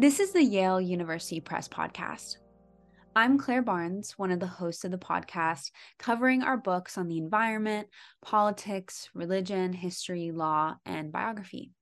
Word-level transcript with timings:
This 0.00 0.18
is 0.18 0.32
the 0.32 0.42
Yale 0.42 0.80
University 0.80 1.40
Press 1.40 1.68
podcast. 1.68 2.38
I'm 3.14 3.36
Claire 3.36 3.60
Barnes, 3.60 4.12
one 4.16 4.30
of 4.30 4.40
the 4.40 4.46
hosts 4.46 4.82
of 4.82 4.92
the 4.92 4.96
podcast, 4.96 5.72
covering 5.98 6.42
our 6.42 6.56
books 6.56 6.96
on 6.96 7.06
the 7.06 7.18
environment, 7.18 7.86
politics, 8.22 9.10
religion, 9.12 9.74
history, 9.74 10.30
law, 10.32 10.76
and 10.86 11.12
biography. 11.12 11.72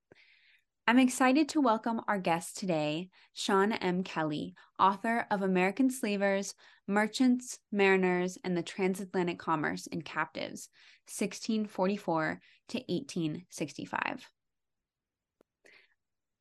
I'm 0.88 0.98
excited 0.98 1.48
to 1.50 1.60
welcome 1.60 2.00
our 2.08 2.18
guest 2.18 2.56
today, 2.56 3.10
Sean 3.34 3.70
M. 3.70 4.02
Kelley, 4.02 4.56
author 4.80 5.24
of 5.30 5.42
American 5.42 5.88
Slavers, 5.88 6.56
Merchants, 6.88 7.60
Mariners, 7.70 8.36
and 8.42 8.56
the 8.56 8.64
Transatlantic 8.64 9.38
Commerce 9.38 9.86
in 9.86 10.02
Captives, 10.02 10.70
1644 11.06 12.40
to 12.70 12.78
1865. 12.78 14.28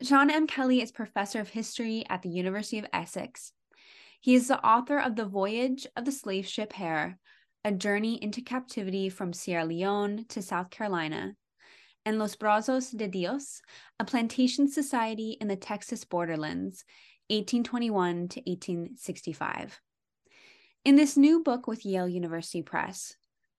Sean 0.03 0.29
M. 0.29 0.45
Kelley 0.45 0.81
is 0.81 0.91
professor 0.91 1.39
of 1.39 1.49
history 1.49 2.05
at 2.07 2.21
the 2.21 2.29
University 2.29 2.77
of 2.77 2.85
Essex. 2.93 3.51
He 4.21 4.35
is 4.35 4.47
the 4.47 4.63
author 4.63 4.99
of 4.99 5.15
The 5.15 5.25
Voyage 5.25 5.87
of 5.95 6.05
the 6.05 6.11
Slave 6.11 6.45
Ship 6.45 6.71
Hare, 6.73 7.17
A 7.65 7.71
Journey 7.71 8.21
into 8.21 8.41
Captivity 8.41 9.09
from 9.09 9.33
Sierra 9.33 9.65
Leone 9.65 10.25
to 10.29 10.43
South 10.43 10.69
Carolina, 10.69 11.33
and 12.05 12.19
Los 12.19 12.35
Brazos 12.35 12.91
de 12.91 13.07
Dios, 13.07 13.59
a 13.99 14.05
plantation 14.05 14.69
society 14.69 15.35
in 15.41 15.47
the 15.47 15.55
Texas 15.55 16.05
borderlands, 16.05 16.85
1821 17.29 18.27
to 18.29 18.39
1865. 18.41 19.81
In 20.85 20.95
this 20.95 21.17
new 21.17 21.41
book 21.41 21.65
with 21.65 21.87
Yale 21.87 22.07
University 22.07 22.61
Press, 22.61 23.15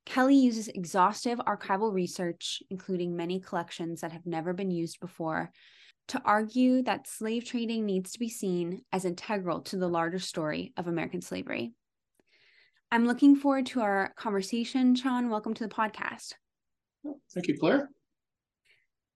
Kelley 0.06 0.36
uses 0.36 0.68
exhaustive 0.68 1.40
archival 1.40 1.92
research, 1.92 2.62
including 2.70 3.16
many 3.16 3.40
collections 3.40 4.02
that 4.02 4.12
have 4.12 4.24
never 4.24 4.52
been 4.52 4.70
used 4.70 5.00
before, 5.00 5.50
to 6.08 6.22
argue 6.24 6.82
that 6.82 7.06
slave 7.06 7.44
trading 7.44 7.86
needs 7.86 8.12
to 8.12 8.18
be 8.18 8.28
seen 8.28 8.82
as 8.92 9.04
integral 9.04 9.60
to 9.62 9.76
the 9.76 9.88
larger 9.88 10.18
story 10.18 10.72
of 10.76 10.86
American 10.86 11.20
slavery. 11.20 11.72
I'm 12.90 13.06
looking 13.06 13.36
forward 13.36 13.66
to 13.66 13.80
our 13.80 14.12
conversation. 14.16 14.94
Sean, 14.94 15.28
welcome 15.28 15.54
to 15.54 15.66
the 15.66 15.74
podcast. 15.74 16.32
Oh, 17.06 17.20
thank 17.32 17.46
you, 17.46 17.58
Claire. 17.58 17.90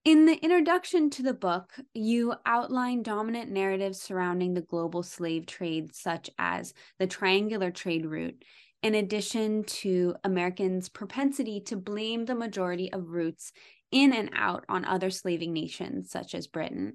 In 0.04 0.26
the 0.26 0.34
introduction 0.34 1.08
to 1.10 1.22
the 1.22 1.32
book, 1.32 1.72
you 1.94 2.34
outline 2.44 3.02
dominant 3.02 3.50
narratives 3.50 4.02
surrounding 4.02 4.52
the 4.52 4.60
global 4.60 5.02
slave 5.02 5.46
trade, 5.46 5.94
such 5.94 6.28
as 6.38 6.74
the 6.98 7.06
triangular 7.06 7.70
trade 7.70 8.04
route, 8.04 8.44
in 8.82 8.96
addition 8.96 9.62
to 9.64 10.16
Americans' 10.24 10.88
propensity 10.88 11.60
to 11.60 11.76
blame 11.76 12.24
the 12.24 12.34
majority 12.34 12.92
of 12.92 13.10
routes 13.10 13.52
in 13.92 14.12
and 14.12 14.30
out 14.34 14.64
on 14.68 14.84
other 14.84 15.10
slaving 15.10 15.52
nations 15.52 16.10
such 16.10 16.34
as 16.34 16.46
Britain. 16.46 16.94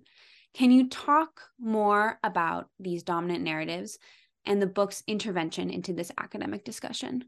Can 0.53 0.72
you 0.72 0.90
talk 0.90 1.42
more 1.59 2.20
about 2.23 2.70
these 2.80 3.04
dominant 3.04 3.44
narratives 3.44 4.00
and 4.45 4.62
the 4.62 4.67
book's 4.67 5.04
intervention 5.08 5.70
into 5.70 5.94
this 5.94 6.12
academic 6.17 6.66
discussion? 6.66 7.23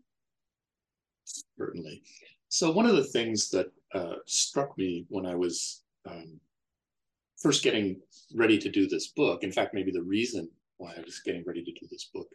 Certainly. 1.58 2.02
So, 2.48 2.72
one 2.72 2.88
of 2.88 2.96
the 2.96 3.04
things 3.04 3.50
that 3.52 3.68
uh, 3.94 4.16
struck 4.26 4.76
me 4.78 5.06
when 5.10 5.26
I 5.26 5.36
was 5.36 5.84
um, 6.10 6.40
first 7.38 7.64
getting 7.64 7.98
ready 8.34 8.58
to 8.58 8.70
do 8.70 8.88
this 8.88 9.08
book, 9.08 9.44
in 9.44 9.52
fact, 9.52 9.74
maybe 9.74 9.92
the 9.92 10.02
reason 10.02 10.50
why 10.78 10.94
I 10.98 11.02
was 11.02 11.22
getting 11.24 11.44
ready 11.46 11.64
to 11.64 11.72
do 11.72 11.88
this 11.92 12.10
book, 12.14 12.28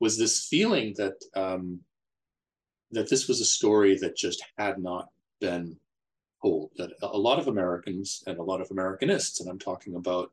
was 0.00 0.18
this 0.18 0.46
feeling 0.46 0.94
that 0.98 1.14
um, 1.34 1.80
that 2.90 3.08
this 3.08 3.28
was 3.28 3.40
a 3.40 3.46
story 3.46 3.96
that 3.98 4.16
just 4.16 4.44
had 4.58 4.78
not 4.78 5.08
been 5.40 5.76
told 6.46 6.70
that 6.76 6.90
a 7.02 7.18
lot 7.18 7.38
of 7.38 7.48
Americans 7.48 8.22
and 8.26 8.38
a 8.38 8.42
lot 8.42 8.60
of 8.60 8.68
Americanists, 8.68 9.40
and 9.40 9.48
I'm 9.50 9.58
talking 9.58 9.96
about, 9.96 10.30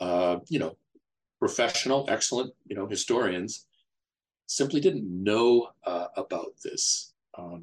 uh, 0.00 0.36
you 0.48 0.58
know, 0.58 0.76
professional, 1.38 2.06
excellent, 2.08 2.52
you 2.66 2.76
know, 2.76 2.86
historians, 2.86 3.66
simply 4.46 4.80
didn't 4.80 5.06
know 5.06 5.68
uh, 5.84 6.08
about 6.16 6.52
this. 6.64 7.12
Um, 7.38 7.62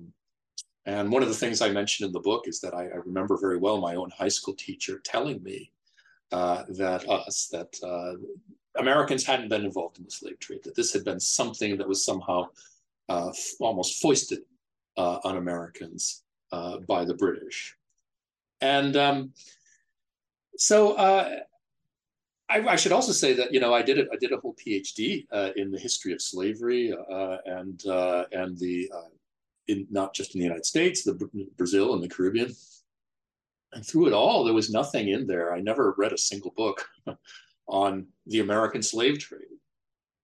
and 0.86 1.12
one 1.12 1.22
of 1.22 1.30
the 1.30 1.36
things 1.36 1.62
I 1.62 1.70
mentioned 1.70 2.08
in 2.08 2.14
the 2.14 2.20
book 2.32 2.48
is 2.48 2.60
that 2.62 2.74
I, 2.74 2.84
I 2.86 3.00
remember 3.06 3.38
very 3.38 3.58
well 3.58 3.80
my 3.80 3.96
own 3.96 4.10
high 4.22 4.34
school 4.38 4.56
teacher 4.56 5.00
telling 5.04 5.44
me 5.44 5.72
uh, 6.32 6.64
that 6.70 7.08
us, 7.10 7.48
that 7.52 7.72
uh, 7.84 8.14
Americans 8.80 9.26
hadn't 9.26 9.50
been 9.50 9.66
involved 9.66 10.00
in 10.00 10.06
the 10.06 10.12
slave 10.12 10.40
trade, 10.40 10.64
that 10.64 10.76
this 10.76 10.94
had 10.94 11.04
been 11.04 11.20
something 11.20 11.78
that 11.78 11.88
was 11.88 12.04
somehow 12.06 12.48
uh, 13.10 13.32
almost 13.60 14.02
foisted 14.02 14.40
uh, 14.98 15.18
on 15.24 15.38
Americans 15.38 16.24
uh, 16.52 16.78
by 16.94 17.04
the 17.04 17.14
British. 17.14 17.76
And 18.62 18.96
um, 18.96 19.34
so 20.58 20.94
uh, 20.94 21.38
I, 22.50 22.60
I, 22.68 22.76
should 22.76 22.92
also 22.92 23.12
say 23.12 23.34
that 23.34 23.54
you 23.54 23.60
know 23.60 23.74
I 23.74 23.82
did 23.82 24.00
a, 24.00 24.04
I 24.12 24.18
did 24.20 24.32
a 24.32 24.38
whole 24.38 24.56
PhD 24.56 25.26
uh, 25.32 25.50
in 25.56 25.72
the 25.72 25.80
history 25.80 26.14
of 26.14 26.22
slavery 26.22 26.94
uh, 26.94 27.38
and 27.46 27.86
uh, 27.88 28.26
and 28.32 28.58
the 28.60 28.92
uh, 28.94 29.10
in 29.68 29.88
not 29.90 30.14
just 30.14 30.36
in 30.36 30.40
the 30.40 30.46
United 30.46 30.66
States, 30.66 31.04
the 31.04 31.18
Brazil 31.58 31.94
and 31.94 32.04
the 32.04 32.10
Caribbean. 32.10 32.54
And 33.74 33.86
through 33.86 34.08
it 34.08 34.14
all, 34.14 34.44
there 34.44 34.54
was 34.54 34.70
nothing 34.70 35.10
in 35.10 35.26
there. 35.26 35.54
I 35.54 35.62
never 35.62 35.96
read 35.98 36.12
a 36.12 36.18
single 36.18 36.52
book 36.58 36.86
on 37.68 38.08
the 38.28 38.42
American 38.42 38.84
slave 38.84 39.18
trade. 39.20 39.42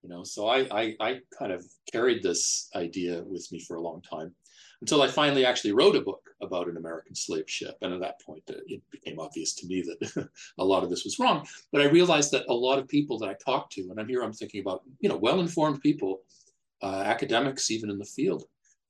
You 0.04 0.10
know, 0.10 0.24
so 0.24 0.48
I, 0.48 0.68
I, 0.70 0.96
I 1.00 1.20
kind 1.38 1.54
of 1.54 1.66
carried 1.92 2.22
this 2.22 2.70
idea 2.76 3.24
with 3.24 3.50
me 3.52 3.62
for 3.62 3.78
a 3.78 3.82
long 3.82 4.02
time 4.02 4.36
until 4.82 5.02
I 5.02 5.08
finally 5.08 5.46
actually 5.46 5.72
wrote 5.72 5.96
a 5.96 6.02
book 6.02 6.22
about 6.42 6.68
an 6.68 6.78
American 6.78 7.16
slave 7.16 7.50
ship. 7.50 7.78
And 7.82 7.94
at 7.94 8.00
that 8.02 8.22
point, 8.22 8.44
it 8.48 8.82
became 8.92 9.20
obvious 9.20 9.54
to 9.56 9.68
me 9.68 9.82
that 9.84 10.30
a 10.60 10.64
lot 10.64 10.84
of 10.84 10.90
this 10.90 11.04
was 11.04 11.18
wrong. 11.20 11.48
But 11.72 11.82
I 11.82 11.86
realized 11.86 12.32
that 12.32 12.46
a 12.48 12.54
lot 12.54 12.78
of 12.78 12.88
people 12.88 13.18
that 13.20 13.30
I 13.30 13.36
talked 13.44 13.74
to, 13.74 13.90
and 13.90 14.00
I'm 14.00 14.08
here, 14.08 14.22
I'm 14.22 14.34
thinking 14.34 14.62
about, 14.62 14.84
you 15.00 15.10
know, 15.10 15.18
well-informed 15.18 15.82
people, 15.82 16.22
uh, 16.84 17.02
academics, 17.06 17.72
even 17.72 17.90
in 17.90 17.98
the 17.98 18.06
field, 18.06 18.44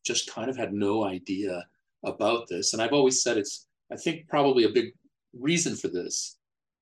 just 0.05 0.31
kind 0.31 0.49
of 0.49 0.57
had 0.57 0.73
no 0.73 1.05
idea 1.05 1.65
about 2.03 2.47
this. 2.49 2.73
And 2.73 2.81
I've 2.81 2.93
always 2.93 3.23
said 3.23 3.37
it's, 3.37 3.67
I 3.91 3.95
think 3.95 4.27
probably 4.27 4.65
a 4.65 4.69
big 4.69 4.93
reason 5.33 5.75
for 5.75 5.87
this 5.87 6.37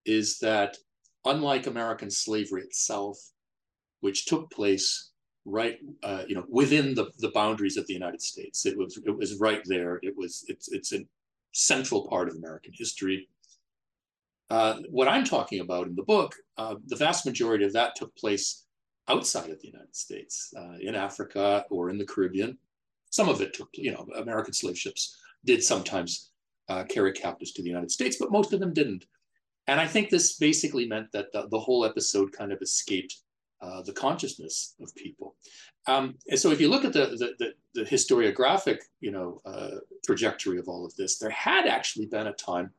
is 0.06 0.40
that 0.40 0.78
unlike 1.26 1.68
American 1.68 2.10
slavery 2.10 2.64
itself, 2.64 3.18
which 4.02 4.26
took 4.26 4.50
place 4.52 5.12
right, 5.46 5.78
uh, 6.04 6.24
you 6.28 6.36
know, 6.36 6.46
within 6.50 6.96
the, 6.96 7.12
the 7.20 7.30
boundaries 7.30 7.78
of 7.78 7.86
the 7.88 7.94
United 7.94 8.22
States. 8.22 8.66
It 8.66 8.78
was 8.78 8.98
it 9.06 9.16
was 9.16 9.40
right 9.40 9.62
there. 9.66 10.00
It 10.02 10.16
was 10.18 10.44
it's 10.48 10.72
it's 10.72 10.94
a 10.94 11.06
central 11.54 12.08
part 12.08 12.28
of 12.28 12.36
American 12.36 12.74
history. 12.74 13.30
Uh, 14.50 14.78
what 14.90 15.08
I'm 15.08 15.24
talking 15.24 15.62
about 15.62 15.88
in 15.88 15.96
the 15.96 16.04
book, 16.04 16.36
uh, 16.58 16.76
the 16.88 16.96
vast 16.96 17.26
majority 17.26 17.66
of 17.66 17.74
that 17.74 17.96
took 17.96 18.16
place 18.16 18.66
outside 19.08 19.50
of 19.50 19.62
the 19.62 19.68
United 19.68 19.96
States, 19.96 20.54
uh, 20.58 20.78
in 20.82 20.96
Africa 20.96 21.66
or 21.70 21.90
in 21.90 21.98
the 21.98 22.06
Caribbean. 22.06 22.58
Some 23.10 23.30
of 23.30 23.42
it 23.42 23.54
took, 23.54 23.70
you 23.74 23.92
know, 23.92 24.06
American 24.18 24.54
slave 24.54 24.78
ships 24.78 25.18
did 25.46 25.64
sometimes 25.64 26.32
uh, 26.70 26.84
carry 26.84 27.12
captives 27.14 27.52
to 27.54 27.62
the 27.62 27.70
United 27.70 27.92
States, 27.92 28.18
but 28.20 28.32
most 28.32 28.54
of 28.54 28.60
them 28.60 28.74
didn't. 28.74 29.06
And 29.68 29.80
I 29.80 29.88
think 29.88 30.10
this 30.10 30.38
basically 30.38 30.88
meant 30.88 31.12
that 31.12 31.32
the, 31.32 31.48
the 31.50 31.60
whole 31.60 31.86
episode 31.86 32.32
kind 32.32 32.52
of 32.52 32.62
escaped 32.62 33.18
uh, 33.62 33.82
the 33.82 33.94
consciousness 33.94 34.76
of 34.82 34.94
people. 34.96 35.36
Um, 35.88 36.16
and 36.30 36.40
so 36.40 36.52
if 36.52 36.60
you 36.60 36.70
look 36.70 36.86
at 36.86 36.94
the, 36.94 37.08
the, 37.08 37.34
the, 37.40 37.54
the 37.74 37.90
historiographic 37.90 38.80
you 39.00 39.12
know, 39.12 39.42
uh, 39.46 39.78
trajectory 40.06 40.60
of 40.60 40.68
all 40.68 40.86
of 40.86 40.96
this, 40.96 41.18
there 41.18 41.30
had 41.30 41.66
actually 41.68 42.08
been 42.08 42.28
a 42.28 42.34
time 42.34 42.72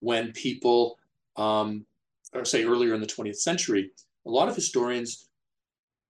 when 0.00 0.32
people, 0.32 0.98
um, 1.36 1.84
or 2.32 2.44
say 2.44 2.64
earlier 2.64 2.94
in 2.94 3.00
the 3.00 3.06
20th 3.06 3.36
century, 3.36 3.90
a 4.26 4.30
lot 4.30 4.48
of 4.48 4.54
historians 4.54 5.28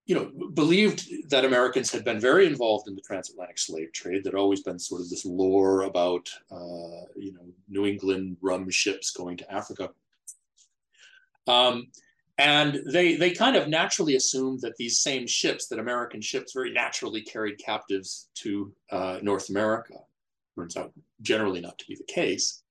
you 0.09 0.15
know, 0.15 0.49
believed 0.55 1.29
that 1.29 1.45
Americans 1.45 1.91
had 1.91 2.03
been 2.03 2.19
very 2.19 2.47
involved 2.47 2.87
in 2.87 2.95
the 2.95 3.01
transatlantic 3.01 3.59
slave 3.59 3.93
trade. 3.93 4.23
There'd 4.23 4.33
always 4.33 4.63
been 4.63 4.79
sort 4.79 5.01
of 5.01 5.09
this 5.11 5.23
lore 5.23 5.83
about, 5.83 6.27
uh, 6.51 7.05
you 7.15 7.31
know, 7.31 7.45
New 7.67 7.85
England 7.85 8.37
rum 8.41 8.67
ships 8.71 9.11
going 9.11 9.37
to 9.37 9.53
Africa. 9.53 9.91
Um, 11.45 11.91
and 12.39 12.81
they, 12.85 13.17
they 13.17 13.31
kind 13.31 13.57
of 13.57 13.67
naturally 13.67 14.15
assumed 14.15 14.61
that 14.61 14.77
these 14.77 14.97
same 14.97 15.27
ships, 15.27 15.67
that 15.67 15.77
American 15.77 16.21
ships 16.21 16.53
very 16.53 16.71
naturally 16.71 17.21
carried 17.21 17.57
captives 17.57 18.29
to 18.35 18.73
uh, 18.91 19.19
North 19.21 19.49
America. 19.49 19.95
Turns 20.55 20.77
out 20.77 20.93
generally 21.21 21.59
not 21.59 21.77
to 21.79 21.85
be 21.85 21.95
the 21.95 22.03
case. 22.05 22.63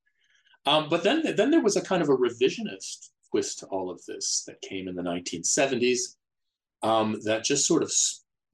Um, 0.64 0.88
but 0.88 1.02
then, 1.02 1.22
then 1.36 1.50
there 1.50 1.62
was 1.62 1.76
a 1.76 1.82
kind 1.82 2.00
of 2.00 2.08
a 2.08 2.16
revisionist 2.16 3.10
twist 3.30 3.58
to 3.58 3.66
all 3.66 3.90
of 3.90 4.02
this 4.06 4.42
that 4.46 4.58
came 4.62 4.88
in 4.88 4.94
the 4.94 5.02
1970s 5.02 6.16
um, 6.82 7.20
that 7.24 7.44
just 7.44 7.66
sort 7.66 7.82
of 7.82 7.92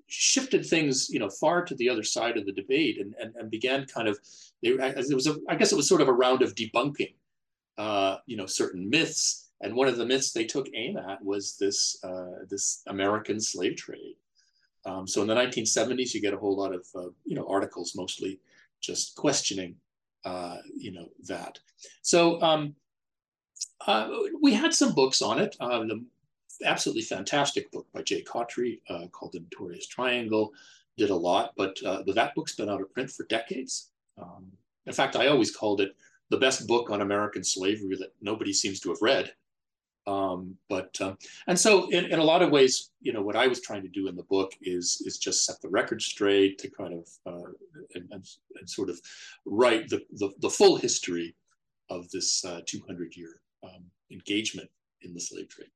shifted 0.08 0.66
things, 0.66 1.10
you 1.10 1.20
know, 1.20 1.30
far 1.30 1.64
to 1.64 1.76
the 1.76 1.88
other 1.88 2.02
side 2.02 2.36
of 2.36 2.44
the 2.44 2.52
debate 2.52 3.00
and, 3.00 3.14
and, 3.20 3.36
and 3.36 3.52
began 3.52 3.86
kind 3.86 4.08
of, 4.08 4.18
it 4.62 5.14
was, 5.14 5.28
a, 5.28 5.36
I 5.48 5.54
guess 5.54 5.70
it 5.70 5.76
was 5.76 5.88
sort 5.88 6.00
of 6.00 6.08
a 6.08 6.12
round 6.12 6.42
of 6.42 6.56
debunking, 6.56 7.14
uh, 7.78 8.16
you 8.26 8.36
know, 8.36 8.46
certain 8.46 8.90
myths 8.90 9.43
and 9.64 9.74
one 9.74 9.88
of 9.88 9.96
the 9.96 10.04
myths 10.04 10.32
they 10.32 10.44
took 10.44 10.68
aim 10.74 10.98
at 10.98 11.24
was 11.24 11.56
this, 11.58 11.98
uh, 12.04 12.44
this 12.50 12.82
American 12.86 13.40
slave 13.40 13.76
trade. 13.76 14.16
Um, 14.84 15.08
so 15.08 15.22
in 15.22 15.26
the 15.26 15.34
1970s, 15.34 16.12
you 16.12 16.20
get 16.20 16.34
a 16.34 16.36
whole 16.36 16.54
lot 16.54 16.74
of, 16.74 16.86
uh, 16.94 17.08
you 17.24 17.34
know, 17.34 17.46
articles 17.48 17.94
mostly 17.96 18.40
just 18.82 19.16
questioning, 19.16 19.76
uh, 20.26 20.58
you 20.76 20.92
know, 20.92 21.08
that. 21.26 21.58
So 22.02 22.42
um, 22.42 22.74
uh, 23.86 24.10
we 24.42 24.52
had 24.52 24.74
some 24.74 24.94
books 24.94 25.22
on 25.22 25.40
it. 25.40 25.56
Uh, 25.58 25.78
the 25.84 26.04
absolutely 26.62 27.02
fantastic 27.02 27.72
book 27.72 27.86
by 27.94 28.02
Jay 28.02 28.22
Coughtry 28.22 28.80
uh, 28.90 29.06
called 29.12 29.32
The 29.32 29.40
Notorious 29.40 29.86
Triangle. 29.86 30.52
Did 30.98 31.08
a 31.08 31.16
lot, 31.16 31.54
but 31.56 31.82
uh, 31.86 32.02
that 32.14 32.34
book's 32.34 32.54
been 32.54 32.68
out 32.68 32.82
of 32.82 32.92
print 32.92 33.10
for 33.10 33.24
decades. 33.24 33.88
Um, 34.20 34.52
in 34.84 34.92
fact, 34.92 35.16
I 35.16 35.28
always 35.28 35.56
called 35.56 35.80
it 35.80 35.96
the 36.28 36.36
best 36.36 36.66
book 36.68 36.90
on 36.90 37.00
American 37.00 37.42
slavery 37.42 37.96
that 37.96 38.12
nobody 38.20 38.52
seems 38.52 38.78
to 38.80 38.90
have 38.90 39.00
read. 39.00 39.32
Um, 40.06 40.56
but 40.68 41.00
um, 41.00 41.16
and 41.46 41.58
so 41.58 41.88
in, 41.88 42.04
in 42.06 42.18
a 42.18 42.24
lot 42.24 42.42
of 42.42 42.50
ways, 42.50 42.90
you 43.00 43.12
know, 43.12 43.22
what 43.22 43.36
I 43.36 43.46
was 43.46 43.62
trying 43.62 43.82
to 43.82 43.88
do 43.88 44.06
in 44.08 44.16
the 44.16 44.24
book 44.24 44.52
is 44.60 45.02
is 45.06 45.18
just 45.18 45.46
set 45.46 45.60
the 45.62 45.68
record 45.68 46.02
straight 46.02 46.58
to 46.58 46.70
kind 46.70 46.92
of 46.92 47.08
uh, 47.26 47.50
and, 47.94 48.08
and, 48.10 48.26
and, 48.56 48.68
sort 48.68 48.90
of 48.90 49.00
write 49.46 49.88
the, 49.88 50.02
the, 50.12 50.30
the 50.40 50.50
full 50.50 50.76
history 50.76 51.34
of 51.88 52.10
this 52.10 52.44
uh, 52.44 52.60
200 52.66 53.16
year 53.16 53.40
um, 53.62 53.84
engagement 54.10 54.68
in 55.02 55.14
the 55.14 55.20
slave 55.20 55.48
trade. 55.48 55.70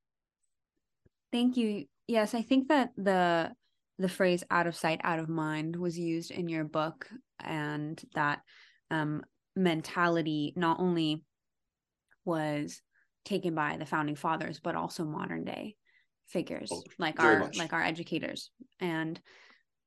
Thank 1.33 1.57
you. 1.57 1.87
Yes, 2.07 2.35
I 2.35 2.43
think 2.43 2.69
that 2.69 2.91
the 2.97 3.53
the 3.99 4.09
phrase 4.09 4.45
"out 4.51 4.67
of 4.67 4.77
sight, 4.77 5.01
out 5.05 5.21
of 5.21 5.31
mind" 5.31 5.75
was 5.75 5.99
used 5.99 6.31
in 6.31 6.49
your 6.49 6.65
book, 6.65 7.09
and 7.41 8.03
that 8.15 8.41
um, 8.91 9.23
mentality 9.57 10.53
not 10.57 10.81
only 10.81 11.23
was 12.25 12.83
taken 13.29 13.55
by 13.55 13.77
the 13.77 13.87
founding 13.87 14.17
fathers, 14.17 14.61
but 14.61 14.75
also 14.75 15.05
modern 15.05 15.45
day 15.45 15.77
figures 16.29 16.71
oh, 16.73 16.83
like 16.99 17.21
our 17.21 17.41
much. 17.41 17.59
like 17.59 17.73
our 17.73 17.83
educators. 17.83 18.51
And 18.81 19.21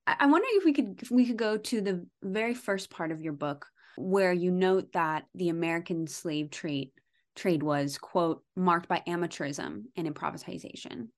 I, 0.07 0.15
I 0.21 0.25
wonder 0.27 0.47
if 0.51 0.65
we 0.65 0.73
could 0.73 1.01
if 1.01 1.11
we 1.11 1.25
could 1.25 1.38
go 1.38 1.57
to 1.57 1.81
the 1.81 2.05
very 2.21 2.53
first 2.53 2.89
part 2.89 3.11
of 3.11 3.21
your 3.21 3.33
book 3.33 3.65
where 3.97 4.33
you 4.33 4.51
note 4.51 4.93
that 4.93 5.25
the 5.35 5.49
American 5.49 6.07
slave 6.07 6.51
trade 6.51 6.91
trade 7.35 7.63
was 7.63 7.97
quote 7.97 8.43
marked 8.55 8.88
by 8.88 9.01
amateurism 9.07 9.83
and 9.95 10.07
improvisation. 10.07 11.09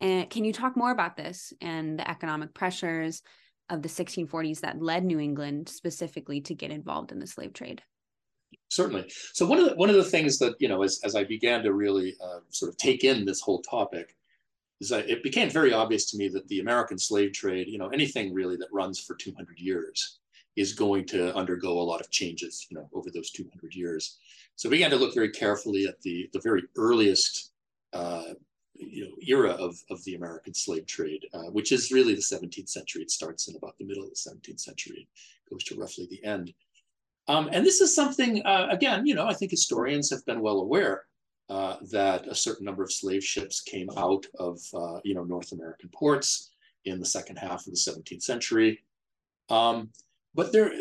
And 0.00 0.30
can 0.30 0.44
you 0.44 0.52
talk 0.52 0.76
more 0.76 0.90
about 0.90 1.16
this 1.16 1.52
and 1.60 1.98
the 1.98 2.08
economic 2.08 2.54
pressures 2.54 3.22
of 3.68 3.82
the 3.82 3.88
1640s 3.88 4.60
that 4.60 4.80
led 4.80 5.04
New 5.04 5.20
England 5.20 5.68
specifically 5.68 6.40
to 6.42 6.54
get 6.54 6.70
involved 6.70 7.12
in 7.12 7.18
the 7.18 7.26
slave 7.26 7.52
trade? 7.52 7.82
Certainly. 8.68 9.10
So 9.32 9.46
one 9.46 9.58
of 9.58 9.68
the, 9.68 9.74
one 9.74 9.90
of 9.90 9.96
the 9.96 10.04
things 10.04 10.38
that 10.38 10.54
you 10.60 10.68
know, 10.68 10.82
as 10.82 11.00
as 11.04 11.16
I 11.16 11.24
began 11.24 11.62
to 11.64 11.72
really 11.72 12.16
uh, 12.22 12.40
sort 12.50 12.70
of 12.70 12.76
take 12.76 13.04
in 13.04 13.24
this 13.24 13.40
whole 13.40 13.62
topic, 13.62 14.16
is 14.80 14.88
that 14.90 15.10
it 15.10 15.22
became 15.22 15.50
very 15.50 15.72
obvious 15.72 16.10
to 16.10 16.16
me 16.16 16.28
that 16.28 16.46
the 16.48 16.60
American 16.60 16.98
slave 16.98 17.32
trade, 17.32 17.68
you 17.68 17.78
know, 17.78 17.88
anything 17.88 18.32
really 18.32 18.56
that 18.56 18.68
runs 18.72 18.98
for 18.98 19.14
200 19.16 19.58
years, 19.58 20.18
is 20.56 20.72
going 20.72 21.04
to 21.06 21.34
undergo 21.34 21.80
a 21.80 21.82
lot 21.82 22.00
of 22.00 22.10
changes, 22.10 22.66
you 22.70 22.76
know, 22.76 22.88
over 22.92 23.10
those 23.10 23.30
200 23.30 23.74
years. 23.74 24.18
So 24.56 24.68
we 24.68 24.76
began 24.76 24.90
to 24.90 24.96
look 24.96 25.14
very 25.14 25.30
carefully 25.30 25.86
at 25.86 26.00
the 26.02 26.28
the 26.32 26.40
very 26.40 26.62
earliest 26.76 27.52
uh, 27.92 28.34
you 28.74 29.04
know 29.04 29.14
era 29.26 29.50
of, 29.50 29.76
of 29.90 30.02
the 30.04 30.14
American 30.14 30.54
slave 30.54 30.86
trade, 30.86 31.26
uh, 31.34 31.50
which 31.50 31.72
is 31.72 31.92
really 31.92 32.14
the 32.14 32.20
17th 32.20 32.68
century. 32.68 33.02
It 33.02 33.10
starts 33.10 33.48
in 33.48 33.56
about 33.56 33.76
the 33.78 33.84
middle 33.84 34.04
of 34.04 34.10
the 34.10 34.16
17th 34.16 34.60
century, 34.60 35.08
goes 35.50 35.64
to 35.64 35.76
roughly 35.76 36.06
the 36.10 36.24
end. 36.24 36.52
Um, 37.30 37.48
and 37.52 37.64
this 37.64 37.80
is 37.80 37.94
something, 37.94 38.44
uh, 38.44 38.66
again, 38.72 39.06
you 39.06 39.14
know, 39.14 39.24
I 39.24 39.34
think 39.34 39.52
historians 39.52 40.10
have 40.10 40.26
been 40.26 40.40
well 40.40 40.58
aware 40.58 41.04
uh, 41.48 41.76
that 41.92 42.26
a 42.26 42.34
certain 42.34 42.64
number 42.64 42.82
of 42.82 42.90
slave 42.90 43.22
ships 43.22 43.60
came 43.60 43.88
out 43.96 44.26
of, 44.40 44.58
uh, 44.74 44.98
you 45.04 45.14
know, 45.14 45.22
North 45.22 45.52
American 45.52 45.90
ports 45.90 46.50
in 46.86 46.98
the 46.98 47.06
second 47.06 47.36
half 47.36 47.68
of 47.68 47.72
the 47.72 47.78
17th 47.78 48.24
century. 48.24 48.80
Um, 49.48 49.90
but 50.34 50.50
there, 50.50 50.72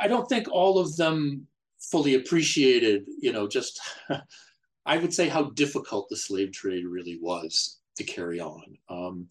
I 0.00 0.08
don't 0.08 0.26
think 0.26 0.48
all 0.50 0.78
of 0.78 0.96
them 0.96 1.46
fully 1.78 2.14
appreciated, 2.14 3.06
you 3.20 3.34
know, 3.34 3.46
just 3.46 3.78
I 4.86 4.96
would 4.96 5.12
say 5.12 5.28
how 5.28 5.50
difficult 5.50 6.08
the 6.08 6.16
slave 6.16 6.52
trade 6.52 6.86
really 6.86 7.18
was 7.20 7.80
to 7.96 8.04
carry 8.04 8.40
on. 8.40 8.78
Um, 8.88 9.28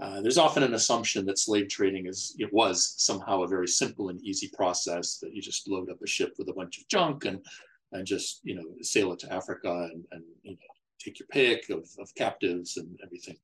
uh, 0.00 0.20
there's 0.20 0.38
often 0.38 0.62
an 0.62 0.74
assumption 0.74 1.26
that 1.26 1.38
slave 1.38 1.68
trading 1.68 2.06
is 2.06 2.36
it 2.38 2.52
was 2.52 2.94
somehow 2.98 3.42
a 3.42 3.48
very 3.48 3.66
simple 3.66 4.10
and 4.10 4.22
easy 4.22 4.48
process 4.54 5.18
that 5.18 5.34
you 5.34 5.42
just 5.42 5.68
load 5.68 5.90
up 5.90 6.00
a 6.02 6.06
ship 6.06 6.34
with 6.38 6.48
a 6.48 6.52
bunch 6.52 6.78
of 6.78 6.86
junk 6.88 7.24
and 7.24 7.44
and 7.92 8.06
just 8.06 8.40
you 8.44 8.54
know 8.54 8.64
sail 8.82 9.12
it 9.12 9.18
to 9.18 9.32
Africa 9.32 9.88
and, 9.92 10.04
and 10.12 10.22
you 10.42 10.52
know 10.52 10.56
take 11.00 11.18
your 11.18 11.28
pick 11.28 11.70
of, 11.70 11.88
of 11.98 12.14
captives 12.14 12.76
and 12.76 12.98
everything. 13.04 13.36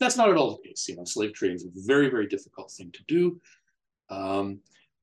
That's 0.00 0.16
not 0.16 0.28
at 0.28 0.36
all 0.36 0.50
the 0.50 0.68
case. 0.68 0.88
You 0.88 0.96
know, 0.96 1.04
slave 1.04 1.32
trading 1.32 1.56
is 1.56 1.64
a 1.64 1.70
very 1.74 2.08
very 2.08 2.26
difficult 2.26 2.70
thing 2.70 2.92
to 2.92 3.02
do, 3.08 3.40
um, 4.08 4.60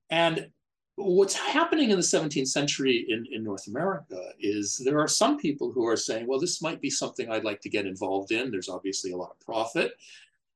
and 0.09 0.47
what's 0.95 1.33
happening 1.33 1.89
in 1.89 1.97
the 1.97 2.03
17th 2.03 2.47
century 2.47 3.05
in, 3.09 3.25
in 3.31 3.43
North 3.43 3.67
America 3.67 4.29
is 4.39 4.79
there 4.85 4.99
are 4.99 5.07
some 5.07 5.39
people 5.39 5.71
who 5.71 5.87
are 5.87 5.97
saying, 5.97 6.27
well, 6.27 6.39
this 6.39 6.61
might 6.61 6.81
be 6.81 6.89
something 6.89 7.31
I'd 7.31 7.43
like 7.43 7.61
to 7.61 7.69
get 7.69 7.87
involved 7.87 8.31
in. 8.31 8.51
There's 8.51 8.69
obviously 8.69 9.11
a 9.11 9.17
lot 9.17 9.31
of 9.31 9.39
profit. 9.43 9.93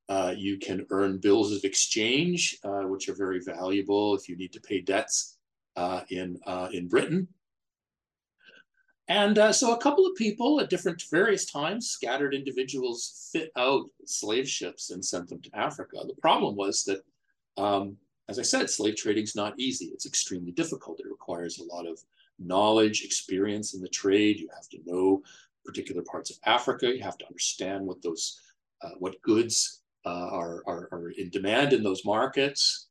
Uh, 0.09 0.33
you 0.36 0.57
can 0.57 0.86
earn 0.89 1.18
bills 1.18 1.51
of 1.51 1.63
exchange, 1.63 2.57
uh, 2.63 2.83
which 2.83 3.09
are 3.09 3.15
very 3.15 3.39
valuable 3.39 4.15
if 4.15 4.30
you 4.30 4.38
need 4.38 4.54
to 4.54 4.62
pay 4.62 4.80
debts 4.80 5.38
uh, 5.75 6.01
in, 6.09 6.39
uh, 6.45 6.69
in 6.71 6.88
Britain. 6.88 7.27
And 9.09 9.38
uh, 9.38 9.54
so 9.54 9.74
a 9.74 9.77
couple 9.77 10.06
of 10.06 10.15
people 10.15 10.59
at 10.59 10.69
different 10.69 11.01
various 11.09 11.45
times, 11.45 11.89
scattered 11.89 12.33
individuals, 12.33 13.30
fit 13.31 13.51
out 13.56 13.86
slave 14.06 14.50
ships 14.50 14.89
and 14.89 15.04
sent 15.04 15.30
them 15.30 15.42
to 15.42 15.50
Africa. 15.54 15.98
The 16.06 16.21
problem 16.21 16.56
was 16.56 16.83
that 16.86 17.04
um, 17.57 17.98
as 18.30 18.39
I 18.39 18.42
said, 18.42 18.69
slave 18.69 18.95
trading 18.95 19.24
is 19.24 19.36
not 19.36 19.57
easy. 19.57 19.86
It's 19.86 20.06
extremely 20.06 20.51
difficult. 20.51 21.00
It 21.00 21.07
requires 21.09 21.59
a 21.59 21.63
lot 21.63 21.88
of 21.88 22.00
knowledge, 22.39 23.04
experience 23.04 23.74
in 23.74 23.81
the 23.81 23.88
trade. 23.88 24.39
You 24.39 24.50
have 24.54 24.68
to 24.69 24.80
know 24.86 25.24
particular 25.65 26.01
parts 26.01 26.30
of 26.30 26.38
Africa. 26.45 26.94
You 26.94 27.04
have 27.04 27.18
to 27.19 27.27
understand 27.27 27.86
what 27.86 28.01
those, 28.01 28.39
uh, 28.81 28.92
what 29.00 29.21
goods 29.21 29.81
are, 30.07 30.63
are, 30.68 30.89
are, 30.92 31.12
in 31.18 31.30
demand 31.30 31.74
in 31.74 31.83
those 31.83 32.06
markets. 32.06 32.88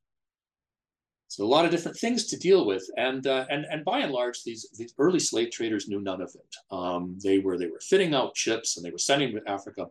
So 1.28 1.44
a 1.44 1.46
lot 1.46 1.64
of 1.64 1.70
different 1.70 1.98
things 1.98 2.26
to 2.28 2.36
deal 2.38 2.64
with, 2.64 2.88
and 2.96 3.26
uh, 3.26 3.46
and 3.50 3.66
and 3.68 3.84
by 3.84 3.98
and 3.98 4.12
large, 4.12 4.44
these 4.44 4.68
these 4.78 4.94
early 4.98 5.18
slave 5.18 5.50
traders 5.50 5.88
knew 5.88 6.00
none 6.00 6.22
of 6.22 6.34
it. 6.34 6.74
Um, 6.74 7.18
they 7.22 7.40
were 7.40 7.58
they 7.58 7.66
were 7.66 7.80
fitting 7.80 8.14
out 8.14 8.37
ships 8.37 8.76
and 8.76 8.87
they 8.87 8.90
were 8.90 8.99
sending 8.99 9.32
to 9.32 9.50
Africa 9.50 9.87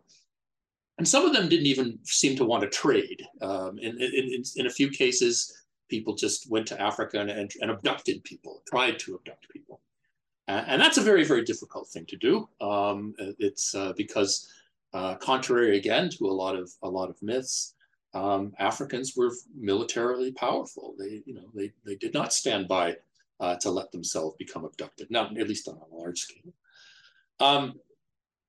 and 0.98 1.06
some 1.06 1.24
of 1.24 1.34
them 1.34 1.48
didn't 1.48 1.66
even 1.66 1.98
seem 2.04 2.36
to 2.36 2.44
want 2.44 2.62
to 2.62 2.68
trade. 2.68 3.26
Um, 3.42 3.78
in, 3.78 4.00
in, 4.00 4.42
in, 4.56 4.66
a 4.66 4.70
few 4.70 4.88
cases, 4.88 5.64
people 5.90 6.14
just 6.14 6.50
went 6.50 6.66
to 6.68 6.80
Africa 6.80 7.20
and, 7.20 7.30
and, 7.30 7.50
and 7.60 7.70
abducted 7.70 8.24
people, 8.24 8.62
tried 8.66 8.98
to 9.00 9.14
abduct 9.14 9.46
people. 9.50 9.80
and 10.48 10.80
that's 10.80 10.96
a 10.96 11.02
very, 11.02 11.24
very 11.24 11.44
difficult 11.44 11.88
thing 11.88 12.06
to 12.06 12.16
do. 12.16 12.48
Um, 12.60 13.14
it's 13.18 13.74
uh, 13.74 13.92
because, 13.96 14.50
uh, 14.96 15.14
contrary 15.16 15.76
again 15.76 16.08
to 16.08 16.24
a 16.26 16.38
lot 16.42 16.56
of 16.56 16.72
a 16.82 16.88
lot 16.88 17.10
of 17.10 17.22
myths, 17.22 17.74
um, 18.14 18.54
Africans 18.58 19.12
were 19.14 19.30
militarily 19.54 20.32
powerful. 20.32 20.94
They, 20.98 21.22
you 21.26 21.34
know, 21.34 21.48
they, 21.54 21.72
they 21.84 21.96
did 21.96 22.14
not 22.14 22.32
stand 22.32 22.66
by 22.66 22.96
uh, 23.38 23.56
to 23.56 23.70
let 23.70 23.92
themselves 23.92 24.36
become 24.38 24.64
abducted, 24.64 25.10
not 25.10 25.36
at 25.36 25.48
least 25.48 25.68
on 25.68 25.76
a 25.76 25.94
large 25.94 26.20
scale. 26.20 26.52
Um, 27.40 27.74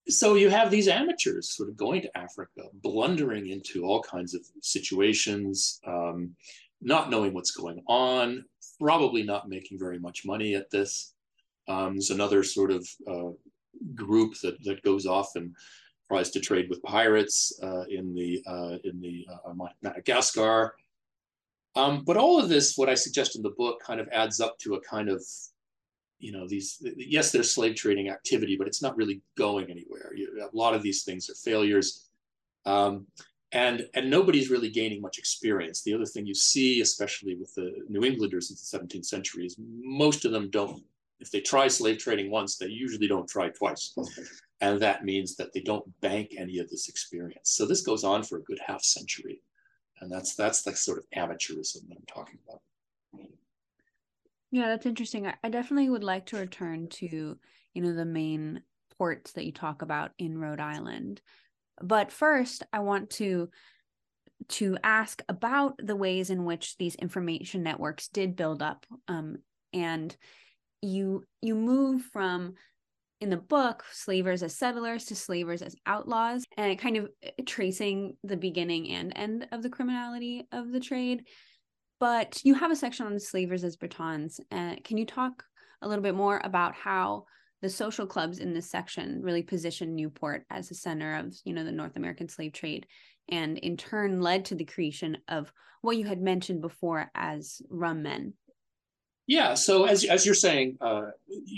so 0.08 0.36
you 0.36 0.50
have 0.50 0.72
these 0.72 0.88
amateurs 0.88 1.54
sort 1.54 1.68
of 1.68 1.76
going 1.76 2.02
to 2.04 2.18
Africa, 2.18 2.62
blundering 2.76 3.48
into 3.48 3.84
all 3.84 4.02
kinds 4.02 4.34
of 4.34 4.42
situations, 4.62 5.82
um, 5.86 6.34
not 6.82 7.10
knowing 7.10 7.34
what's 7.34 7.52
going 7.52 7.84
on, 7.88 8.46
probably 8.80 9.24
not 9.24 9.50
making 9.50 9.78
very 9.78 10.00
much 10.00 10.26
money 10.26 10.56
at 10.56 10.72
this. 10.72 11.14
Um, 11.68 11.96
there's 11.96 12.12
another 12.12 12.42
sort 12.42 12.72
of 12.72 12.88
uh, 13.06 13.32
group 13.96 14.36
that, 14.44 14.64
that 14.64 14.82
goes 14.84 15.06
off 15.06 15.36
and 15.36 15.54
tries 16.08 16.32
to 16.32 16.40
trade 16.40 16.70
with 16.70 16.82
pirates 16.84 17.58
uh, 17.62 17.84
in 17.90 18.14
the 18.14 18.42
uh, 18.48 18.78
in 18.84 19.00
the 19.02 19.28
uh, 19.32 19.54
Madagascar. 19.82 20.76
Um, 21.76 22.04
but 22.06 22.18
all 22.18 22.40
of 22.40 22.50
this, 22.50 22.76
what 22.76 22.90
I 22.90 22.96
suggest 22.96 23.36
in 23.36 23.44
the 23.44 23.52
book, 23.52 23.82
kind 23.82 24.00
of 24.00 24.10
adds 24.12 24.40
up 24.40 24.58
to 24.60 24.76
a 24.76 24.82
kind 24.82 25.10
of 25.10 25.24
you 26.20 26.32
know 26.32 26.48
these 26.48 26.84
yes 26.98 27.32
there's 27.32 27.54
slave 27.54 27.76
trading 27.76 28.10
activity 28.10 28.56
but 28.58 28.66
it's 28.66 28.82
not 28.82 28.98
really 28.98 29.22
going 29.38 29.70
anywhere. 29.70 30.14
You, 30.16 30.50
a 30.52 30.56
lot 30.56 30.74
of 30.74 30.82
these 30.82 31.04
things 31.04 31.30
are 31.30 31.36
failures. 31.36 32.10
Um, 32.66 33.08
and 33.54 33.88
and 33.94 34.10
nobody's 34.10 34.50
really 34.50 34.70
gaining 34.70 35.02
much 35.02 35.18
experience. 35.18 35.82
The 35.82 35.94
other 35.94 36.06
thing 36.06 36.26
you 36.26 36.34
see 36.34 36.82
especially 36.82 37.36
with 37.36 37.54
the 37.54 37.72
new 37.88 38.04
englanders 38.04 38.50
in 38.50 38.56
the 38.56 38.88
17th 38.88 39.06
century 39.06 39.46
is 39.46 39.56
most 39.60 40.26
of 40.26 40.32
them 40.32 40.50
don't 40.50 40.84
if 41.20 41.32
they 41.32 41.40
try 41.40 41.68
slave 41.68 41.98
trading 41.98 42.30
once 42.30 42.58
they 42.58 42.68
usually 42.68 43.08
don't 43.08 43.28
try 43.28 43.50
twice 43.50 43.96
and 44.62 44.82
that 44.82 45.06
means 45.06 45.36
that 45.36 45.54
they 45.54 45.62
don't 45.62 46.00
bank 46.02 46.32
any 46.38 46.60
of 46.60 46.70
this 46.70 46.90
experience 46.90 47.52
so 47.52 47.66
this 47.66 47.82
goes 47.82 48.04
on 48.04 48.24
for 48.24 48.38
a 48.38 48.44
good 48.44 48.60
half 48.66 48.84
century 48.84 49.42
and 50.02 50.12
that's 50.12 50.36
that's 50.36 50.62
the 50.64 50.76
sort 50.76 50.98
of 50.98 51.06
amateurism 51.16 51.88
that 51.88 51.98
i'm 51.98 52.06
talking 52.08 52.38
about 52.48 52.62
yeah, 54.52 54.70
that's 54.70 54.86
interesting. 54.86 55.30
I, 55.44 55.50
definitely 55.50 55.90
would 55.90 56.04
like 56.04 56.28
to 56.28 56.38
return 56.38 56.88
to, 56.90 57.38
you 57.74 57.82
know, 57.82 57.94
the 57.94 58.06
main 58.06 58.62
ports 58.98 59.34
that 59.34 59.46
you 59.46 59.52
talk 59.52 59.82
about 59.82 60.12
in 60.18 60.38
Rhode 60.38 60.62
Island. 60.62 61.22
But 61.82 62.12
first, 62.12 62.64
I 62.72 62.80
want 62.80 63.10
to 63.12 63.50
to 64.50 64.78
ask 64.84 65.24
about 65.28 65.74
the 65.80 65.96
ways 65.96 66.30
in 66.30 66.46
which 66.46 66.78
these 66.78 66.94
information 66.96 67.64
networks 67.64 68.08
did 68.08 68.36
build 68.36 68.62
up 68.62 68.86
um, 69.08 69.38
and 69.74 70.16
you 70.82 71.26
you 71.42 71.56
move 71.56 72.04
from 72.14 72.54
in 73.22 73.30
the 73.30 73.38
book 73.38 73.84
slavers 73.92 74.44
as 74.44 74.58
settlers 74.58 75.06
to 75.06 75.16
slavers 75.16 75.62
as 75.62 75.76
outlaws 75.86 76.44
and 76.58 76.78
kind 76.80 76.98
of 76.98 77.10
eh, 77.24 77.32
tracing 77.46 78.16
the 78.24 78.38
beginning 78.38 78.90
and 78.90 79.14
end 79.16 79.48
of 79.52 79.64
the 79.64 79.70
criminality 79.70 80.48
of 80.52 80.72
the 80.72 80.80
trade. 80.80 81.24
But 82.00 82.40
you 82.44 82.54
have 82.54 82.72
a 82.72 82.76
section 82.76 83.08
on 83.08 83.20
slavers 83.20 83.64
as 83.64 83.76
bretons 83.76 84.40
uh, 84.52 84.76
can 84.84 84.98
you 84.98 85.06
talk 85.06 85.44
a 85.82 85.88
little 85.88 86.04
bit 86.04 86.16
more 86.16 86.42
about 86.44 86.76
how 86.76 87.26
the 87.62 87.70
social 87.70 88.06
clubs 88.06 88.40
in 88.40 88.54
this 88.54 88.70
section 88.70 89.22
really 89.22 89.42
position 89.42 89.96
newport 89.96 90.44
as 90.50 90.70
the 90.70 90.76
center 90.76 91.16
of 91.16 91.34
you 91.44 91.54
know 91.54 91.64
the 91.64 91.72
north 91.72 91.96
american 91.96 92.30
slave 92.30 92.54
trade 92.54 92.86
and 93.30 93.58
in 93.58 93.78
turn 93.78 94.22
led 94.22 94.46
to 94.46 94.56
the 94.56 94.66
creation 94.66 95.18
of 95.28 95.52
what 95.82 95.98
you 95.98 96.06
had 96.06 96.22
mentioned 96.22 96.62
before 96.62 97.10
as 97.16 97.62
rum 97.70 98.04
men 98.04 98.34
yeah. 99.28 99.54
So 99.54 99.86
as 99.86 100.04
as 100.06 100.26
you're 100.26 100.36
saying, 100.36 100.78
uh, 100.82 101.12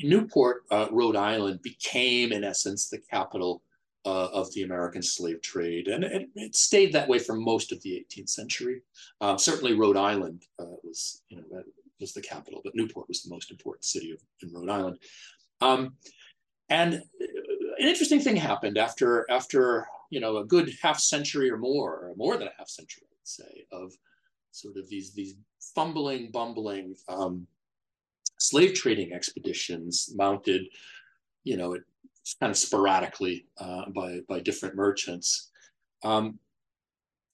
Newport, 0.03 0.63
uh, 0.71 0.87
Rhode 0.91 1.15
Island, 1.15 1.61
became 1.61 2.31
in 2.31 2.43
essence 2.43 2.89
the 2.89 2.97
capital 2.97 3.61
uh, 4.05 4.27
of 4.33 4.51
the 4.53 4.63
American 4.63 5.01
slave 5.03 5.41
trade, 5.41 5.87
and 5.87 6.03
it, 6.03 6.29
it, 6.35 6.55
stayed 6.55 6.93
that 6.93 7.07
way 7.07 7.19
for 7.19 7.35
most 7.35 7.71
of 7.71 7.81
the 7.83 7.91
18th 7.91 8.29
century. 8.29 8.81
Um, 9.21 9.37
certainly, 9.37 9.73
Rhode 9.73 9.97
Island 9.97 10.43
uh, 10.59 10.75
was 10.83 11.21
you 11.29 11.37
know 11.37 11.63
was 11.99 12.13
the 12.13 12.21
capital, 12.21 12.61
but 12.63 12.75
Newport 12.75 13.07
was 13.07 13.21
the 13.21 13.29
most 13.29 13.51
important 13.51 13.83
city 13.83 14.11
of, 14.11 14.19
in 14.41 14.53
Rhode 14.53 14.69
Island. 14.69 14.97
Um, 15.61 15.93
and 16.69 16.93
an 16.93 17.87
interesting 17.87 18.19
thing 18.19 18.35
happened 18.35 18.77
after 18.77 19.29
after 19.29 19.87
you 20.09 20.19
know 20.19 20.37
a 20.37 20.45
good 20.45 20.71
half 20.81 20.99
century 20.99 21.51
or 21.51 21.57
more, 21.57 21.93
or 21.93 22.13
more 22.15 22.35
than 22.37 22.47
a 22.47 22.53
half 22.57 22.69
century, 22.69 23.03
I 23.03 23.13
would 23.13 23.27
say, 23.27 23.65
of 23.71 23.93
sort 24.51 24.77
of 24.77 24.89
these 24.89 25.13
these 25.13 25.35
fumbling, 25.75 26.31
bumbling 26.31 26.95
um, 27.07 27.47
slave 28.39 28.73
trading 28.73 29.13
expeditions 29.13 30.11
mounted, 30.15 30.63
you 31.43 31.57
know, 31.57 31.77
kind 32.39 32.49
of 32.49 32.57
sporadically 32.57 33.45
uh, 33.59 33.89
by, 33.89 34.19
by 34.27 34.39
different 34.39 34.75
merchants. 34.75 35.49
Um, 36.03 36.39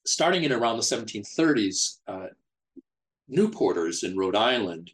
starting 0.04 0.44
in 0.44 0.52
around 0.52 0.76
the 0.76 0.82
1730s, 0.82 1.98
uh, 2.08 2.26
Newporters 3.30 4.04
in 4.04 4.16
Rhode 4.16 4.36
Island 4.36 4.90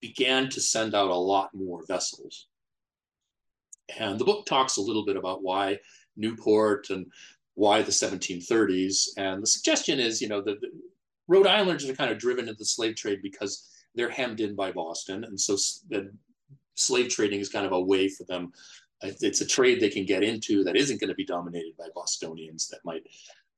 began 0.00 0.48
to 0.50 0.60
send 0.60 0.94
out 0.94 1.10
a 1.10 1.14
lot 1.14 1.54
more 1.54 1.84
vessels. 1.86 2.46
And 3.98 4.18
the 4.18 4.24
book 4.24 4.46
talks 4.46 4.76
a 4.76 4.82
little 4.82 5.04
bit 5.04 5.16
about 5.16 5.42
why 5.42 5.78
Newport 6.16 6.90
and 6.90 7.06
why 7.54 7.82
the 7.82 7.90
1730s. 7.90 9.08
And 9.16 9.42
the 9.42 9.46
suggestion 9.46 10.00
is, 10.00 10.22
you 10.22 10.28
know, 10.28 10.40
that 10.42 10.56
Rhode 11.28 11.46
Islanders 11.46 11.88
are 11.88 11.94
kind 11.94 12.10
of 12.10 12.18
driven 12.18 12.48
into 12.48 12.58
the 12.58 12.64
slave 12.64 12.96
trade 12.96 13.20
because 13.22 13.68
they're 13.94 14.10
hemmed 14.10 14.40
in 14.40 14.54
by 14.54 14.72
Boston, 14.72 15.24
and 15.24 15.40
so 15.40 15.56
the 15.88 16.12
slave 16.74 17.08
trading 17.08 17.40
is 17.40 17.48
kind 17.48 17.66
of 17.66 17.72
a 17.72 17.80
way 17.80 18.08
for 18.08 18.24
them. 18.24 18.52
It's 19.02 19.40
a 19.40 19.46
trade 19.46 19.80
they 19.80 19.90
can 19.90 20.06
get 20.06 20.22
into 20.22 20.64
that 20.64 20.76
isn't 20.76 21.00
going 21.00 21.08
to 21.08 21.14
be 21.14 21.26
dominated 21.26 21.76
by 21.76 21.88
Bostonians 21.94 22.68
that 22.68 22.84
might 22.84 23.06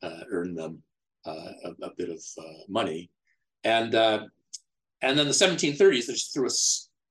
uh, 0.03 0.25
earn 0.31 0.55
them 0.55 0.83
uh, 1.25 1.53
a, 1.65 1.71
a, 1.83 1.91
bit 1.97 2.11
of 2.11 2.23
uh, 2.39 2.63
money, 2.69 3.11
and 3.65 3.95
uh, 3.95 4.25
and 5.03 5.19
then 5.19 5.27
the 5.27 5.33
1730s. 5.33 6.07
There's 6.07 6.29
through 6.29 6.49
a 6.49 6.51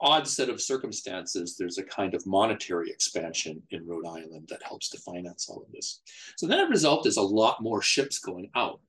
odd 0.01 0.27
set 0.27 0.49
of 0.49 0.61
circumstances, 0.61 1.55
there's 1.57 1.77
a 1.77 1.83
kind 1.83 2.13
of 2.13 2.25
monetary 2.25 2.89
expansion 2.89 3.61
in 3.71 3.87
Rhode 3.87 4.05
Island 4.05 4.47
that 4.49 4.63
helps 4.63 4.89
to 4.89 4.99
finance 4.99 5.49
all 5.49 5.63
of 5.65 5.71
this. 5.71 6.01
So 6.37 6.47
then 6.47 6.59
a 6.59 6.69
result 6.69 7.07
is 7.07 7.17
a 7.17 7.21
lot 7.21 7.61
more 7.61 7.81
ships 7.81 8.19
going 8.19 8.49
out. 8.55 8.79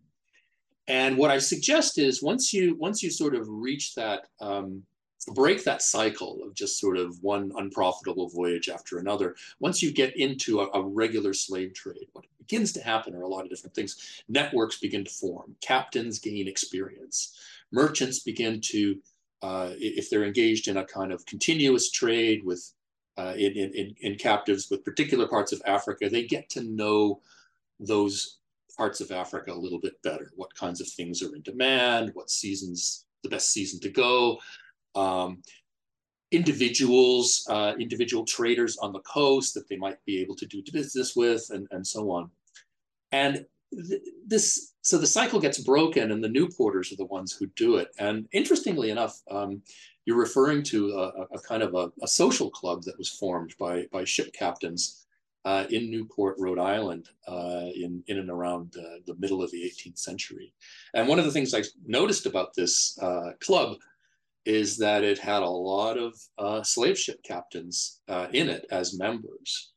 And 0.88 1.18
what 1.18 1.30
I 1.30 1.38
suggest 1.38 1.98
is 1.98 2.22
once 2.22 2.52
you 2.52 2.76
once 2.76 3.02
you 3.02 3.10
sort 3.10 3.34
of 3.34 3.48
reach 3.48 3.94
that 3.96 4.26
um, 4.40 4.82
break 5.34 5.64
that 5.64 5.82
cycle 5.82 6.40
of 6.44 6.54
just 6.54 6.78
sort 6.78 6.96
of 6.96 7.20
one 7.22 7.52
unprofitable 7.56 8.28
voyage 8.28 8.68
after 8.68 8.98
another, 8.98 9.34
once 9.58 9.82
you 9.82 9.90
get 9.90 10.16
into 10.16 10.60
a, 10.60 10.68
a, 10.72 10.82
regular 10.82 11.34
slave 11.34 11.74
trade, 11.74 12.06
what 12.12 12.24
begins 12.38 12.72
to 12.72 12.80
happen 12.80 13.14
are 13.14 13.22
a 13.22 13.28
lot 13.28 13.42
of 13.42 13.50
different 13.50 13.74
things. 13.74 14.22
Networks 14.28 14.78
begin 14.78 15.04
to 15.04 15.10
form, 15.10 15.56
captains 15.60 16.20
gain 16.20 16.46
experience, 16.46 17.36
merchants 17.72 18.20
begin 18.20 18.60
to, 18.60 18.96
uh, 19.42 19.70
if 19.78 20.08
they're 20.08 20.24
engaged 20.24 20.68
in 20.68 20.76
a 20.76 20.84
kind 20.84 21.12
of 21.12 21.26
continuous 21.26 21.90
trade 21.90 22.44
with 22.44 22.72
uh, 23.18 23.32
in, 23.36 23.52
in, 23.52 23.94
in 24.02 24.14
captives 24.16 24.70
with 24.70 24.84
particular 24.84 25.26
parts 25.26 25.50
of 25.50 25.62
Africa, 25.66 26.08
they 26.08 26.24
get 26.24 26.50
to 26.50 26.62
know 26.62 27.20
those 27.80 28.36
parts 28.76 29.00
of 29.00 29.10
Africa 29.10 29.52
a 29.52 29.54
little 29.54 29.80
bit 29.80 30.00
better. 30.02 30.30
What 30.36 30.54
kinds 30.54 30.80
of 30.80 30.88
things 30.88 31.22
are 31.22 31.34
in 31.34 31.42
demand? 31.42 32.10
What 32.14 32.30
seasons 32.30 33.06
the 33.22 33.28
best 33.28 33.52
season 33.52 33.80
to 33.80 33.88
go? 33.88 34.38
Um, 34.94 35.42
individuals, 36.32 37.46
uh, 37.48 37.74
individual 37.78 38.24
traders 38.24 38.76
on 38.78 38.92
the 38.92 39.00
coast 39.00 39.54
that 39.54 39.68
they 39.68 39.76
might 39.76 40.04
be 40.04 40.20
able 40.20 40.34
to 40.36 40.46
do 40.46 40.62
business 40.72 41.14
with, 41.14 41.46
and, 41.50 41.66
and 41.70 41.86
so 41.86 42.10
on. 42.10 42.30
And 43.12 43.46
th 43.88 44.00
this, 44.26 44.74
so 44.82 44.98
the 44.98 45.06
cycle 45.06 45.40
gets 45.40 45.58
broken, 45.58 46.10
and 46.12 46.22
the 46.22 46.34
Newporters 46.38 46.92
are 46.92 46.96
the 46.96 47.12
ones 47.18 47.32
who 47.32 47.46
do 47.56 47.76
it. 47.76 47.88
And 47.98 48.26
interestingly 48.32 48.90
enough, 48.90 49.20
um, 49.30 49.62
you're 50.04 50.18
referring 50.18 50.62
to 50.64 50.78
a, 50.92 51.36
a 51.36 51.40
kind 51.40 51.62
of 51.62 51.74
a, 51.74 51.90
a, 52.02 52.08
social 52.08 52.50
club 52.50 52.82
that 52.84 52.98
was 52.98 53.08
formed 53.08 53.54
by 53.58 53.86
by 53.92 54.04
ship 54.04 54.32
captains 54.32 55.05
uh, 55.46 55.64
in 55.70 55.88
Newport, 55.88 56.34
Rhode 56.40 56.58
Island, 56.58 57.08
uh, 57.28 57.66
in, 57.72 58.02
in 58.08 58.18
and 58.18 58.28
around 58.28 58.74
uh, 58.76 58.98
the 59.06 59.14
middle 59.14 59.42
of 59.42 59.50
the 59.52 59.62
18th 59.62 59.96
century. 59.96 60.52
And 60.92 61.06
one 61.06 61.20
of 61.20 61.24
the 61.24 61.30
things 61.30 61.54
I 61.54 61.62
noticed 61.86 62.26
about 62.26 62.52
this 62.54 62.98
uh, 63.00 63.30
club 63.40 63.76
is 64.44 64.76
that 64.78 65.04
it 65.04 65.20
had 65.20 65.42
a 65.42 65.48
lot 65.48 65.98
of 65.98 66.14
uh, 66.36 66.64
slave 66.64 66.98
ship 66.98 67.22
captains 67.22 68.00
uh, 68.08 68.26
in 68.32 68.48
it 68.48 68.66
as 68.72 68.98
members. 68.98 69.72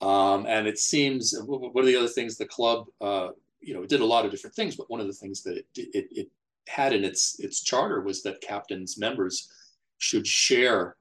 Um, 0.00 0.44
and 0.48 0.66
it 0.66 0.78
seems, 0.78 1.34
one 1.46 1.70
of 1.76 1.86
the 1.86 1.96
other 1.96 2.08
things 2.08 2.36
the 2.36 2.46
club, 2.46 2.86
you 3.60 3.74
know, 3.74 3.82
it 3.82 3.88
did 3.88 4.00
a 4.00 4.04
lot 4.04 4.24
of 4.24 4.32
different 4.32 4.56
things, 4.56 4.74
but 4.74 4.90
one 4.90 5.00
of 5.00 5.06
the 5.06 5.12
things 5.12 5.42
that 5.44 5.56
it, 5.56 5.66
it, 5.76 6.06
it 6.10 6.28
had 6.66 6.92
in 6.92 7.04
its, 7.04 7.38
its 7.38 7.62
charter 7.62 8.00
was 8.00 8.24
that 8.24 8.40
captains 8.40 8.98
members 8.98 9.52
should 9.98 10.26
share 10.26 10.96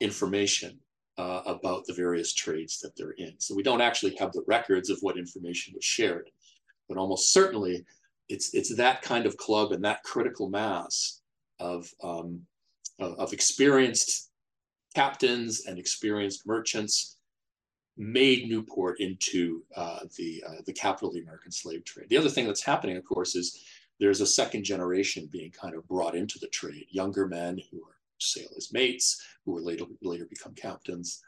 information 0.00 0.78
uh, 1.18 1.42
about 1.46 1.86
the 1.86 1.94
various 1.94 2.32
trades 2.34 2.80
that 2.80 2.96
they're 2.96 3.12
in. 3.12 3.34
So 3.38 3.54
we 3.54 3.62
don't 3.62 3.80
actually 3.80 4.16
have 4.16 4.32
the 4.32 4.44
records 4.46 4.90
of 4.90 4.98
what 5.00 5.16
information 5.16 5.74
was 5.74 5.84
shared, 5.84 6.30
but 6.88 6.98
almost 6.98 7.32
certainly 7.32 7.84
it's 8.28 8.54
it's 8.54 8.74
that 8.76 9.02
kind 9.02 9.26
of 9.26 9.36
club 9.36 9.72
and 9.72 9.84
that 9.84 10.02
critical 10.02 10.48
mass 10.48 11.20
of 11.58 11.92
um, 12.02 12.42
of, 12.98 13.32
experienced 13.32 14.30
captains 14.94 15.66
and 15.66 15.78
experienced 15.78 16.46
merchants 16.46 17.18
made 17.98 18.48
Newport 18.48 19.00
into 19.00 19.62
uh, 19.74 20.00
the 20.16 20.42
uh, 20.46 20.62
the 20.66 20.72
capital 20.72 21.08
of 21.08 21.14
the 21.14 21.22
American 21.22 21.52
slave 21.52 21.84
trade. 21.84 22.08
The 22.08 22.16
other 22.16 22.28
thing 22.28 22.46
that's 22.46 22.62
happening, 22.62 22.96
of 22.96 23.04
course, 23.04 23.34
is 23.34 23.64
there's 23.98 24.20
a 24.20 24.26
second 24.26 24.64
generation 24.64 25.28
being 25.32 25.50
kind 25.50 25.74
of 25.74 25.86
brought 25.88 26.14
into 26.14 26.38
the 26.38 26.48
trade, 26.48 26.86
younger 26.90 27.26
men 27.26 27.60
who 27.70 27.78
are 27.78 27.95
sail 28.18 28.48
as 28.56 28.72
mates, 28.72 29.22
who 29.44 29.52
will 29.52 29.64
later, 29.64 29.84
later 30.02 30.26
become 30.28 30.54
captains, 30.54 31.22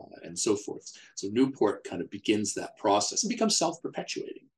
uh, 0.00 0.16
and 0.24 0.38
so 0.38 0.56
forth. 0.56 0.90
So 1.14 1.28
Newport 1.28 1.84
kind 1.84 2.02
of 2.02 2.10
begins 2.10 2.54
that 2.54 2.76
process 2.76 3.22
and 3.22 3.30
becomes 3.30 3.56
self-perpetuating. 3.56 4.48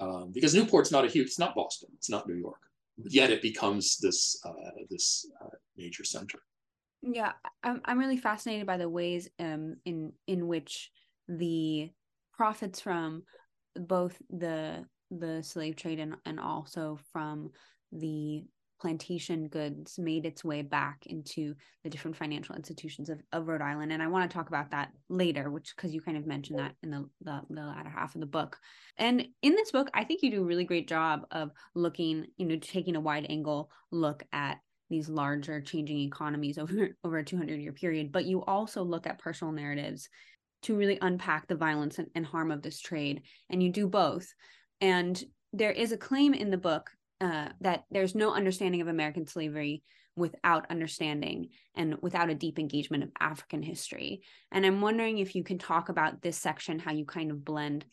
Um, 0.00 0.30
because 0.32 0.54
Newport's 0.54 0.92
not 0.92 1.04
a 1.04 1.08
huge, 1.08 1.26
it's 1.26 1.38
not 1.38 1.54
Boston, 1.54 1.90
it's 1.94 2.10
not 2.10 2.28
New 2.28 2.36
York, 2.36 2.60
yet 3.08 3.30
it 3.30 3.42
becomes 3.42 3.98
this 3.98 4.40
uh, 4.44 4.52
this 4.88 5.26
uh, 5.42 5.56
major 5.76 6.04
center. 6.04 6.38
Yeah, 7.02 7.32
I'm 7.62 7.80
I'm 7.84 7.98
really 7.98 8.16
fascinated 8.16 8.66
by 8.66 8.76
the 8.76 8.88
ways 8.88 9.28
um, 9.38 9.76
in 9.84 10.12
in 10.26 10.46
which 10.46 10.90
the 11.28 11.90
profits 12.32 12.80
from 12.80 13.24
both 13.74 14.16
the 14.30 14.84
the 15.10 15.42
slave 15.42 15.76
trade 15.76 15.98
and, 15.98 16.16
and 16.26 16.38
also 16.38 16.98
from 17.12 17.50
the 17.92 18.44
plantation 18.80 19.48
goods 19.48 19.98
made 19.98 20.24
its 20.24 20.44
way 20.44 20.62
back 20.62 21.04
into 21.06 21.54
the 21.84 21.90
different 21.90 22.16
financial 22.16 22.54
institutions 22.54 23.08
of, 23.08 23.20
of 23.32 23.48
Rhode 23.48 23.62
Island. 23.62 23.92
And 23.92 24.02
I 24.02 24.06
want 24.06 24.30
to 24.30 24.34
talk 24.34 24.48
about 24.48 24.70
that 24.70 24.90
later, 25.08 25.50
which 25.50 25.74
because 25.74 25.92
you 25.92 26.00
kind 26.00 26.16
of 26.16 26.26
mentioned 26.26 26.58
that 26.58 26.74
in 26.82 26.90
the, 26.90 27.08
the, 27.22 27.42
the 27.50 27.62
latter 27.62 27.90
half 27.90 28.14
of 28.14 28.20
the 28.20 28.26
book. 28.26 28.58
And 28.96 29.26
in 29.42 29.54
this 29.54 29.70
book, 29.70 29.90
I 29.94 30.04
think 30.04 30.22
you 30.22 30.30
do 30.30 30.42
a 30.42 30.46
really 30.46 30.64
great 30.64 30.88
job 30.88 31.26
of 31.30 31.50
looking, 31.74 32.26
you 32.36 32.46
know, 32.46 32.56
taking 32.56 32.96
a 32.96 33.00
wide 33.00 33.26
angle 33.28 33.70
look 33.90 34.22
at 34.32 34.58
these 34.90 35.08
larger 35.08 35.60
changing 35.60 35.98
economies 35.98 36.58
over 36.58 36.90
over 37.04 37.18
a 37.18 37.24
200 37.24 37.60
year 37.60 37.72
period 37.72 38.10
but 38.10 38.24
you 38.24 38.42
also 38.44 38.82
look 38.82 39.06
at 39.06 39.18
personal 39.18 39.52
narratives 39.52 40.08
to 40.62 40.74
really 40.74 40.98
unpack 41.02 41.46
the 41.46 41.54
violence 41.54 41.98
and, 41.98 42.08
and 42.14 42.24
harm 42.26 42.50
of 42.50 42.62
this 42.62 42.80
trade 42.80 43.22
and 43.50 43.62
you 43.62 43.70
do 43.70 43.86
both 43.86 44.32
and 44.80 45.22
there 45.52 45.72
is 45.72 45.92
a 45.92 45.96
claim 45.96 46.34
in 46.34 46.50
the 46.50 46.58
book 46.58 46.90
uh, 47.20 47.48
that 47.60 47.84
there's 47.90 48.14
no 48.14 48.32
understanding 48.32 48.80
of 48.80 48.88
American 48.88 49.26
slavery 49.26 49.82
without 50.16 50.66
understanding 50.70 51.48
and 51.74 51.96
without 52.02 52.30
a 52.30 52.34
deep 52.34 52.58
engagement 52.58 53.04
of 53.04 53.10
African 53.20 53.62
history. 53.62 54.22
And 54.52 54.66
I'm 54.66 54.80
wondering 54.80 55.18
if 55.18 55.34
you 55.34 55.44
can 55.44 55.58
talk 55.58 55.88
about 55.88 56.22
this 56.22 56.36
section, 56.36 56.78
how 56.78 56.92
you 56.92 57.04
kind 57.04 57.30
of 57.30 57.44
blend 57.44 57.84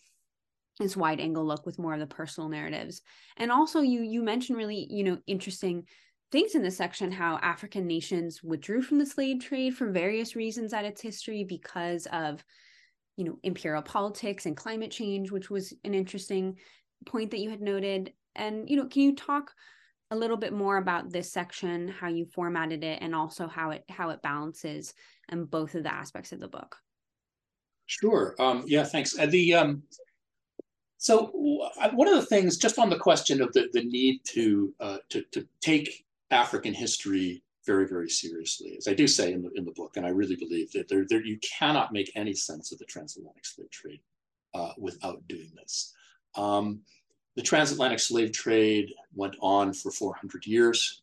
this 0.79 0.97
wide 0.97 1.21
angle 1.21 1.45
look 1.45 1.65
with 1.65 1.79
more 1.79 1.93
of 1.93 1.99
the 1.99 2.07
personal 2.07 2.49
narratives. 2.49 3.01
And 3.37 3.51
also 3.51 3.81
you 3.81 4.01
you 4.01 4.21
mentioned 4.21 4.57
really, 4.57 4.87
you 4.89 5.03
know, 5.03 5.19
interesting 5.25 5.85
things 6.31 6.55
in 6.55 6.63
this 6.63 6.75
section 6.75 7.11
how 7.11 7.37
African 7.37 7.87
nations 7.87 8.43
withdrew 8.43 8.81
from 8.81 8.97
the 8.97 9.05
slave 9.05 9.39
trade 9.39 9.75
for 9.75 9.89
various 9.89 10.35
reasons 10.35 10.73
at 10.73 10.83
its 10.83 11.01
history 11.01 11.45
because 11.45 12.07
of, 12.07 12.43
you 13.15 13.23
know, 13.23 13.37
imperial 13.43 13.83
politics 13.83 14.45
and 14.45 14.57
climate 14.57 14.91
change, 14.91 15.31
which 15.31 15.49
was 15.49 15.73
an 15.83 15.93
interesting 15.93 16.57
point 17.05 17.31
that 17.31 17.39
you 17.39 17.49
had 17.49 17.61
noted. 17.61 18.11
And, 18.35 18.69
you 18.69 18.77
know, 18.77 18.85
can 18.85 19.01
you 19.01 19.15
talk 19.15 19.51
a 20.11 20.15
little 20.15 20.37
bit 20.37 20.53
more 20.53 20.77
about 20.77 21.11
this 21.11 21.31
section, 21.31 21.87
how 21.87 22.07
you 22.07 22.25
formatted 22.25 22.83
it, 22.83 22.99
and 23.01 23.15
also 23.15 23.47
how 23.47 23.71
it 23.71 23.83
how 23.89 24.09
it 24.11 24.21
balances 24.21 24.93
and 25.29 25.49
both 25.49 25.75
of 25.75 25.83
the 25.83 25.93
aspects 25.93 26.31
of 26.31 26.39
the 26.39 26.47
book? 26.47 26.77
Sure. 27.87 28.35
Um, 28.39 28.63
yeah, 28.67 28.83
thanks. 28.83 29.17
Uh, 29.17 29.25
the 29.25 29.53
um, 29.53 29.83
so 30.97 31.27
one 31.93 32.07
of 32.07 32.15
the 32.15 32.25
things, 32.25 32.57
just 32.57 32.79
on 32.79 32.89
the 32.89 32.97
question 32.97 33.39
of 33.39 33.53
the, 33.53 33.69
the 33.73 33.83
need 33.83 34.21
to, 34.29 34.73
uh, 34.79 34.97
to, 35.09 35.23
to 35.33 35.47
take 35.61 36.03
African 36.31 36.73
history 36.73 37.43
very, 37.63 37.87
very 37.87 38.09
seriously, 38.09 38.75
as 38.75 38.87
I 38.87 38.95
do 38.95 39.07
say 39.07 39.31
in 39.31 39.43
the, 39.43 39.51
in 39.53 39.65
the 39.65 39.71
book, 39.73 39.97
and 39.97 40.05
I 40.05 40.09
really 40.09 40.35
believe 40.35 40.71
that 40.71 40.87
there, 40.87 41.05
there, 41.07 41.23
you 41.23 41.37
cannot 41.39 41.93
make 41.93 42.11
any 42.15 42.33
sense 42.33 42.71
of 42.71 42.79
the 42.79 42.85
transatlantic 42.85 43.45
slave 43.45 43.69
trade 43.69 43.99
uh, 44.55 44.71
without 44.79 45.27
doing 45.27 45.51
this. 45.55 45.93
Um, 46.35 46.81
the 47.35 47.41
transatlantic 47.41 47.99
slave 47.99 48.31
trade 48.31 48.93
went 49.13 49.35
on 49.41 49.73
for 49.73 49.91
400 49.91 50.45
years. 50.45 51.01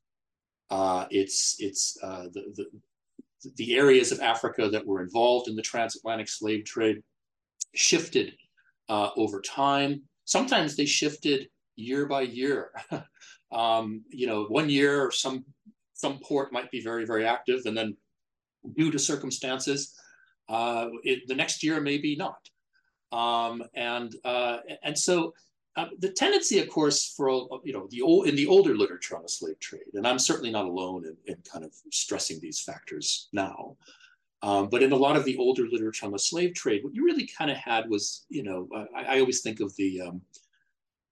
Uh, 0.71 1.07
it's 1.11 1.57
it's 1.59 1.99
uh, 2.03 2.25
the, 2.33 2.45
the, 2.57 3.51
the 3.57 3.77
areas 3.77 4.13
of 4.13 4.21
Africa 4.21 4.69
that 4.71 4.87
were 4.87 5.03
involved 5.03 5.49
in 5.49 5.57
the 5.57 5.63
transatlantic 5.63 6.29
slave 6.29 6.65
trade 6.65 7.03
shifted 7.75 8.35
uh, 8.89 9.11
over 9.17 9.41
time. 9.41 10.03
Sometimes 10.25 10.77
they 10.77 10.87
shifted 10.87 11.49
year 11.77 12.07
by 12.07 12.23
year. 12.23 12.71
um, 13.53 14.03
you 14.09 14.27
know, 14.27 14.45
one 14.45 14.71
year 14.71 15.11
some 15.11 15.45
some 15.93 16.19
port 16.21 16.53
might 16.53 16.71
be 16.71 16.83
very 16.83 17.05
very 17.05 17.27
active, 17.27 17.61
and 17.67 17.77
then 17.77 17.95
due 18.77 18.91
to 18.91 18.99
circumstances, 18.99 19.95
uh, 20.49 20.89
it, 21.03 21.27
the 21.27 21.35
next 21.35 21.63
year 21.63 21.81
maybe 21.81 22.17
not. 22.17 22.39
Um, 23.13 23.63
and 23.75 24.15
uh, 24.25 24.59
and 24.83 24.99
so 24.99 25.35
uh, 25.77 25.87
the 25.99 26.11
tendency, 26.11 26.59
of 26.59 26.69
course, 26.69 27.15
for 27.17 27.31
you 27.65 27.73
know 27.73 27.87
the 27.91 28.03
old 28.03 28.29
in 28.29 28.37
the 28.37 28.47
older 28.47 28.77
literature 28.77 29.17
on 29.17 29.23
the 29.23 29.29
slave 29.29 29.59
trade, 29.59 29.95
and 29.95 30.07
I'm 30.07 30.19
certainly 30.19 30.51
not 30.51 30.67
alone 30.67 31.05
in, 31.07 31.17
in 31.33 31.39
kind 31.51 31.65
of 31.65 31.73
stressing 31.91 32.41
these 32.41 32.61
factors 32.61 33.29
now. 33.33 33.77
Um, 34.43 34.69
but 34.69 34.83
in 34.83 34.91
a 34.91 34.97
lot 34.97 35.17
of 35.17 35.25
the 35.25 35.37
older 35.37 35.69
literature 35.71 36.05
on 36.05 36.13
the 36.13 36.19
slave 36.19 36.55
trade, 36.55 36.83
what 36.83 36.95
you 36.95 37.05
really 37.05 37.27
kind 37.27 37.51
of 37.51 37.57
had 37.57 37.89
was, 37.89 38.27
you 38.29 38.43
know, 38.43 38.69
I, 38.95 39.17
I 39.17 39.21
always 39.21 39.41
think 39.41 39.61
of 39.61 39.75
the 39.77 40.01
um, 40.03 40.21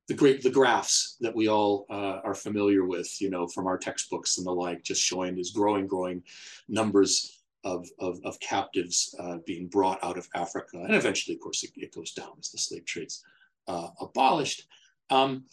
the 0.08 0.14
great 0.14 0.42
the 0.42 0.50
graphs 0.50 1.16
that 1.20 1.34
we 1.34 1.48
all 1.48 1.86
uh, 1.88 2.20
are 2.24 2.34
familiar 2.34 2.84
with, 2.84 3.08
you 3.20 3.30
know, 3.30 3.46
from 3.46 3.68
our 3.68 3.78
textbooks 3.78 4.38
and 4.38 4.46
the 4.46 4.50
like, 4.50 4.82
just 4.82 5.00
showing 5.00 5.36
these 5.36 5.52
growing, 5.52 5.86
growing 5.86 6.22
numbers 6.68 7.40
of, 7.62 7.88
of, 8.00 8.18
of 8.24 8.40
captives 8.40 9.14
uh, 9.20 9.36
being 9.46 9.68
brought 9.68 10.02
out 10.02 10.18
of 10.18 10.28
Africa. 10.34 10.78
And 10.78 10.94
eventually, 10.94 11.36
of 11.36 11.40
course, 11.40 11.62
it, 11.62 11.70
it 11.76 11.94
goes 11.94 12.12
down 12.12 12.32
as 12.40 12.50
the 12.50 12.58
slave 12.58 12.84
trade's 12.84 13.22
uh, 13.70 13.90
abolished. 14.00 14.66
Um, 15.10 15.44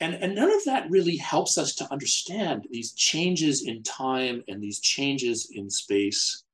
and, 0.00 0.14
and 0.14 0.34
none 0.34 0.52
of 0.52 0.64
that 0.66 0.90
really 0.90 1.16
helps 1.16 1.56
us 1.58 1.74
to 1.76 1.92
understand 1.92 2.66
these 2.70 2.92
changes 2.92 3.64
in 3.66 3.82
time 3.82 4.42
and 4.48 4.62
these 4.62 4.80
changes 4.80 5.50
in 5.52 5.70
space. 5.70 6.44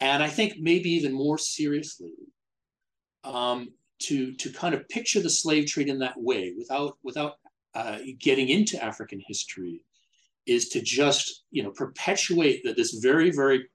And 0.00 0.22
I 0.22 0.28
think 0.28 0.58
maybe 0.58 0.90
even 0.90 1.12
more 1.12 1.38
seriously, 1.38 2.14
um, 3.24 3.72
to 4.00 4.32
to 4.32 4.50
kind 4.50 4.74
of 4.74 4.88
picture 4.88 5.20
the 5.20 5.28
slave 5.28 5.66
trade 5.66 5.88
in 5.88 5.98
that 5.98 6.18
way 6.18 6.54
without 6.56 6.96
without 7.02 7.34
uh, 7.74 7.98
getting 8.18 8.48
into 8.48 8.82
African 8.82 9.20
history 9.26 9.82
is 10.46 10.70
to 10.70 10.80
just 10.80 11.44
you 11.50 11.62
know 11.62 11.70
perpetuate 11.70 12.62
that 12.64 12.76
this 12.76 12.94
very 12.94 13.30
very 13.30 13.68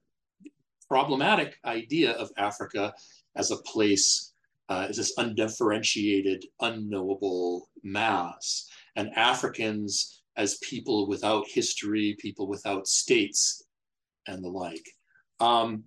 problematic 0.90 1.60
idea 1.64 2.14
of 2.14 2.32
Africa 2.38 2.92
as 3.36 3.52
a 3.52 3.58
place 3.58 4.34
uh, 4.70 4.88
as 4.90 4.98
this 4.98 5.14
undifferentiated 5.18 6.46
unknowable 6.62 7.70
mass. 7.84 8.70
And 8.96 9.12
Africans 9.16 10.24
as 10.38 10.58
people 10.58 11.08
without 11.08 11.46
history 11.48 12.16
people 12.20 12.48
without 12.48 12.88
states 12.88 13.64
and 14.28 14.44
the 14.44 14.50
like. 14.50 14.86
Um, 15.40 15.84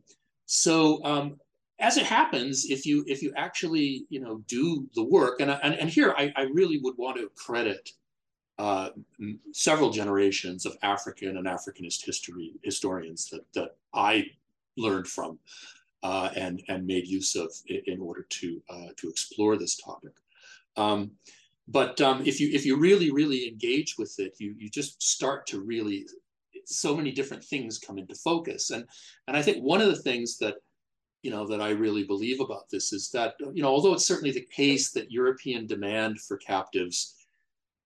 so 0.46 1.04
um, 1.04 1.36
as 1.78 1.96
it 1.96 2.06
happens, 2.06 2.66
if 2.70 2.86
you 2.86 3.04
if 3.06 3.22
you 3.22 3.32
actually 3.36 4.06
you 4.08 4.20
know 4.20 4.42
do 4.48 4.88
the 4.94 5.04
work, 5.04 5.40
and 5.40 5.50
and, 5.50 5.74
and 5.74 5.90
here 5.90 6.14
I, 6.16 6.32
I 6.36 6.42
really 6.52 6.80
would 6.82 6.96
want 6.96 7.18
to 7.18 7.30
credit 7.36 7.90
uh, 8.58 8.90
several 9.52 9.90
generations 9.90 10.66
of 10.66 10.76
African 10.82 11.36
and 11.36 11.46
Africanist 11.46 12.04
history 12.04 12.54
historians 12.62 13.28
that 13.30 13.44
that 13.54 13.76
I 13.94 14.26
learned 14.76 15.06
from 15.06 15.38
uh, 16.02 16.30
and 16.36 16.62
and 16.68 16.86
made 16.86 17.06
use 17.06 17.34
of 17.34 17.52
in 17.66 18.00
order 18.00 18.26
to 18.28 18.62
uh, 18.70 18.88
to 18.96 19.08
explore 19.08 19.56
this 19.56 19.76
topic. 19.76 20.12
Um, 20.76 21.12
but 21.66 22.00
um, 22.00 22.22
if 22.24 22.40
you 22.40 22.48
if 22.52 22.64
you 22.64 22.76
really 22.76 23.10
really 23.10 23.48
engage 23.48 23.96
with 23.98 24.14
it, 24.18 24.34
you 24.38 24.54
you 24.58 24.70
just 24.70 25.02
start 25.02 25.46
to 25.48 25.60
really 25.60 26.06
so 26.64 26.96
many 26.96 27.10
different 27.10 27.44
things 27.44 27.78
come 27.78 27.98
into 27.98 28.14
focus, 28.14 28.70
and 28.70 28.84
and 29.26 29.36
I 29.36 29.42
think 29.42 29.62
one 29.62 29.80
of 29.80 29.88
the 29.88 30.02
things 30.02 30.38
that 30.38 30.56
you 31.22 31.30
know 31.30 31.46
that 31.46 31.60
I 31.60 31.70
really 31.70 32.04
believe 32.04 32.40
about 32.40 32.70
this 32.70 32.92
is 32.92 33.10
that 33.10 33.34
you 33.52 33.62
know 33.62 33.68
although 33.68 33.94
it's 33.94 34.06
certainly 34.06 34.32
the 34.32 34.46
case 34.52 34.92
that 34.92 35.10
European 35.10 35.66
demand 35.66 36.20
for 36.20 36.36
captives 36.36 37.16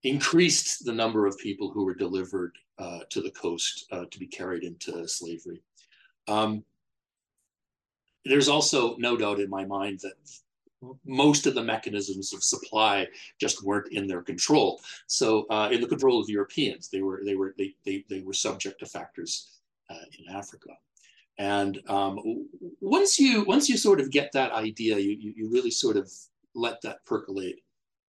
increased 0.05 0.85
the 0.85 0.93
number 0.93 1.27
of 1.27 1.39
people 1.39 1.71
who 1.71 1.85
were 1.85 1.95
delivered 1.95 2.53
uh, 2.79 3.01
to 3.11 3.23
the 3.23 3.31
coast 3.31 3.87
uh, 3.93 4.05
to 4.11 4.19
be 4.19 4.27
carried 4.27 4.65
into 4.65 5.07
slavery. 5.07 5.63
Um, 6.29 6.65
there's 8.25 8.49
also 8.49 8.97
no 8.97 9.17
doubt 9.17 9.41
in 9.41 9.51
my 9.51 9.65
mind 9.65 10.01
that 10.03 10.15
most 11.07 11.47
of 11.47 11.55
the 11.55 11.63
mechanisms 11.63 12.33
of 12.33 12.43
supply 12.43 13.07
just 13.41 13.65
weren't 13.65 13.93
in 13.93 14.07
their 14.07 14.23
control. 14.23 14.81
So 15.07 15.47
uh, 15.49 15.69
in 15.71 15.81
the 15.81 15.87
control 15.87 16.21
of 16.21 16.29
Europeans, 16.29 16.89
they 16.89 17.03
were 17.03 17.23
they 17.25 17.37
were 17.37 17.55
they 17.57 17.75
they, 17.85 18.05
they 18.09 18.21
were 18.21 18.33
subject 18.33 18.81
to 18.81 18.87
factors 18.87 19.61
uh, 19.91 20.05
in 20.19 20.35
Africa. 20.35 20.71
And 21.39 21.81
um, 21.89 22.49
once 22.81 23.19
you 23.19 23.45
once 23.45 23.69
you 23.69 23.77
sort 23.77 24.01
of 24.01 24.11
get 24.11 24.33
that 24.33 24.53
idea, 24.53 24.99
you, 24.99 25.17
you, 25.19 25.33
you 25.37 25.51
really 25.51 25.71
sort 25.71 25.97
of 25.97 26.11
let 26.55 26.81
that 26.83 27.05
percolate 27.05 27.61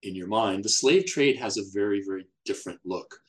in 0.04 0.16
your 0.16 0.28
mind. 0.28 0.64
The 0.64 0.70
slave 0.70 1.06
trade 1.06 1.38
has 1.38 1.58
a 1.58 1.64
very 1.74 2.04
very 2.06 2.26
different 2.46 2.80
look. 2.86 3.20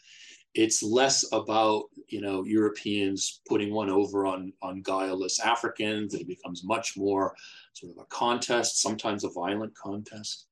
It's 0.55 0.83
less 0.83 1.25
about 1.33 1.85
you 2.09 2.21
know 2.21 2.45
Europeans 2.45 3.41
putting 3.49 3.73
one 3.73 3.91
over 3.91 4.27
on 4.27 4.53
on 4.63 4.83
guileless 4.83 5.41
Africans. 5.41 6.15
It 6.15 6.29
becomes 6.29 6.65
much 6.65 6.97
more 6.97 7.35
sort 7.73 7.93
of 7.93 7.99
a 7.99 8.07
contest, 8.07 8.81
sometimes 8.81 9.25
a 9.25 9.31
violent 9.31 9.75
contest 9.75 10.47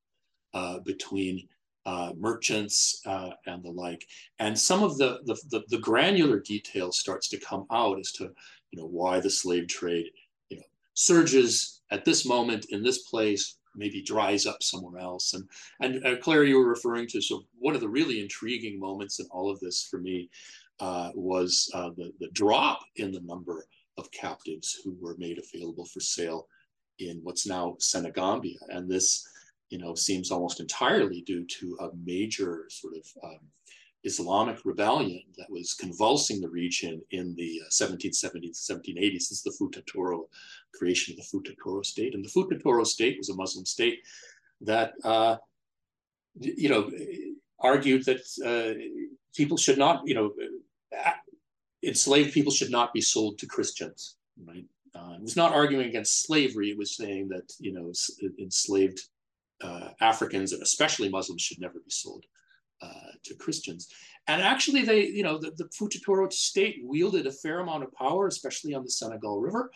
uh, 0.53 0.79
between 0.79 1.47
uh, 1.85 2.13
merchants 2.17 3.01
uh, 3.05 3.31
and 3.45 3.63
the 3.63 3.69
like. 3.69 4.05
And 4.39 4.57
some 4.57 4.83
of 4.83 4.97
the, 4.97 5.19
the, 5.25 5.35
the, 5.49 5.63
the, 5.67 5.79
granular 5.79 6.39
detail 6.39 6.93
starts 6.93 7.27
to 7.29 7.37
come 7.37 7.65
out 7.71 7.99
as 7.99 8.13
to 8.13 8.31
you 8.71 8.79
know, 8.79 8.87
why 8.87 9.19
the 9.19 9.29
slave 9.29 9.67
trade, 9.67 10.09
you 10.49 10.57
know, 10.57 10.63
surges 10.93 11.81
at 11.91 12.05
this 12.05 12.25
moment 12.25 12.67
in 12.69 12.83
this 12.83 12.99
place, 13.09 13.57
maybe 13.75 14.01
dries 14.01 14.45
up 14.45 14.61
somewhere 14.61 15.01
else. 15.01 15.33
And 15.33 15.47
and 15.81 16.05
uh, 16.05 16.17
Claire, 16.17 16.43
you 16.43 16.57
were 16.57 16.69
referring 16.69 17.07
to 17.07 17.21
so 17.21 17.43
one 17.59 17.75
of 17.75 17.81
the 17.81 17.89
really 17.89 18.21
intriguing 18.21 18.79
moments 18.79 19.19
in 19.19 19.27
all 19.31 19.49
of 19.49 19.59
this 19.59 19.87
for 19.89 19.99
me 19.99 20.29
uh, 20.79 21.11
was 21.15 21.69
uh, 21.73 21.89
the 21.97 22.11
the 22.19 22.29
drop 22.29 22.79
in 22.97 23.11
the 23.11 23.21
number 23.21 23.65
of 23.97 24.11
captives 24.11 24.79
who 24.83 24.97
were 24.99 25.15
made 25.17 25.39
available 25.39 25.85
for 25.85 25.99
sale 25.99 26.47
in 26.99 27.19
what's 27.23 27.47
now 27.47 27.75
Senegambia, 27.79 28.57
and 28.69 28.89
this 28.89 29.27
you 29.69 29.77
know 29.77 29.95
seems 29.95 30.31
almost 30.31 30.59
entirely 30.59 31.21
due 31.21 31.45
to 31.45 31.77
a 31.81 31.89
major 32.05 32.65
sort 32.69 32.93
of 32.95 33.05
um, 33.23 33.39
Islamic 34.03 34.59
rebellion 34.65 35.23
that 35.37 35.49
was 35.49 35.73
convulsing 35.73 36.41
the 36.41 36.49
region 36.49 37.01
in 37.11 37.33
the 37.35 37.61
1770s, 37.71 38.71
uh, 38.71 38.75
1780s. 38.75 39.13
This 39.13 39.31
is 39.31 39.43
the 39.43 39.51
Futa 39.51 39.85
Toro 39.85 40.27
creation 40.73 41.13
of 41.13 41.17
the 41.17 41.37
Futa 41.37 41.55
Toro 41.61 41.81
state. 41.83 42.13
And 42.13 42.23
the 42.23 42.29
Futa 42.29 42.61
Toro 42.61 42.83
state 42.83 43.17
was 43.17 43.29
a 43.29 43.35
Muslim 43.35 43.65
state 43.65 43.99
that, 44.61 44.93
uh, 45.03 45.37
you 46.39 46.69
know, 46.69 46.91
argued 47.59 48.05
that 48.05 48.21
uh, 48.45 48.77
people 49.35 49.57
should 49.57 49.77
not, 49.77 50.01
you 50.05 50.15
know, 50.15 50.33
enslaved 51.81 52.33
people 52.33 52.51
should 52.51 52.71
not 52.71 52.93
be 52.93 53.01
sold 53.01 53.37
to 53.39 53.47
Christians, 53.47 54.17
right? 54.45 54.65
Uh, 54.95 55.13
it 55.15 55.21
was 55.21 55.35
not 55.35 55.53
arguing 55.53 55.87
against 55.87 56.23
slavery. 56.23 56.69
It 56.69 56.77
was 56.77 56.95
saying 56.95 57.29
that, 57.29 57.51
you 57.59 57.73
know, 57.73 57.91
enslaved 58.37 59.01
uh, 59.61 59.89
Africans 60.01 60.51
especially 60.51 61.09
Muslims 61.09 61.41
should 61.41 61.59
never 61.59 61.79
be 61.79 61.89
sold 61.89 62.25
uh, 62.83 63.11
to 63.23 63.35
Christians. 63.35 63.87
And 64.27 64.41
actually, 64.41 64.83
they, 64.83 65.07
you 65.07 65.23
know, 65.23 65.37
the, 65.37 65.51
the 65.51 66.29
state 66.31 66.77
wielded 66.83 67.27
a 67.27 67.31
fair 67.31 67.59
amount 67.59 67.83
of 67.83 67.93
power, 67.93 68.27
especially 68.27 68.73
on 68.73 68.83
the 68.83 68.89
Senegal 68.89 69.41
River, 69.41 69.71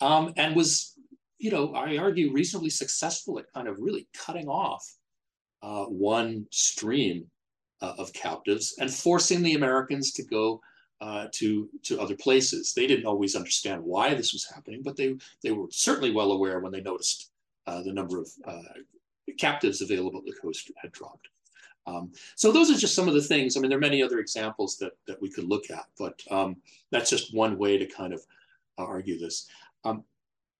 um, 0.00 0.32
and 0.36 0.54
was, 0.54 0.94
you 1.38 1.50
know, 1.50 1.74
I 1.74 1.96
argue 1.96 2.32
reasonably 2.32 2.70
successful 2.70 3.38
at 3.38 3.52
kind 3.52 3.68
of 3.68 3.76
really 3.78 4.08
cutting 4.14 4.48
off 4.48 4.84
uh, 5.62 5.84
one 5.84 6.46
stream 6.50 7.26
uh, 7.82 7.94
of 7.98 8.12
captives 8.12 8.74
and 8.78 8.90
forcing 8.90 9.42
the 9.42 9.54
Americans 9.54 10.12
to 10.12 10.24
go 10.24 10.60
uh, 11.00 11.26
to 11.32 11.68
to 11.82 12.00
other 12.00 12.14
places. 12.14 12.74
They 12.74 12.86
didn't 12.86 13.06
always 13.06 13.34
understand 13.34 13.82
why 13.82 14.14
this 14.14 14.32
was 14.32 14.46
happening, 14.54 14.82
but 14.82 14.96
they 14.96 15.16
they 15.42 15.50
were 15.50 15.66
certainly 15.70 16.12
well 16.12 16.32
aware 16.32 16.60
when 16.60 16.72
they 16.72 16.82
noticed 16.82 17.30
uh, 17.66 17.82
the 17.82 17.92
number 17.92 18.20
of 18.20 18.28
captives 19.38 19.80
available 19.80 20.18
at 20.18 20.26
the 20.26 20.40
coast 20.40 20.70
had 20.82 20.92
dropped. 20.92 21.28
Um, 21.86 22.12
so 22.36 22.52
those 22.52 22.70
are 22.70 22.78
just 22.78 22.94
some 22.94 23.08
of 23.08 23.14
the 23.14 23.22
things. 23.22 23.56
I 23.56 23.60
mean, 23.60 23.70
there 23.70 23.78
are 23.78 23.80
many 23.80 24.02
other 24.02 24.18
examples 24.18 24.76
that 24.78 24.92
that 25.06 25.20
we 25.20 25.30
could 25.30 25.44
look 25.44 25.70
at, 25.70 25.86
but 25.98 26.20
um, 26.30 26.56
that's 26.90 27.10
just 27.10 27.34
one 27.34 27.58
way 27.58 27.78
to 27.78 27.86
kind 27.86 28.12
of 28.12 28.20
uh, 28.78 28.84
argue 28.84 29.18
this. 29.18 29.48
Um, 29.84 30.04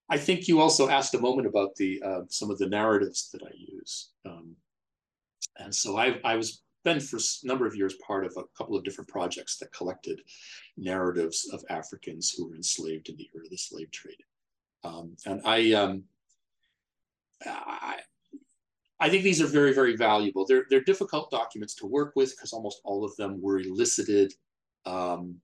I 0.09 0.19
think 0.19 0.49
you 0.49 0.61
also 0.61 0.89
asked 0.89 1.15
a 1.15 1.21
moment 1.21 1.47
about 1.47 1.77
the 1.77 2.03
uh, 2.05 2.21
some 2.29 2.51
of 2.51 2.59
the 2.59 2.69
narratives 2.69 3.31
that 3.33 3.43
I 3.43 3.53
use, 3.57 4.11
um, 4.25 4.57
and 5.59 5.75
so 5.75 5.97
I, 5.97 6.19
I 6.25 6.37
was 6.37 6.63
been 6.83 7.01
for 7.01 7.19
a 7.19 7.47
number 7.47 7.67
of 7.67 7.77
years 7.77 7.95
part 8.07 8.25
of 8.25 8.35
a 8.39 8.45
couple 8.57 8.75
of 8.75 8.83
different 8.83 9.09
projects 9.09 9.59
that 9.59 9.71
collected 9.71 10.23
narratives 10.79 11.51
of 11.53 11.63
Africans 11.69 12.31
who 12.31 12.49
were 12.49 12.57
enslaved 12.57 13.11
in 13.11 13.17
the 13.17 13.29
era 13.35 13.45
of 13.45 13.51
the 13.51 13.59
slave 13.59 13.91
trade, 13.91 14.23
um, 14.83 15.17
and 15.27 15.43
I, 15.45 15.73
um, 15.73 16.05
I 17.47 17.99
I 19.01 19.09
think 19.09 19.25
these 19.25 19.41
are 19.41 19.47
very, 19.47 19.73
very 19.73 19.97
valuable. 19.97 20.45
They're, 20.47 20.67
they're 20.69 20.83
difficult 20.85 21.31
documents 21.31 21.75
to 21.77 21.87
work 21.87 22.13
with 22.17 22.37
because 22.37 22.53
almost 22.53 22.81
all 22.85 23.05
of 23.05 23.17
them 23.17 23.41
were 23.41 23.59
elicited, 23.59 24.35
um, 24.85 25.37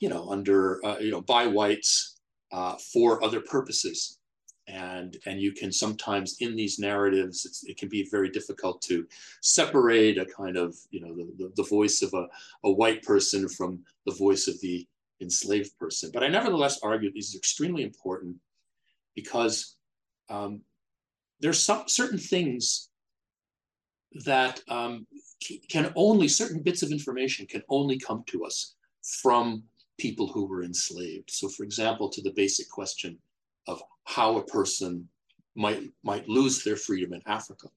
you 0.00 0.10
know, 0.10 0.28
under, 0.28 0.84
uh, 0.84 0.98
you 0.98 1.10
know, 1.10 1.22
by 1.22 1.46
whites 1.46 2.20
uh, 2.52 2.76
for 2.92 3.24
other 3.24 3.40
purposes. 3.40 4.18
And, 4.66 5.16
and 5.26 5.40
you 5.40 5.52
can 5.52 5.72
sometimes 5.72 6.36
in 6.40 6.56
these 6.56 6.78
narratives, 6.78 7.64
it 7.66 7.76
can 7.78 7.88
be 7.88 8.06
very 8.10 8.30
difficult 8.30 8.80
to 8.82 9.06
separate 9.42 10.18
a 10.18 10.26
kind 10.26 10.56
of, 10.56 10.76
you 10.90 11.00
know, 11.00 11.14
the, 11.14 11.24
the, 11.38 11.52
the 11.56 11.68
voice 11.68 12.02
of 12.02 12.12
a, 12.14 12.26
a 12.64 12.70
white 12.70 13.02
person 13.02 13.48
from 13.48 13.82
the 14.06 14.14
voice 14.14 14.46
of 14.46 14.60
the 14.60 14.86
enslaved 15.20 15.76
person. 15.78 16.10
But 16.12 16.22
I 16.22 16.28
nevertheless 16.28 16.80
argue 16.82 17.12
these 17.12 17.34
are 17.34 17.38
extremely 17.38 17.82
important 17.82 18.36
because 19.14 19.76
um, 20.28 20.62
there's 21.44 21.62
some 21.62 21.86
certain 21.86 22.16
things 22.16 22.88
that 24.24 24.62
um, 24.68 25.06
can 25.68 25.92
only 25.94 26.26
certain 26.26 26.62
bits 26.62 26.82
of 26.82 26.90
information 26.90 27.44
can 27.44 27.62
only 27.68 27.98
come 27.98 28.24
to 28.28 28.46
us 28.46 28.76
from 29.20 29.62
people 29.98 30.26
who 30.26 30.46
were 30.46 30.64
enslaved. 30.64 31.30
So, 31.30 31.48
for 31.50 31.64
example, 31.64 32.08
to 32.08 32.22
the 32.22 32.32
basic 32.34 32.70
question 32.70 33.18
of 33.68 33.82
how 34.04 34.38
a 34.38 34.44
person 34.46 35.06
might 35.54 35.82
might 36.02 36.26
lose 36.30 36.64
their 36.64 36.76
freedom 36.76 37.12
in 37.12 37.20
Africa. 37.26 37.68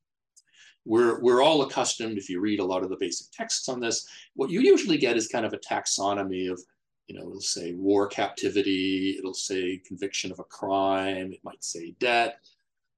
We're, 0.85 1.19
we're 1.19 1.43
all 1.43 1.63
accustomed, 1.63 2.17
if 2.17 2.29
you 2.29 2.39
read 2.39 2.61
a 2.61 2.65
lot 2.65 2.83
of 2.83 2.89
the 2.89 2.95
basic 2.97 3.29
texts 3.33 3.67
on 3.67 3.81
this, 3.81 4.07
what 4.35 4.49
you 4.49 4.61
usually 4.61 4.97
get 4.97 5.17
is 5.17 5.27
kind 5.27 5.45
of 5.45 5.51
a 5.51 5.57
taxonomy 5.57 6.49
of, 6.49 6.61
you 7.07 7.15
know, 7.15 7.27
it'll 7.27 7.41
say 7.41 7.73
war 7.73 8.07
captivity, 8.07 9.17
it'll 9.19 9.33
say 9.33 9.81
conviction 9.85 10.31
of 10.31 10.39
a 10.39 10.45
crime, 10.45 11.33
it 11.33 11.43
might 11.43 11.61
say 11.61 11.93
debt, 11.99 12.39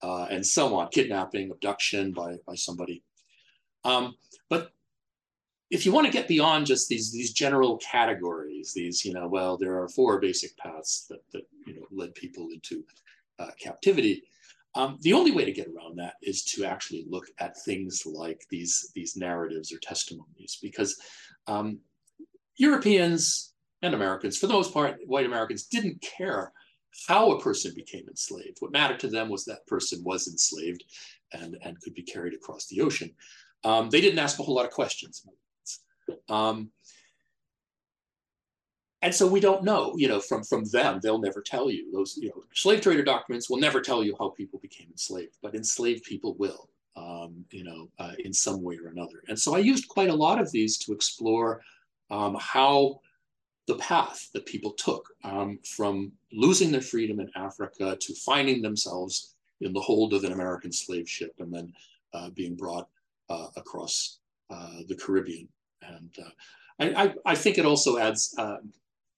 uh, 0.02 0.28
and 0.30 0.46
so 0.46 0.76
on, 0.76 0.90
kidnapping, 0.90 1.52
abduction 1.52 2.12
by, 2.12 2.36
by 2.48 2.56
somebody. 2.56 3.04
Um, 3.84 4.16
but 4.50 4.72
if 5.70 5.86
you 5.86 5.92
want 5.92 6.08
to 6.08 6.14
get 6.14 6.28
beyond 6.28 6.66
just 6.66 6.90
these, 6.90 7.12
these 7.12 7.32
general 7.32 7.78
categories, 7.78 8.74
these, 8.74 9.06
you 9.06 9.14
know, 9.14 9.28
well, 9.28 9.58
there 9.58 9.80
are 9.80 9.88
four 9.90 10.20
basic 10.20 10.58
paths 10.58 11.06
that, 11.10 11.20
that 11.32 11.44
you 11.68 11.76
know, 11.76 11.86
led 11.92 12.16
people 12.16 12.50
into 12.52 12.84
uh, 13.38 13.52
captivity. 13.62 14.24
Um, 14.76 14.98
the 15.02 15.14
only 15.14 15.32
way 15.32 15.46
to 15.46 15.52
get 15.52 15.68
around 15.68 15.98
that 15.98 16.16
is 16.22 16.44
to 16.46 16.66
actually 16.66 17.06
look 17.10 17.28
at 17.40 17.58
things 17.58 18.04
like 18.06 18.42
these, 18.50 18.92
these 18.96 19.16
narratives 19.16 19.72
or 19.72 19.80
testimonies, 19.80 20.58
because 20.62 21.00
um, 21.48 21.80
Europeans 22.58 23.54
and 23.82 23.94
Americans, 23.94 24.38
for 24.38 24.48
the 24.48 24.54
most 24.54 24.74
part, 24.74 25.00
white 25.06 25.26
Americans 25.26 25.66
didn't 25.66 26.02
care 26.02 26.52
how 27.08 27.32
a 27.32 27.42
person 27.42 27.74
became 27.76 28.08
enslaved. 28.08 28.58
What 28.60 28.72
mattered 28.72 29.00
to 29.02 29.08
them 29.08 29.30
was 29.30 29.46
that 29.46 29.66
person 29.68 30.04
was 30.04 30.28
enslaved 30.28 30.84
and, 31.34 31.58
and 31.62 31.80
could 31.82 31.94
be 31.94 32.02
carried 32.04 32.34
across 32.34 32.68
the 32.68 32.82
ocean. 32.82 33.12
Um, 33.64 33.90
they 33.90 34.02
didn't 34.02 34.20
ask 34.20 34.40
a 34.40 34.44
whole 34.44 34.56
lot 34.56 34.66
of 34.66 34.72
questions. 34.72 35.26
Um, 36.28 36.72
and 39.02 39.16
so 39.16 39.28
we 39.28 39.40
don't 39.40 39.64
know, 39.64 39.94
you 39.96 40.08
know, 40.08 40.20
from, 40.20 40.44
from 40.44 40.66
them, 40.66 41.00
they'll 41.02 41.22
never 41.22 41.42
tell 41.42 41.70
you. 41.70 41.92
Those, 41.92 42.18
you 42.18 42.30
know, 42.30 42.44
slave 42.54 42.82
trader 42.82 43.04
documents 43.04 43.50
will 43.50 43.60
never 43.60 43.80
tell 43.80 44.04
you 44.04 44.16
how 44.20 44.30
people 44.30 44.60
became 44.60 44.88
enslaved, 44.92 45.38
but 45.42 45.56
enslaved 45.56 46.04
people 46.04 46.36
will, 46.38 46.70
um, 46.98 47.46
you 47.52 47.64
know, 47.64 47.90
uh, 48.00 48.14
in 48.20 48.34
some 48.34 48.62
way 48.62 48.78
or 48.78 48.90
another. 48.90 49.24
And 49.30 49.40
so 49.40 49.56
I 49.56 49.60
used 49.60 49.88
quite 49.88 50.10
a 50.10 50.16
lot 50.16 50.42
of 50.42 50.52
these 50.52 50.78
to 50.80 50.92
explore 50.92 51.62
um, 52.12 52.36
how 52.40 53.00
the 53.70 53.76
path 53.76 54.30
that 54.34 54.48
people 54.48 54.72
took 54.72 55.08
um, 55.24 55.60
from 55.64 56.12
losing 56.34 56.72
their 56.72 56.82
freedom 56.82 57.20
in 57.20 57.30
Africa 57.36 57.96
to 58.02 58.14
finding 58.16 58.64
themselves 58.64 59.36
in 59.62 59.74
the 59.74 59.80
hold 59.80 60.14
of 60.14 60.24
an 60.24 60.32
American 60.32 60.72
slave 60.72 61.08
ship 61.08 61.34
and 61.38 61.54
then 61.54 61.72
uh, 62.16 62.32
being 62.32 62.56
brought 62.56 62.88
uh, 63.30 63.48
across 63.56 64.18
uh, 64.50 64.80
the 64.88 64.96
Caribbean. 64.96 65.48
And 65.84 66.10
uh, 66.20 66.32
I, 66.80 67.04
I, 67.04 67.14
I, 67.28 67.36
think 67.36 67.60
it 67.60 67.66
also 67.66 68.00
adds 68.00 68.34
um, 68.40 68.74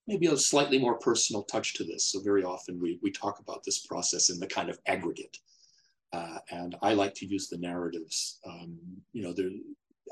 maybe 0.06 0.28
a 0.28 0.36
slightly 0.36 0.78
more 0.78 1.00
personal 1.00 1.44
touch 1.44 1.74
to 1.76 1.86
this. 1.86 2.04
So 2.12 2.20
very 2.20 2.44
often 2.44 2.78
we, 2.82 3.00
we 3.02 3.10
talk 3.10 3.40
about 3.40 3.64
this 3.64 3.86
process 3.86 4.30
in 4.30 4.38
the 4.38 4.48
kind 4.48 4.70
of 4.70 4.80
aggregate. 4.86 5.38
Uh, 6.12 6.40
and 6.52 6.76
I 6.82 6.94
like 6.94 7.14
to 7.16 7.26
use 7.26 7.48
the 7.48 7.58
narratives. 7.58 8.40
Um, 8.46 8.78
you 9.14 9.24
know, 9.24 9.34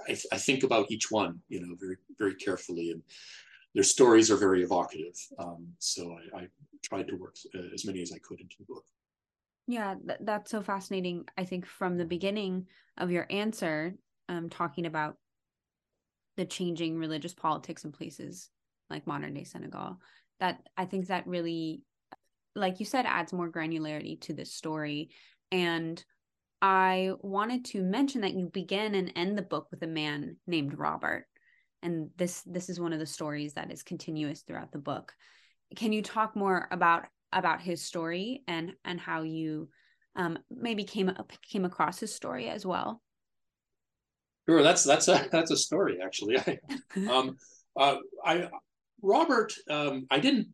I, 0.07 0.17
I 0.31 0.37
think 0.37 0.63
about 0.63 0.89
each 0.89 1.11
one, 1.11 1.41
you 1.49 1.59
know, 1.59 1.75
very, 1.77 1.97
very 2.17 2.35
carefully. 2.35 2.91
And 2.91 3.01
their 3.73 3.83
stories 3.83 4.31
are 4.31 4.37
very 4.37 4.63
evocative. 4.63 5.15
Um, 5.37 5.67
so 5.79 6.17
I, 6.33 6.41
I, 6.41 6.47
tried 6.81 7.09
to 7.09 7.15
work 7.15 7.35
uh, 7.53 7.73
as 7.73 7.85
many 7.85 8.01
as 8.01 8.13
I 8.13 8.19
could 8.19 8.39
into 8.39 8.55
the 8.57 8.65
book. 8.65 8.85
Yeah, 9.67 9.95
th- 9.95 10.19
that's 10.21 10.49
so 10.49 10.61
fascinating. 10.61 11.25
I 11.37 11.43
think 11.43 11.65
from 11.65 11.97
the 11.97 12.05
beginning 12.05 12.67
of 12.97 13.11
your 13.11 13.27
answer, 13.29 13.95
um, 14.29 14.49
talking 14.49 14.85
about 14.85 15.17
the 16.37 16.45
changing 16.45 16.97
religious 16.97 17.33
politics 17.33 17.83
in 17.83 17.91
places 17.91 18.49
like 18.89 19.05
modern 19.05 19.33
day 19.33 19.43
Senegal, 19.43 19.99
that 20.39 20.61
I 20.77 20.85
think 20.85 21.07
that 21.07 21.27
really, 21.27 21.83
like 22.55 22.79
you 22.79 22.85
said, 22.85 23.05
adds 23.05 23.33
more 23.33 23.51
granularity 23.51 24.19
to 24.21 24.33
this 24.33 24.53
story. 24.53 25.09
And 25.51 26.03
I 26.61 27.11
wanted 27.21 27.65
to 27.65 27.83
mention 27.83 28.21
that 28.21 28.35
you 28.35 28.49
begin 28.51 28.95
and 28.95 29.11
end 29.15 29.37
the 29.37 29.43
book 29.43 29.67
with 29.69 29.83
a 29.83 29.87
man 29.87 30.37
named 30.47 30.77
Robert 30.77 31.25
and 31.83 32.09
this 32.17 32.41
this 32.45 32.69
is 32.69 32.79
one 32.79 32.93
of 32.93 32.99
the 32.99 33.05
stories 33.05 33.53
that 33.53 33.71
is 33.71 33.83
continuous 33.83 34.41
throughout 34.41 34.71
the 34.71 34.79
book. 34.79 35.13
Can 35.75 35.93
you 35.93 36.01
talk 36.01 36.35
more 36.35 36.67
about 36.71 37.05
about 37.31 37.61
his 37.61 37.81
story 37.81 38.43
and 38.47 38.73
and 38.83 38.99
how 38.99 39.21
you 39.21 39.69
um, 40.15 40.39
maybe 40.49 40.83
came 40.83 41.11
came 41.41 41.65
across 41.65 41.99
his 41.99 42.13
story 42.13 42.49
as 42.49 42.65
well? 42.65 43.01
Sure 44.47 44.63
that's 44.63 44.83
that's 44.83 45.07
a 45.07 45.27
that's 45.31 45.51
a 45.51 45.57
story 45.57 45.99
actually. 46.03 46.37
I, 46.37 46.59
um, 47.09 47.37
uh, 47.75 47.97
I 48.25 48.49
robert 49.01 49.53
um, 49.69 50.05
i 50.11 50.19
didn't 50.19 50.45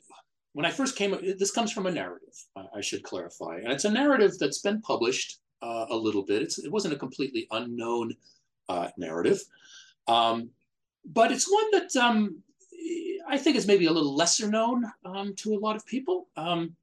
when 0.54 0.68
i 0.68 0.70
first 0.70 0.96
came 0.96 1.18
this 1.40 1.50
comes 1.50 1.72
from 1.72 1.88
a 1.88 1.92
narrative 1.92 2.36
i 2.76 2.82
should 2.82 3.02
clarify. 3.02 3.58
And 3.58 3.72
it's 3.72 3.86
a 3.86 3.90
narrative 3.92 4.34
that's 4.40 4.60
been 4.60 4.82
published 4.82 5.40
uh, 5.62 5.86
a 5.90 5.96
little 5.96 6.24
bit. 6.24 6.42
It's, 6.42 6.60
it 6.60 6.72
wasn't 6.72 6.94
a 6.94 6.98
completely 6.98 7.48
unknown 7.52 8.14
uh, 8.70 8.90
narrative. 8.98 9.40
Um, 10.08 10.50
but 11.06 11.32
it's 11.32 11.52
one 11.52 11.72
that 11.72 11.96
um, 11.96 12.41
I 13.28 13.38
think 13.38 13.56
is 13.56 13.68
maybe 13.68 13.86
a 13.86 13.91
little 13.91 14.15
lesser 14.15 14.50
known 14.50 14.86
um, 15.04 15.34
to 15.38 15.56
a 15.56 15.60
lot 15.60 15.76
of 15.76 15.86
people. 15.86 16.28
Um, 16.38 16.76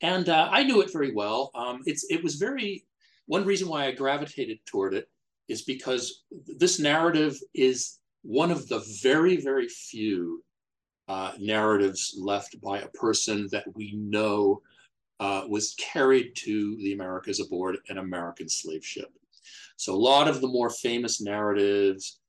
and 0.00 0.28
uh, 0.28 0.48
I 0.50 0.62
knew 0.62 0.80
it 0.80 0.92
very 0.92 1.12
well. 1.12 1.50
Um, 1.54 1.82
it's 1.86 2.04
it 2.10 2.22
was 2.22 2.36
very 2.36 2.84
one 3.26 3.44
reason 3.44 3.68
why 3.68 3.86
I 3.86 3.92
gravitated 3.92 4.58
toward 4.66 4.94
it 4.94 5.08
is 5.48 5.62
because 5.62 6.24
this 6.46 6.78
narrative 6.78 7.38
is 7.54 7.98
one 8.22 8.50
of 8.50 8.68
the 8.68 8.80
very 9.02 9.36
very 9.36 9.68
few 9.68 10.44
uh, 11.08 11.32
narratives 11.38 12.14
left 12.18 12.60
by 12.60 12.78
a 12.78 12.88
person 12.88 13.48
that 13.50 13.64
we 13.74 13.92
know 13.94 14.62
uh, 15.20 15.44
was 15.48 15.74
carried 15.78 16.34
to 16.34 16.76
the 16.76 16.92
Americas 16.92 17.40
aboard 17.40 17.76
an 17.88 17.98
American 17.98 18.48
slave 18.48 18.84
ship. 18.84 19.12
So 19.76 19.94
a 19.94 19.96
lot 19.96 20.28
of 20.28 20.40
the 20.40 20.48
more 20.48 20.70
famous 20.70 21.20
narratives 21.20 22.20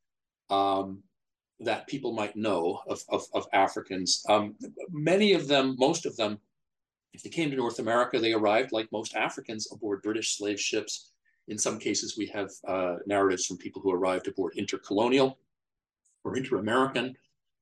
um, 0.53 1.03
that 1.59 1.87
people 1.87 2.11
might 2.11 2.35
know 2.35 2.81
of, 2.87 2.99
of, 3.09 3.23
of 3.33 3.47
Africans. 3.53 4.23
Um, 4.29 4.55
many 4.91 5.33
of 5.33 5.47
them, 5.47 5.75
most 5.77 6.05
of 6.05 6.15
them, 6.17 6.39
if 7.13 7.23
they 7.23 7.29
came 7.29 7.49
to 7.49 7.55
North 7.55 7.79
America, 7.79 8.19
they 8.19 8.33
arrived 8.33 8.71
like 8.71 8.91
most 8.91 9.15
Africans 9.15 9.71
aboard 9.71 10.01
British 10.01 10.37
slave 10.37 10.59
ships. 10.59 11.11
In 11.47 11.57
some 11.57 11.77
cases, 11.77 12.17
we 12.17 12.27
have 12.27 12.49
uh, 12.67 12.95
narratives 13.05 13.45
from 13.45 13.57
people 13.57 13.81
who 13.81 13.91
arrived 13.91 14.27
aboard 14.27 14.53
intercolonial 14.55 15.37
or 16.23 16.37
inter-American 16.37 17.15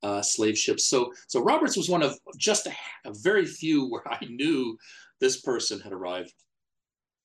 uh, 0.03 0.21
slave 0.21 0.57
ships. 0.57 0.83
So, 0.85 1.13
so 1.27 1.43
Roberts 1.43 1.77
was 1.77 1.89
one 1.89 2.03
of 2.03 2.17
just 2.37 2.67
a, 2.67 2.73
a 3.05 3.13
very 3.13 3.45
few 3.45 3.89
where 3.89 4.07
I 4.07 4.23
knew 4.25 4.77
this 5.19 5.41
person 5.41 5.79
had 5.79 5.93
arrived 5.93 6.33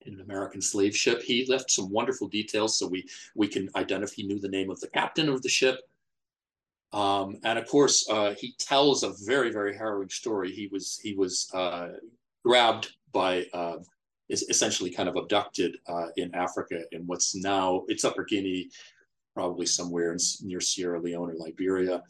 an 0.06 0.20
American 0.20 0.60
slave 0.60 0.96
ship. 0.96 1.22
He 1.22 1.46
left 1.46 1.70
some 1.70 1.90
wonderful 1.90 2.28
details 2.28 2.78
so 2.78 2.86
we, 2.86 3.04
we 3.34 3.48
can 3.48 3.68
identify, 3.76 4.14
he 4.14 4.26
knew 4.26 4.38
the 4.38 4.48
name 4.48 4.70
of 4.70 4.80
the 4.80 4.88
captain 4.88 5.28
of 5.28 5.42
the 5.42 5.48
ship. 5.48 5.80
Um, 6.92 7.38
and 7.44 7.58
of 7.58 7.66
course, 7.66 8.08
uh, 8.10 8.34
he 8.38 8.54
tells 8.58 9.02
a 9.02 9.12
very, 9.24 9.50
very 9.50 9.76
harrowing 9.76 10.08
story. 10.08 10.52
He 10.52 10.68
was 10.68 10.98
he 11.02 11.14
was 11.14 11.50
uh, 11.52 11.88
grabbed 12.44 12.92
by 13.12 13.46
uh, 13.52 13.78
is 14.28 14.48
essentially 14.48 14.90
kind 14.90 15.08
of 15.08 15.16
abducted 15.16 15.76
uh, 15.88 16.06
in 16.16 16.34
Africa 16.34 16.82
in 16.92 17.06
what's 17.06 17.34
now 17.34 17.84
it's 17.88 18.04
Upper 18.04 18.24
Guinea, 18.24 18.70
probably 19.34 19.66
somewhere 19.66 20.12
in, 20.12 20.18
near 20.42 20.60
Sierra 20.60 21.00
Leone 21.00 21.30
or 21.30 21.34
Liberia. 21.34 22.02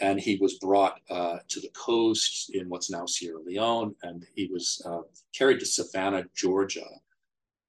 And 0.00 0.20
he 0.20 0.36
was 0.40 0.58
brought 0.60 1.00
uh, 1.10 1.38
to 1.48 1.60
the 1.60 1.70
coast 1.70 2.50
in 2.54 2.68
what's 2.68 2.90
now 2.90 3.04
Sierra 3.06 3.40
Leone, 3.40 3.96
and 4.04 4.24
he 4.36 4.46
was 4.46 4.80
uh, 4.86 5.00
carried 5.34 5.58
to 5.58 5.66
Savannah, 5.66 6.24
Georgia, 6.36 6.86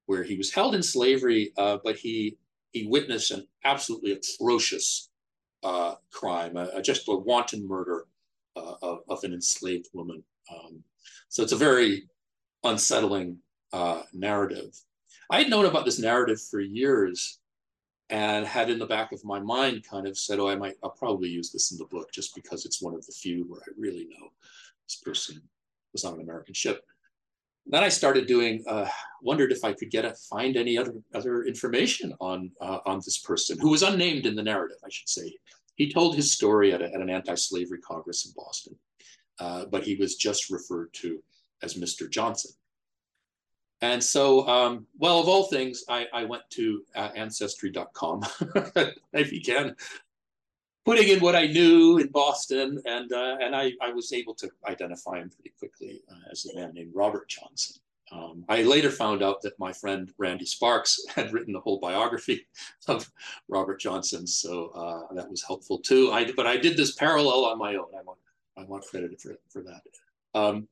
where 0.10 0.24
he 0.24 0.36
was 0.38 0.52
held 0.52 0.74
in 0.74 0.82
slavery, 0.82 1.54
uh, 1.56 1.78
but 1.84 1.96
he 1.96 2.36
he 2.72 2.88
witnessed 2.88 3.30
an 3.30 3.46
absolutely 3.64 4.12
atrocious 4.14 5.12
uh, 5.62 5.94
crime, 6.12 6.58
just 6.82 7.08
a 7.08 7.16
wanton 7.16 7.68
murder 7.68 8.06
uh, 8.56 8.74
of, 8.82 9.00
of, 9.08 9.24
an 9.24 9.34
enslaved 9.34 9.88
woman. 9.94 10.24
Um, 10.52 10.84
so 11.30 11.44
it's 11.44 11.52
a 11.52 11.68
very 11.68 12.04
unsettling 12.64 13.38
uh, 13.72 14.02
narrative. 14.12 14.72
I 15.30 15.40
had 15.40 15.50
known 15.50 15.66
about 15.66 15.86
this 15.86 16.00
narrative 16.00 16.42
for 16.42 16.60
years 16.60 17.40
and 18.10 18.48
had 18.48 18.72
in 18.72 18.80
the 18.80 18.88
back 18.88 19.12
of 19.12 19.24
my 19.24 19.40
mind 19.40 19.86
kind 19.88 20.08
of 20.08 20.18
said, 20.18 20.40
oh, 20.40 20.50
I 20.50 20.56
might, 20.56 20.76
I'll 20.84 20.90
probably 20.90 21.30
use 21.30 21.52
this 21.52 21.72
in 21.72 21.78
the 21.78 21.86
book 21.86 22.12
just 22.12 22.34
because 22.34 22.66
it's 22.66 22.82
one 22.82 22.96
of 22.96 23.06
the 23.06 23.14
few 23.14 23.44
where 23.44 23.62
I 23.62 23.72
really 23.78 24.08
know 24.10 24.30
this 24.88 25.02
person 25.04 25.40
was 25.94 26.04
on 26.04 26.16
an 26.16 26.22
American 26.22 26.56
ship. 26.56 26.84
Then 27.70 27.84
I 27.84 27.90
started 27.90 28.26
doing, 28.26 28.64
uh, 28.68 28.88
wondered 29.22 29.52
if 29.52 29.64
I 29.64 29.74
could 29.74 29.92
get 29.92 30.04
a, 30.04 30.16
find 30.30 30.58
any 30.58 30.76
other 30.76 30.94
other 31.14 31.44
information 31.44 32.14
on 32.20 32.52
uh, 32.60 32.80
on 32.86 32.98
this 32.98 33.20
person 33.20 33.60
who 33.60 33.70
was 33.70 33.84
unnamed 33.84 34.26
in 34.26 34.36
the 34.36 34.44
narrative, 34.44 34.78
I 34.84 34.90
should 34.90 35.08
say. 35.08 35.36
He 35.76 35.94
told 35.94 36.16
his 36.16 36.34
story 36.34 36.74
at, 36.74 36.82
a, 36.82 36.86
at 36.86 37.00
an 37.00 37.10
anti-slavery 37.10 37.80
congress 37.80 38.26
in 38.26 38.34
Boston, 38.36 38.76
uh, 39.40 39.66
but 39.66 39.84
he 39.84 39.96
was 39.96 40.16
just 40.16 40.50
referred 40.50 40.92
to 40.94 41.24
as 41.62 41.76
Mr. 41.76 42.10
Johnson. 42.10 42.52
And 43.82 44.04
so, 44.04 44.46
um, 44.48 44.88
well, 44.98 45.20
of 45.20 45.30
all 45.30 45.44
things, 45.44 45.86
I, 45.88 46.06
I 46.14 46.26
went 46.26 46.44
to 46.52 46.84
uh, 46.96 47.12
ancestry.com. 47.16 48.26
I 48.76 49.24
began 49.24 49.76
putting 50.90 51.10
in 51.10 51.20
what 51.20 51.36
I 51.36 51.46
knew 51.46 52.00
in 52.00 52.08
Boston, 52.08 52.82
and 52.86 53.14
uh, 53.14 53.38
and 53.40 53.56
I, 53.56 53.74
I 53.80 53.92
was 53.92 54.12
able 54.12 54.34
to 54.36 54.50
identify 54.68 55.20
him 55.20 55.30
pretty 55.30 55.54
quickly 55.60 56.02
uh, 56.12 56.32
as 56.32 56.48
a 56.48 56.56
man 56.56 56.74
named 56.74 56.94
Robert 56.96 57.30
Johnson. 57.30 57.80
Um, 58.12 58.44
I 58.50 58.64
later 58.64 58.90
found 58.90 59.22
out 59.22 59.40
that 59.44 59.60
my 59.60 59.72
friend 59.72 60.12
Randy 60.18 60.48
Sparks 60.48 61.00
had 61.16 61.32
written 61.32 61.54
the 61.54 61.60
whole 61.60 61.80
biography 61.80 62.48
of 62.88 63.08
Robert 63.48 63.80
Johnson, 63.80 64.26
so 64.26 64.70
uh, 64.70 65.14
that 65.14 65.30
was 65.30 65.44
helpful 65.44 65.78
too. 65.78 66.12
I, 66.12 66.32
but 66.32 66.48
I 66.48 66.58
did 66.58 66.76
this 66.76 66.96
parallel 66.96 67.46
on 67.46 67.60
my 67.60 67.76
own. 67.76 67.92
I 67.96 68.02
want 68.02 68.18
I 68.58 68.64
want 68.64 68.84
credit 68.86 69.22
for 69.22 69.38
for 69.48 69.62
that. 69.62 69.84
Um, 70.34 70.68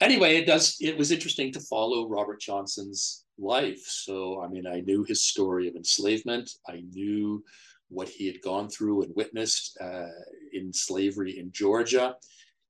anyway, 0.00 0.36
it 0.36 0.46
does. 0.46 0.76
It 0.80 0.96
was 0.96 1.10
interesting 1.10 1.52
to 1.54 1.60
follow 1.60 2.08
Robert 2.08 2.40
Johnson's 2.40 3.24
life. 3.36 3.84
So, 3.84 4.40
I 4.42 4.46
mean, 4.46 4.66
I 4.66 4.80
knew 4.80 5.02
his 5.02 5.26
story 5.26 5.66
of 5.66 5.74
enslavement. 5.74 6.52
I 6.68 6.84
knew 6.92 7.42
what 7.88 8.08
he 8.08 8.26
had 8.26 8.42
gone 8.42 8.68
through 8.68 9.02
and 9.02 9.14
witnessed 9.14 9.78
uh, 9.80 10.06
in 10.52 10.72
slavery 10.72 11.38
in 11.38 11.52
Georgia. 11.52 12.16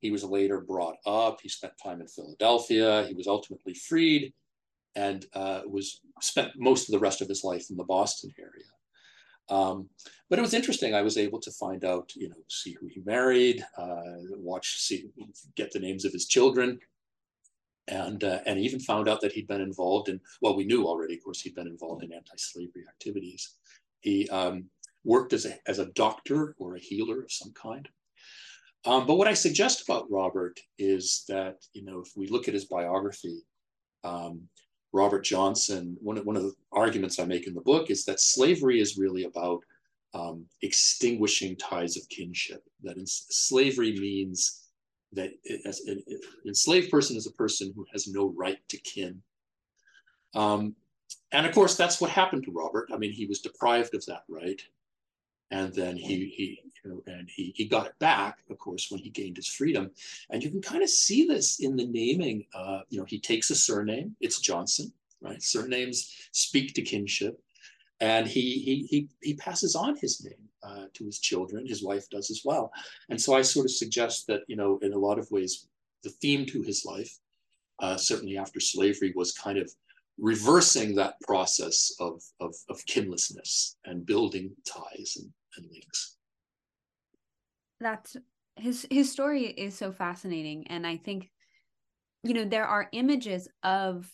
He 0.01 0.11
was 0.11 0.25
later 0.25 0.61
brought 0.61 0.97
up. 1.07 1.41
He 1.43 1.49
spent 1.49 1.73
time 1.83 2.01
in 2.01 2.09
Philadelphia. 2.09 3.07
He 3.09 3.15
was 3.15 3.27
ultimately 3.27 3.75
freed 3.75 4.33
and 4.95 5.27
uh, 5.35 5.63
was 5.67 6.01
spent 6.21 6.53
most 6.57 6.89
of 6.89 6.93
the 6.93 6.99
rest 6.99 7.21
of 7.21 7.29
his 7.29 7.45
life 7.45 7.67
in 7.71 7.77
the 7.77 7.85
Boston 7.85 8.31
area. 8.39 8.65
Um, 9.49 9.89
but 10.29 10.39
it 10.39 10.43
was 10.43 10.55
interesting. 10.55 10.95
I 10.95 11.03
was 11.03 11.17
able 11.17 11.41
to 11.41 11.51
find 11.53 11.85
out, 11.85 12.13
you 12.17 12.29
know, 12.29 12.37
see 12.49 12.77
who 12.81 12.89
he 12.89 13.01
married, 13.05 13.65
uh, 13.79 14.17
watch, 14.31 14.79
see, 14.81 15.07
get 15.55 15.71
the 15.71 15.79
names 15.79 16.05
of 16.05 16.13
his 16.13 16.27
children, 16.27 16.81
and 17.89 18.25
uh, 18.25 18.41
and 18.47 18.59
even 18.59 18.81
found 18.81 19.09
out 19.09 19.21
that 19.21 19.33
he'd 19.33 19.47
been 19.47 19.61
involved 19.61 20.09
in 20.09 20.21
well 20.43 20.57
we 20.57 20.65
knew 20.65 20.87
already 20.87 21.15
of 21.15 21.23
course 21.23 21.41
he'd 21.41 21.55
been 21.55 21.69
involved 21.69 22.03
in 22.03 22.13
anti-slavery 22.13 22.85
activities 22.89 23.55
he 24.01 24.29
um, 24.31 24.65
worked 25.07 25.33
as 25.33 25.47
a, 25.47 25.55
as 25.67 25.79
a 25.79 25.87
doctor 25.93 26.55
or 26.59 26.75
a 26.75 26.81
healer 26.81 27.23
of 27.23 27.33
some 27.33 27.53
kind 27.53 27.89
um, 28.85 29.07
but 29.07 29.17
what 29.17 29.29
i 29.29 29.35
suggest 29.35 29.83
about 29.83 30.11
robert 30.11 30.59
is 30.79 31.25
that 31.29 31.57
you 31.73 31.85
know 31.85 32.01
if 32.01 32.11
we 32.17 32.27
look 32.29 32.49
at 32.49 32.55
his 32.55 32.67
biography 32.67 33.43
um, 34.05 34.43
robert 34.93 35.25
johnson 35.25 35.97
one 36.01 36.19
of, 36.19 36.27
one 36.27 36.37
of 36.37 36.43
the 36.43 36.55
arguments 36.73 37.19
i 37.19 37.25
make 37.25 37.47
in 37.47 37.55
the 37.55 37.61
book 37.61 37.91
is 37.91 38.05
that 38.05 38.21
slavery 38.21 38.81
is 38.81 38.99
really 38.99 39.25
about 39.25 39.61
um, 40.15 40.47
extinguishing 40.63 41.57
ties 41.57 41.97
of 41.97 42.09
kinship 42.09 42.63
that 42.83 42.97
in, 42.97 43.05
slavery 43.07 43.93
means 43.93 44.67
that 45.13 45.33
as 45.65 45.81
an 45.81 46.03
enslaved 46.47 46.91
person 46.91 47.17
is 47.17 47.27
a 47.27 47.33
person 47.33 47.73
who 47.75 47.87
has 47.93 48.09
no 48.09 48.33
right 48.37 48.59
to 48.69 48.79
kin. 48.79 49.21
Um, 50.35 50.75
and 51.33 51.47
of 51.47 51.55
course, 51.55 51.77
that's 51.77 52.01
what 52.01 52.11
happened 52.11 52.45
to 52.45 52.53
Robert. 52.53 52.89
I 52.93 52.99
mean, 52.99 53.13
he 53.13 53.27
was 53.27 53.41
deprived 53.41 53.95
of 53.95 54.05
that 54.07 54.23
right, 54.29 54.61
and 55.51 55.73
then 55.75 55.97
he 55.97 56.33
he 56.37 56.63
you 56.85 56.91
know, 56.91 57.03
and 57.07 57.29
he 57.29 57.53
he 57.57 57.67
got 57.67 57.87
it 57.87 57.99
back, 57.99 58.39
of 58.51 58.59
course, 58.59 58.91
when 58.91 59.01
he 59.01 59.11
gained 59.11 59.37
his 59.37 59.49
freedom. 59.49 59.91
And 60.31 60.43
you 60.43 60.51
can 60.51 60.63
kind 60.63 60.83
of 60.83 60.91
see 60.91 61.27
this 61.27 61.61
in 61.61 61.77
the 61.77 61.87
naming. 61.87 62.47
Uh, 62.55 62.81
you 62.89 62.99
know, 62.99 63.05
he 63.05 63.19
takes 63.19 63.51
a 63.51 63.55
surname. 63.55 64.17
It's 64.21 64.41
Johnson, 64.41 64.93
right? 65.21 65.43
Surnames 65.43 66.29
speak 66.33 66.75
to 66.75 66.83
kinship, 66.83 67.41
and 68.01 68.27
he 68.27 68.41
he 68.41 68.87
he 68.91 69.09
he 69.23 69.35
passes 69.35 69.75
on 69.75 69.97
his 69.97 70.25
name 70.25 70.49
uh, 70.63 70.87
to 70.95 71.05
his 71.05 71.19
children. 71.19 71.67
His 71.67 71.83
wife 71.83 72.09
does 72.11 72.31
as 72.31 72.43
well. 72.45 72.73
And 73.09 73.21
so 73.21 73.35
I 73.35 73.43
sort 73.43 73.67
of 73.67 73.73
suggest 73.73 74.27
that, 74.27 74.43
you 74.49 74.57
know, 74.57 74.79
in 74.83 74.93
a 74.93 74.99
lot 74.99 75.19
of 75.19 75.31
ways, 75.31 75.69
the 76.03 76.11
theme 76.11 76.47
to 76.47 76.63
his 76.63 76.85
life, 76.85 77.19
uh, 77.79 77.97
certainly 77.97 78.37
after 78.37 78.61
slavery, 78.61 79.13
was 79.15 79.33
kind 79.33 79.59
of 79.59 79.73
reversing 80.19 80.95
that 80.95 81.21
process 81.23 81.93
of, 82.01 82.23
of, 82.41 82.55
of 82.69 82.85
kinlessness 82.87 83.77
and 83.85 84.07
building 84.07 84.55
ties 84.67 85.17
and, 85.17 85.31
and 85.57 85.67
links. 85.71 86.17
That's 87.81 88.17
his 88.57 88.87
his 88.91 89.13
story 89.13 89.45
is 89.45 89.77
so 89.77 89.93
fascinating. 89.93 90.67
And 90.69 90.87
I 90.87 90.97
think, 90.97 91.31
you 92.23 92.33
know, 92.33 92.47
there 92.47 92.67
are 92.67 92.89
images 92.93 93.49
of 93.63 94.11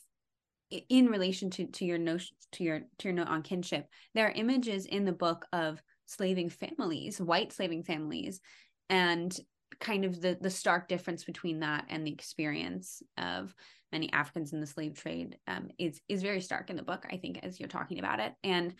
in 0.89 1.07
relation 1.07 1.51
to 1.51 1.67
to 1.67 1.85
your 1.85 1.99
notion 1.99 2.35
to 2.53 2.65
your 2.65 2.81
to 2.99 3.09
your 3.09 3.13
note 3.13 3.29
on 3.29 3.43
kinship 3.43 3.87
there 4.15 4.27
are 4.27 4.33
images 4.33 4.87
in 4.87 5.05
the 5.05 5.13
book 5.13 5.45
of 5.53 5.83
slaving 6.07 6.51
families, 6.51 7.21
white 7.21 7.53
slaving 7.53 7.83
families, 7.83 8.41
and 8.89 9.39
kind 9.81 10.05
of 10.05 10.21
the 10.21 10.37
the 10.41 10.51
stark 10.51 10.89
difference 10.89 11.25
between 11.25 11.61
that 11.61 11.87
and 11.89 12.07
the 12.07 12.13
experience 12.13 13.03
of 13.17 13.55
many 13.93 14.13
Africans 14.13 14.53
in 14.53 14.61
the 14.61 14.67
slave 14.67 14.95
trade 14.95 15.37
um, 15.47 15.69
is 15.79 16.01
is 16.09 16.23
very 16.23 16.41
stark 16.41 16.71
in 16.71 16.77
the 16.77 16.83
book. 16.83 17.07
I 17.11 17.19
think 17.19 17.41
as 17.43 17.61
you're 17.61 17.69
talking 17.69 17.99
about 17.99 18.21
it, 18.21 18.33
and 18.43 18.75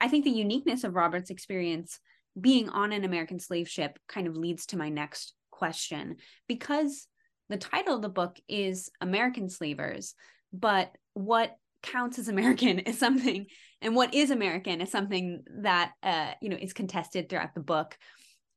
I 0.00 0.08
think 0.08 0.24
the 0.24 0.30
uniqueness 0.30 0.84
of 0.84 0.94
Robert's 0.94 1.30
experience 1.30 2.00
being 2.40 2.68
on 2.68 2.92
an 2.92 3.04
American 3.04 3.40
slave 3.40 3.68
ship 3.68 3.98
kind 4.08 4.26
of 4.26 4.36
leads 4.36 4.66
to 4.66 4.78
my 4.78 4.88
next 4.88 5.34
question 5.50 6.16
because 6.46 7.06
the 7.48 7.56
title 7.56 7.96
of 7.96 8.02
the 8.02 8.08
book 8.08 8.38
is 8.48 8.90
American 9.00 9.48
Slavers, 9.48 10.14
but 10.52 10.92
what 11.14 11.56
counts 11.82 12.18
as 12.18 12.28
American 12.28 12.78
is 12.80 12.98
something, 12.98 13.46
and 13.80 13.94
what 13.94 14.14
is 14.14 14.30
American 14.30 14.80
is 14.80 14.90
something 14.90 15.42
that 15.62 15.92
uh, 16.02 16.32
you 16.40 16.48
know 16.48 16.58
is 16.60 16.72
contested 16.72 17.28
throughout 17.28 17.54
the 17.54 17.60
book, 17.60 17.96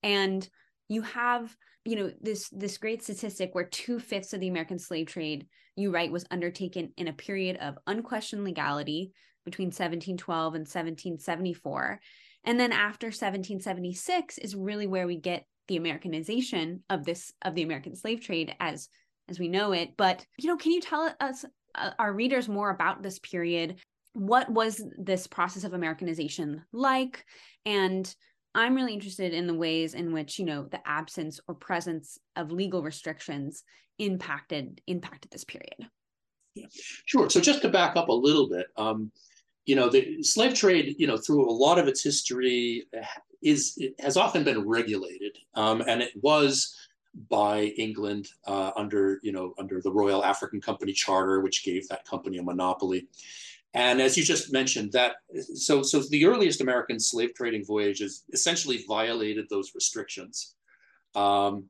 and 0.04 0.48
you 0.88 1.02
have 1.02 1.56
you 1.86 1.96
know 1.96 2.12
this 2.22 2.50
this 2.50 2.78
great 2.78 3.04
statistic 3.04 3.54
where 3.54 3.66
two 3.66 4.00
fifths 4.00 4.34
of 4.34 4.40
the 4.40 4.48
American 4.48 4.80
slave 4.80 5.08
trade 5.08 5.48
you 5.76 5.92
write 5.92 6.12
was 6.12 6.26
undertaken 6.32 6.92
in 6.98 7.08
a 7.08 7.14
period 7.14 7.58
of 7.58 7.78
unquestioned 7.88 8.44
legality 8.44 9.12
between 9.46 9.68
1712 9.68 10.54
and 10.54 10.62
1774 10.62 12.00
and 12.44 12.60
then 12.60 12.72
after 12.72 13.08
1776 13.08 14.38
is 14.38 14.56
really 14.56 14.88
where 14.88 15.08
we 15.08 15.18
get 15.18 15.46
the 15.68 15.78
americanization 15.78 16.84
of 16.90 17.06
this 17.06 17.32
of 17.42 17.56
the 17.56 17.64
american 17.64 17.96
slave 17.96 18.22
trade 18.22 18.54
as 18.60 18.90
as 19.28 19.40
we 19.40 19.48
know 19.48 19.72
it 19.72 19.92
but 19.98 20.26
you 20.38 20.50
know 20.50 20.58
can 20.58 20.72
you 20.72 20.82
tell 20.82 21.14
us 21.20 21.46
uh, 21.76 21.92
our 22.00 22.14
readers 22.14 22.50
more 22.50 22.70
about 22.70 23.02
this 23.02 23.20
period. 23.20 23.78
What 24.14 24.50
was 24.50 24.84
this 24.98 25.28
process 25.28 25.64
of 25.64 25.74
Americanization 25.74 26.64
like? 26.74 27.26
And 27.66 28.14
I'm 28.54 28.76
really 28.76 28.94
interested 28.94 29.34
in 29.34 29.48
the 29.48 29.54
ways 29.54 29.94
in 29.94 30.12
which, 30.12 30.38
you 30.38 30.46
know, 30.46 30.68
the 30.70 30.86
absence 30.86 31.40
or 31.48 31.56
presence 31.56 32.18
of 32.36 32.52
legal 32.52 32.84
restrictions 32.84 33.64
impacted 34.02 34.82
impacted 34.88 35.32
this 35.32 35.46
period. 35.46 35.88
Yeah, 36.56 36.68
sure. 37.06 37.30
So 37.30 37.40
just 37.40 37.62
to 37.62 37.70
back 37.70 37.96
up 37.96 38.10
a 38.10 38.14
little 38.14 38.50
bit, 38.50 38.68
um, 38.76 39.12
you 39.66 39.76
know, 39.76 39.90
the 39.90 40.22
slave 40.24 40.54
trade, 40.54 40.96
you 40.98 41.08
know, 41.08 41.18
through 41.18 41.50
a 41.50 41.58
lot 41.66 41.80
of 41.80 41.88
its 41.88 42.04
history, 42.04 42.86
eh, 42.94 43.06
is 43.42 43.78
has 44.00 44.18
often 44.18 44.44
been 44.44 44.68
regulated, 44.68 45.38
um, 45.56 45.82
and 45.88 46.02
it 46.02 46.12
was 46.22 46.76
by 47.30 47.64
England 47.78 48.28
uh, 48.48 48.72
under, 48.76 49.20
you 49.24 49.32
know, 49.32 49.54
under 49.60 49.82
the 49.82 49.92
Royal 49.92 50.24
African 50.24 50.62
Company 50.62 50.94
Charter, 50.94 51.42
which 51.42 51.64
gave 51.64 51.88
that 51.90 52.06
company 52.06 52.38
a 52.38 52.44
monopoly. 52.44 53.08
and 53.74 54.02
as 54.02 54.18
you 54.18 54.24
just 54.24 54.52
mentioned, 54.52 54.92
that 54.92 55.16
so 55.56 55.82
so 55.84 56.02
the 56.10 56.26
earliest 56.26 56.62
American 56.62 57.00
slave 57.00 57.34
trading 57.34 57.64
voyages 57.66 58.24
essentially 58.34 58.84
violated 58.88 59.46
those 59.50 59.74
restrictions, 59.76 60.56
um, 61.16 61.66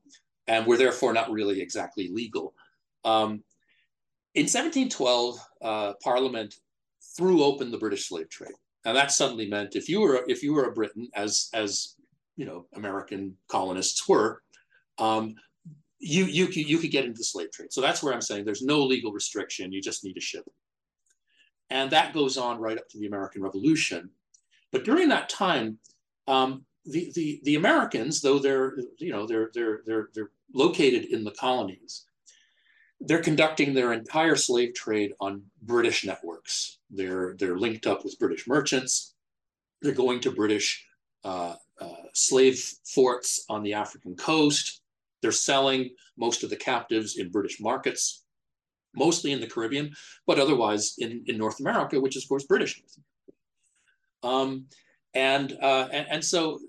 and 0.52 0.68
were 0.68 0.76
therefore 0.76 1.14
not 1.14 1.32
really 1.32 1.62
exactly 1.62 2.10
legal. 2.10 2.54
Um, 3.06 3.42
in 4.36 4.44
1712, 4.44 5.40
uh, 5.62 5.94
Parliament 6.04 6.56
threw 7.16 7.42
open 7.42 7.72
the 7.72 7.78
British 7.78 8.10
slave 8.10 8.30
trade, 8.30 8.52
and 8.84 8.96
that 8.98 9.12
suddenly 9.12 9.50
meant 9.50 9.78
if 9.78 9.88
you 9.88 10.02
were 10.02 10.26
if 10.28 10.44
you 10.44 10.54
were 10.54 10.66
a 10.66 10.74
Briton, 10.74 11.08
as 11.16 11.50
as 11.54 11.96
you 12.36 12.46
know 12.46 12.66
American 12.76 13.38
colonists 13.48 14.08
were, 14.10 14.42
um, 14.98 15.36
you 16.00 16.26
you 16.26 16.48
could, 16.48 16.68
you 16.70 16.80
could 16.80 16.92
get 16.92 17.06
into 17.06 17.20
the 17.20 17.24
slave 17.24 17.52
trade. 17.52 17.72
So 17.72 17.80
that's 17.80 18.04
where 18.04 18.14
I'm 18.14 18.22
saying 18.22 18.44
there's 18.44 18.62
no 18.62 18.80
legal 18.84 19.14
restriction. 19.14 19.72
You 19.72 19.82
just 19.82 20.04
need 20.04 20.18
a 20.18 20.22
ship. 20.22 20.44
And 21.70 21.90
that 21.92 22.14
goes 22.14 22.38
on 22.38 22.60
right 22.60 22.78
up 22.78 22.90
to 22.90 23.00
the 23.00 23.08
American 23.08 23.42
Revolution. 23.42 24.10
But 24.74 24.84
during 24.84 25.08
that 25.10 25.30
time, 25.30 25.78
um, 26.28 26.66
the, 26.86 27.12
the, 27.16 27.42
the 27.44 27.56
Americans, 27.56 28.22
though 28.22 28.40
they're, 28.40 28.76
you 28.98 29.12
know, 29.12 29.28
they're, 29.28 29.52
they're, 29.54 29.82
they're, 29.86 30.10
they're 30.14 30.32
located 30.54 31.06
in 31.06 31.24
the 31.24 31.32
colonies, 31.32 32.06
they're 33.00 33.22
conducting 33.22 33.74
their 33.74 33.94
entire 33.94 34.36
slave 34.36 34.74
trade 34.74 35.14
on 35.20 35.44
British 35.62 36.06
networks. 36.06 36.78
They're, 36.90 37.36
they're 37.38 37.58
linked 37.58 37.88
up 37.88 38.04
with 38.04 38.20
British 38.20 38.48
merchants. 38.48 39.16
They're 39.82 39.94
going 39.94 40.20
to 40.22 40.32
British 40.32 40.86
uh, 41.24 41.56
uh, 41.80 41.88
slave 42.14 42.64
forts 42.86 43.44
on 43.50 43.64
the 43.64 43.74
African 43.74 44.16
coast. 44.16 44.82
They're 45.22 45.32
selling 45.32 45.92
most 46.18 46.44
of 46.44 46.50
the 46.50 46.56
captives 46.56 47.18
in 47.18 47.30
British 47.30 47.60
markets 47.60 48.24
mostly 48.96 49.32
in 49.32 49.40
the 49.40 49.48
Caribbean, 49.48 49.94
but 50.28 50.40
otherwise 50.40 50.96
in, 50.98 51.24
in 51.28 51.38
North 51.38 51.60
America, 51.60 52.00
which 52.00 52.16
is, 52.16 52.24
of 52.24 52.30
course, 52.30 52.44
British. 52.44 52.82
Um, 54.24 54.66
and, 55.14 55.58
uh, 55.62 55.88
and, 55.92 56.08
and, 56.10 56.24
so 56.24 56.60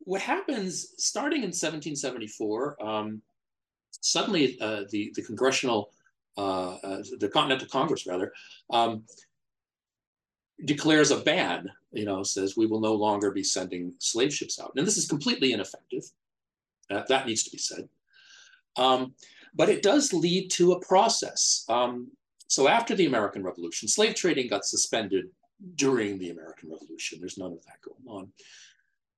what 0.00 0.20
happens 0.20 0.94
starting 0.96 1.38
in 1.38 1.48
1774, 1.48 2.82
um, 2.82 3.22
suddenly 4.00 4.58
uh, 4.60 4.84
the, 4.90 5.12
the 5.14 5.22
Congressional, 5.22 5.90
uh, 6.36 6.76
uh, 6.76 7.02
the 7.18 7.28
Continental 7.28 7.68
Congress, 7.68 8.06
rather, 8.06 8.32
um, 8.70 9.04
declares 10.64 11.10
a 11.10 11.18
ban, 11.18 11.70
you 11.92 12.04
know, 12.04 12.22
says 12.22 12.56
we 12.56 12.66
will 12.66 12.80
no 12.80 12.94
longer 12.94 13.30
be 13.30 13.44
sending 13.44 13.92
slave 13.98 14.32
ships 14.32 14.58
out. 14.58 14.72
And 14.76 14.86
this 14.86 14.96
is 14.96 15.08
completely 15.08 15.52
ineffective. 15.52 16.04
That 16.88 17.26
needs 17.26 17.42
to 17.44 17.50
be 17.50 17.58
said. 17.58 17.88
Um, 18.76 19.14
but 19.54 19.68
it 19.68 19.82
does 19.82 20.12
lead 20.12 20.50
to 20.52 20.72
a 20.72 20.80
process. 20.80 21.64
Um, 21.68 22.10
so 22.46 22.68
after 22.68 22.94
the 22.94 23.06
American 23.06 23.42
Revolution, 23.42 23.88
slave 23.88 24.14
trading 24.14 24.48
got 24.48 24.64
suspended 24.64 25.26
during 25.74 26.18
the 26.18 26.30
American 26.30 26.70
Revolution. 26.70 27.18
There's 27.20 27.38
none 27.38 27.52
of 27.52 27.64
that 27.66 27.82
going 27.82 28.06
on. 28.06 28.32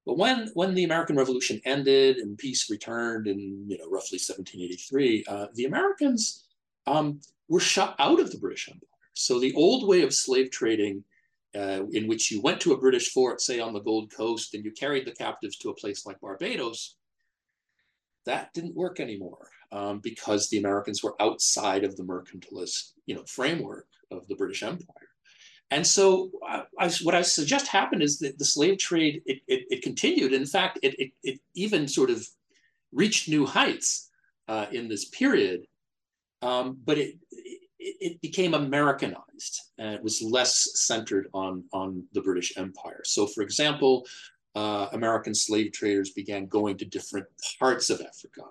But 0.06 0.18
when, 0.18 0.48
when 0.54 0.74
the 0.74 0.84
American 0.84 1.16
Revolution 1.16 1.60
ended 1.64 2.16
and 2.16 2.38
peace 2.38 2.70
returned 2.70 3.26
in 3.26 3.64
you 3.68 3.78
know, 3.78 3.84
roughly 3.84 4.18
1783, 4.18 5.24
uh, 5.28 5.46
the 5.54 5.66
Americans 5.66 6.46
um, 6.86 7.20
were 7.48 7.60
shut 7.60 7.94
out 7.98 8.20
of 8.20 8.30
the 8.30 8.38
British 8.38 8.68
Empire. 8.68 8.86
So 9.12 9.38
the 9.38 9.54
old 9.54 9.86
way 9.86 10.02
of 10.02 10.14
slave 10.14 10.50
trading, 10.50 11.04
uh, 11.54 11.84
in 11.92 12.08
which 12.08 12.30
you 12.30 12.40
went 12.40 12.60
to 12.62 12.72
a 12.72 12.78
British 12.78 13.10
fort, 13.12 13.40
say 13.40 13.60
on 13.60 13.74
the 13.74 13.80
Gold 13.80 14.10
Coast, 14.10 14.54
and 14.54 14.64
you 14.64 14.72
carried 14.72 15.06
the 15.06 15.12
captives 15.12 15.58
to 15.58 15.70
a 15.70 15.74
place 15.74 16.06
like 16.06 16.20
Barbados, 16.20 16.96
that 18.24 18.52
didn't 18.54 18.74
work 18.74 19.00
anymore 19.00 19.48
um, 19.72 19.98
because 19.98 20.48
the 20.48 20.58
Americans 20.58 21.02
were 21.02 21.20
outside 21.20 21.84
of 21.84 21.96
the 21.96 22.02
mercantilist, 22.02 22.92
you 23.06 23.14
know, 23.14 23.24
framework 23.24 23.86
of 24.10 24.26
the 24.28 24.36
British 24.36 24.62
Empire. 24.62 25.09
And 25.70 25.86
so, 25.86 26.30
I, 26.46 26.64
I, 26.78 26.90
what 27.02 27.14
I 27.14 27.22
suggest 27.22 27.68
happened 27.68 28.02
is 28.02 28.18
that 28.18 28.38
the 28.38 28.44
slave 28.44 28.78
trade 28.78 29.22
it, 29.26 29.40
it, 29.46 29.66
it 29.70 29.82
continued. 29.82 30.32
In 30.32 30.46
fact, 30.46 30.78
it, 30.82 31.12
it, 31.22 31.40
even 31.54 31.86
sort 31.86 32.10
of 32.10 32.26
reached 32.92 33.28
new 33.28 33.46
heights 33.46 34.10
uh, 34.48 34.66
in 34.72 34.88
this 34.88 35.04
period, 35.06 35.66
um, 36.42 36.78
but 36.84 36.98
it, 36.98 37.16
it 37.78 38.20
became 38.20 38.54
Americanized 38.54 39.60
and 39.78 39.94
it 39.94 40.02
was 40.02 40.22
less 40.22 40.68
centered 40.74 41.28
on 41.32 41.64
on 41.72 42.04
the 42.12 42.20
British 42.20 42.56
Empire. 42.56 43.02
So, 43.04 43.26
for 43.26 43.42
example, 43.42 44.06
uh, 44.54 44.88
American 44.92 45.34
slave 45.34 45.72
traders 45.72 46.10
began 46.10 46.46
going 46.46 46.76
to 46.78 46.84
different 46.84 47.26
parts 47.58 47.90
of 47.90 48.00
Africa 48.00 48.42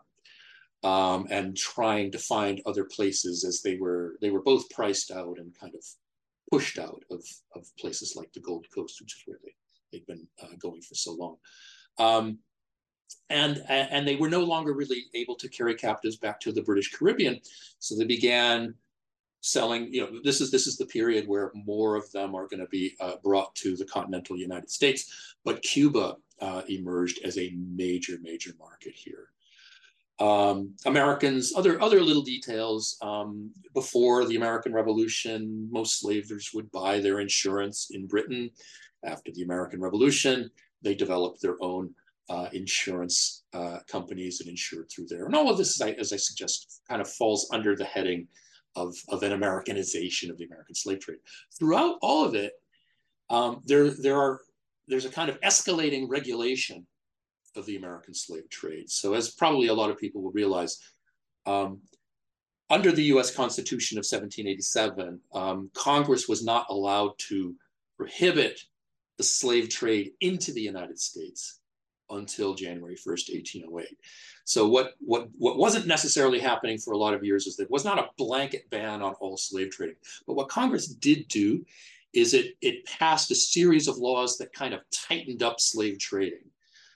um, 0.83 1.27
and 1.29 1.55
trying 1.57 2.11
to 2.11 2.17
find 2.17 2.61
other 2.65 2.85
places 2.85 3.43
as 3.43 3.61
they 3.61 3.77
were 3.77 4.15
they 4.21 4.29
were 4.29 4.41
both 4.41 4.69
priced 4.69 5.11
out 5.11 5.37
and 5.37 5.57
kind 5.59 5.75
of 5.75 5.83
pushed 6.51 6.79
out 6.79 7.03
of, 7.11 7.23
of 7.55 7.65
places 7.77 8.15
like 8.15 8.31
the 8.33 8.39
Gold 8.39 8.65
Coast, 8.73 8.99
which 9.01 9.15
is 9.15 9.23
where 9.25 9.37
they, 9.43 9.53
they'd 9.91 10.07
been 10.07 10.27
uh, 10.41 10.55
going 10.59 10.81
for 10.81 10.95
so 10.95 11.13
long. 11.13 11.37
Um, 11.97 12.39
and, 13.29 13.63
and 13.69 14.07
they 14.07 14.15
were 14.15 14.29
no 14.29 14.43
longer 14.43 14.73
really 14.73 15.05
able 15.13 15.35
to 15.35 15.49
carry 15.49 15.75
captives 15.75 16.17
back 16.17 16.39
to 16.41 16.51
the 16.51 16.61
British 16.61 16.91
Caribbean. 16.91 17.39
So 17.79 17.95
they 17.95 18.05
began 18.05 18.75
selling, 19.41 19.91
you 19.93 20.01
know, 20.01 20.19
this 20.23 20.41
is, 20.41 20.51
this 20.51 20.67
is 20.67 20.77
the 20.77 20.85
period 20.85 21.27
where 21.27 21.51
more 21.53 21.95
of 21.95 22.11
them 22.11 22.35
are 22.35 22.47
going 22.47 22.59
to 22.59 22.67
be 22.67 22.95
uh, 22.99 23.13
brought 23.23 23.53
to 23.55 23.75
the 23.75 23.85
continental 23.85 24.37
United 24.37 24.69
States. 24.69 25.35
But 25.43 25.61
Cuba 25.61 26.17
uh, 26.41 26.61
emerged 26.69 27.19
as 27.23 27.37
a 27.37 27.53
major, 27.55 28.17
major 28.21 28.51
market 28.59 28.93
here. 28.95 29.29
Um, 30.19 30.75
Americans, 30.85 31.53
other 31.55 31.81
other 31.81 32.01
little 32.01 32.23
details. 32.23 32.97
Um, 33.01 33.51
before 33.73 34.25
the 34.25 34.35
American 34.35 34.73
Revolution, 34.73 35.69
most 35.71 35.99
slavers 35.99 36.51
would 36.53 36.69
buy 36.71 36.99
their 36.99 37.19
insurance 37.21 37.87
in 37.91 38.05
Britain. 38.05 38.49
After 39.05 39.31
the 39.31 39.43
American 39.43 39.79
Revolution, 39.79 40.51
they 40.81 40.93
developed 40.93 41.41
their 41.41 41.55
own 41.61 41.93
uh, 42.29 42.47
insurance 42.53 43.43
uh, 43.53 43.79
companies 43.87 44.39
and 44.39 44.49
insured 44.49 44.89
through 44.89 45.07
there. 45.07 45.25
And 45.25 45.35
all 45.35 45.49
of 45.49 45.57
this, 45.57 45.81
as 45.81 45.87
I, 45.87 45.91
as 45.93 46.13
I 46.13 46.17
suggest, 46.17 46.81
kind 46.87 47.01
of 47.01 47.09
falls 47.09 47.49
under 47.51 47.75
the 47.75 47.85
heading 47.85 48.27
of, 48.75 48.95
of 49.09 49.23
an 49.23 49.33
Americanization 49.33 50.29
of 50.29 50.37
the 50.37 50.45
American 50.45 50.75
slave 50.75 50.99
trade. 50.99 51.17
Throughout 51.57 51.95
all 52.01 52.23
of 52.23 52.35
it, 52.35 52.53
um, 53.29 53.61
there, 53.65 53.89
there 53.89 54.17
are, 54.17 54.41
there's 54.87 55.05
a 55.05 55.09
kind 55.09 55.29
of 55.29 55.39
escalating 55.41 56.05
regulation 56.07 56.85
of 57.55 57.65
the 57.65 57.77
American 57.77 58.13
slave 58.13 58.49
trade. 58.49 58.89
So, 58.89 59.13
as 59.13 59.31
probably 59.31 59.67
a 59.67 59.73
lot 59.73 59.89
of 59.89 59.97
people 59.97 60.21
will 60.21 60.31
realize, 60.31 60.79
um, 61.45 61.79
under 62.69 62.91
the 62.91 63.03
US 63.03 63.35
Constitution 63.35 63.97
of 63.97 64.03
1787, 64.03 65.19
um, 65.33 65.71
Congress 65.73 66.27
was 66.27 66.43
not 66.43 66.67
allowed 66.69 67.13
to 67.29 67.55
prohibit 67.97 68.59
the 69.17 69.23
slave 69.23 69.69
trade 69.69 70.11
into 70.21 70.51
the 70.53 70.61
United 70.61 70.99
States 70.99 71.59
until 72.09 72.55
January 72.55 72.95
1st, 72.95 73.33
1808. 73.33 73.87
So 74.45 74.67
what, 74.67 74.93
what, 74.99 75.27
what 75.37 75.57
wasn't 75.57 75.87
necessarily 75.87 76.39
happening 76.39 76.77
for 76.77 76.93
a 76.93 76.97
lot 76.97 77.13
of 77.13 77.23
years 77.23 77.45
is 77.45 77.55
that 77.55 77.63
there 77.63 77.69
was 77.69 77.85
not 77.85 77.99
a 77.99 78.09
blanket 78.17 78.69
ban 78.69 79.01
on 79.01 79.13
all 79.15 79.37
slave 79.37 79.71
trading. 79.71 79.97
But 80.25 80.33
what 80.35 80.49
Congress 80.49 80.87
did 80.87 81.27
do 81.27 81.65
is 82.13 82.33
it, 82.33 82.55
it 82.61 82.85
passed 82.85 83.29
a 83.29 83.35
series 83.35 83.87
of 83.87 83.97
laws 83.97 84.37
that 84.37 84.53
kind 84.53 84.73
of 84.73 84.81
tightened 84.91 85.43
up 85.43 85.59
slave 85.59 85.99
trading. 85.99 86.48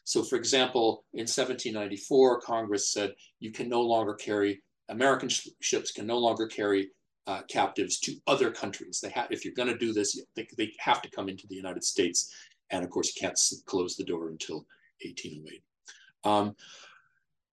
So 0.04 0.24
for 0.24 0.36
example, 0.36 1.06
in 1.13 1.22
1794, 1.22 2.42
Congress 2.42 2.92
said 2.92 3.13
you 3.39 3.52
can 3.52 3.70
no 3.70 3.82
longer 3.82 4.13
carry, 4.13 4.62
American 4.89 5.30
sh 5.30 5.48
ships 5.62 5.92
can 5.92 6.06
no 6.06 6.18
longer 6.18 6.48
carry 6.48 6.89
uh, 7.26 7.42
captives 7.48 8.00
to 8.02 8.16
other 8.28 8.52
countries. 8.52 9.00
They 9.02 9.10
have, 9.10 9.28
if 9.32 9.46
you're 9.46 9.54
gonna 9.54 9.78
do 9.78 9.94
this, 9.94 10.22
they, 10.36 10.48
they 10.58 10.74
have 10.80 11.02
to 11.02 11.10
come 11.10 11.30
into 11.30 11.48
the 11.48 11.56
United 11.56 11.84
States. 11.84 12.34
And 12.70 12.84
of 12.84 12.89
course, 12.89 13.16
you 13.16 13.22
can't 13.22 13.39
close 13.66 13.96
the 13.96 14.04
door 14.04 14.30
until 14.30 14.66
1808. 15.04 15.63
Um, 16.26 16.56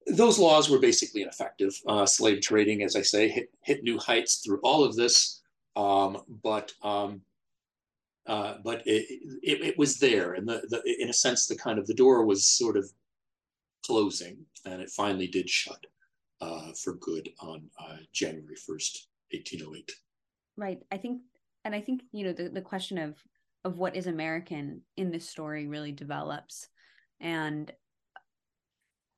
those 0.07 0.39
laws 0.39 0.71
were 0.71 0.79
basically 0.79 1.23
ineffective. 1.23 1.79
Uh, 1.87 2.07
slave 2.07 2.41
trading, 2.41 2.83
as 2.83 2.97
I 2.97 3.03
say, 3.03 3.29
hit, 3.29 3.51
hit 3.63 3.85
new 3.85 3.99
heights 3.99 4.37
through 4.37 4.61
all 4.63 4.83
of 4.83 4.97
this. 4.97 5.43
Um, 5.77 6.23
but 6.43 6.73
um, 6.83 7.21
uh, 8.27 8.55
but 8.63 8.83
it, 8.87 9.07
it, 9.43 9.61
it, 9.63 9.79
was 9.79 9.99
there, 9.99 10.35
and 10.35 10.47
the, 10.47 10.63
the, 10.69 11.03
in 11.03 11.09
a 11.09 11.13
sense, 11.13 11.47
the 11.47 11.57
kind 11.57 11.79
of 11.79 11.87
the 11.87 11.95
door 11.95 12.25
was 12.25 12.47
sort 12.47 12.77
of 12.77 12.91
closing, 13.85 14.45
and 14.67 14.81
it 14.83 14.91
finally 14.91 15.27
did 15.27 15.49
shut 15.49 15.85
uh, 16.41 16.73
for 16.83 16.95
good 16.95 17.29
on 17.41 17.63
uh, 17.79 17.97
January 18.13 18.57
first, 18.57 19.09
eighteen 19.33 19.63
oh 19.67 19.75
eight. 19.75 19.91
Right. 20.57 20.81
I 20.93 20.99
think, 20.99 21.23
and 21.65 21.75
I 21.75 21.81
think 21.81 22.03
you 22.13 22.25
know 22.25 22.33
the 22.33 22.51
the 22.51 22.61
question 22.61 22.99
of 22.99 23.17
of 23.65 23.79
what 23.79 23.97
is 23.97 24.07
American 24.07 24.83
in 24.97 25.11
this 25.11 25.29
story 25.29 25.67
really 25.67 25.93
develops, 25.93 26.69
and 27.21 27.73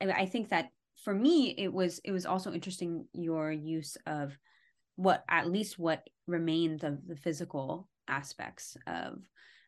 I 0.00 0.26
think 0.26 0.48
that 0.50 0.70
for 1.04 1.14
me 1.14 1.54
it 1.58 1.72
was 1.72 2.00
it 2.04 2.12
was 2.12 2.26
also 2.26 2.52
interesting 2.52 3.06
your 3.12 3.50
use 3.50 3.96
of 4.06 4.36
what 4.96 5.24
at 5.28 5.50
least 5.50 5.78
what 5.78 6.06
remains 6.26 6.84
of 6.84 7.06
the 7.06 7.16
physical 7.16 7.88
aspects 8.08 8.76
of 8.86 9.18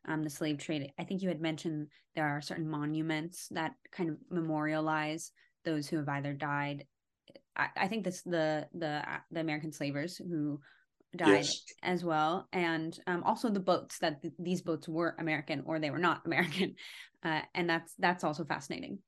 um, 0.07 0.23
the 0.23 0.31
slave 0.31 0.59
trade. 0.59 0.93
I 0.99 1.05
think 1.05 1.23
you 1.23 1.29
had 1.29 1.41
mentioned 1.41 1.89
there 2.15 2.29
are 2.29 2.41
certain 2.41 2.69
monuments 2.69 3.49
that 3.51 3.73
kind 3.91 4.11
of 4.11 4.17
memorialize 4.31 5.33
those 5.65 5.89
who 5.89 5.97
have 5.97 6.09
either 6.09 6.33
died. 6.33 6.85
I, 7.57 7.69
I 7.77 7.89
think 7.89 8.05
this 8.05 8.23
the 8.23 8.69
the 8.75 9.03
the 9.31 9.41
American 9.41 9.73
slavers 9.73 10.17
who 10.17 10.61
died 11.17 11.45
yes. 11.45 11.65
as 11.83 12.05
well, 12.05 12.49
and 12.53 12.99
um, 13.07 13.23
also 13.23 13.49
the 13.49 13.61
boats 13.61 13.99
that 14.01 14.21
th- 14.23 14.35
these 14.39 14.63
boats 14.63 14.89
were 14.89 15.17
American 15.19 15.63
or 15.67 15.79
they 15.79 15.91
were 15.91 15.99
not 15.99 16.23
American, 16.27 16.75
uh, 17.23 17.41
and 17.55 17.69
that's 17.69 17.95
that's 17.99 18.25
also 18.25 18.45
fascinating. 18.45 18.99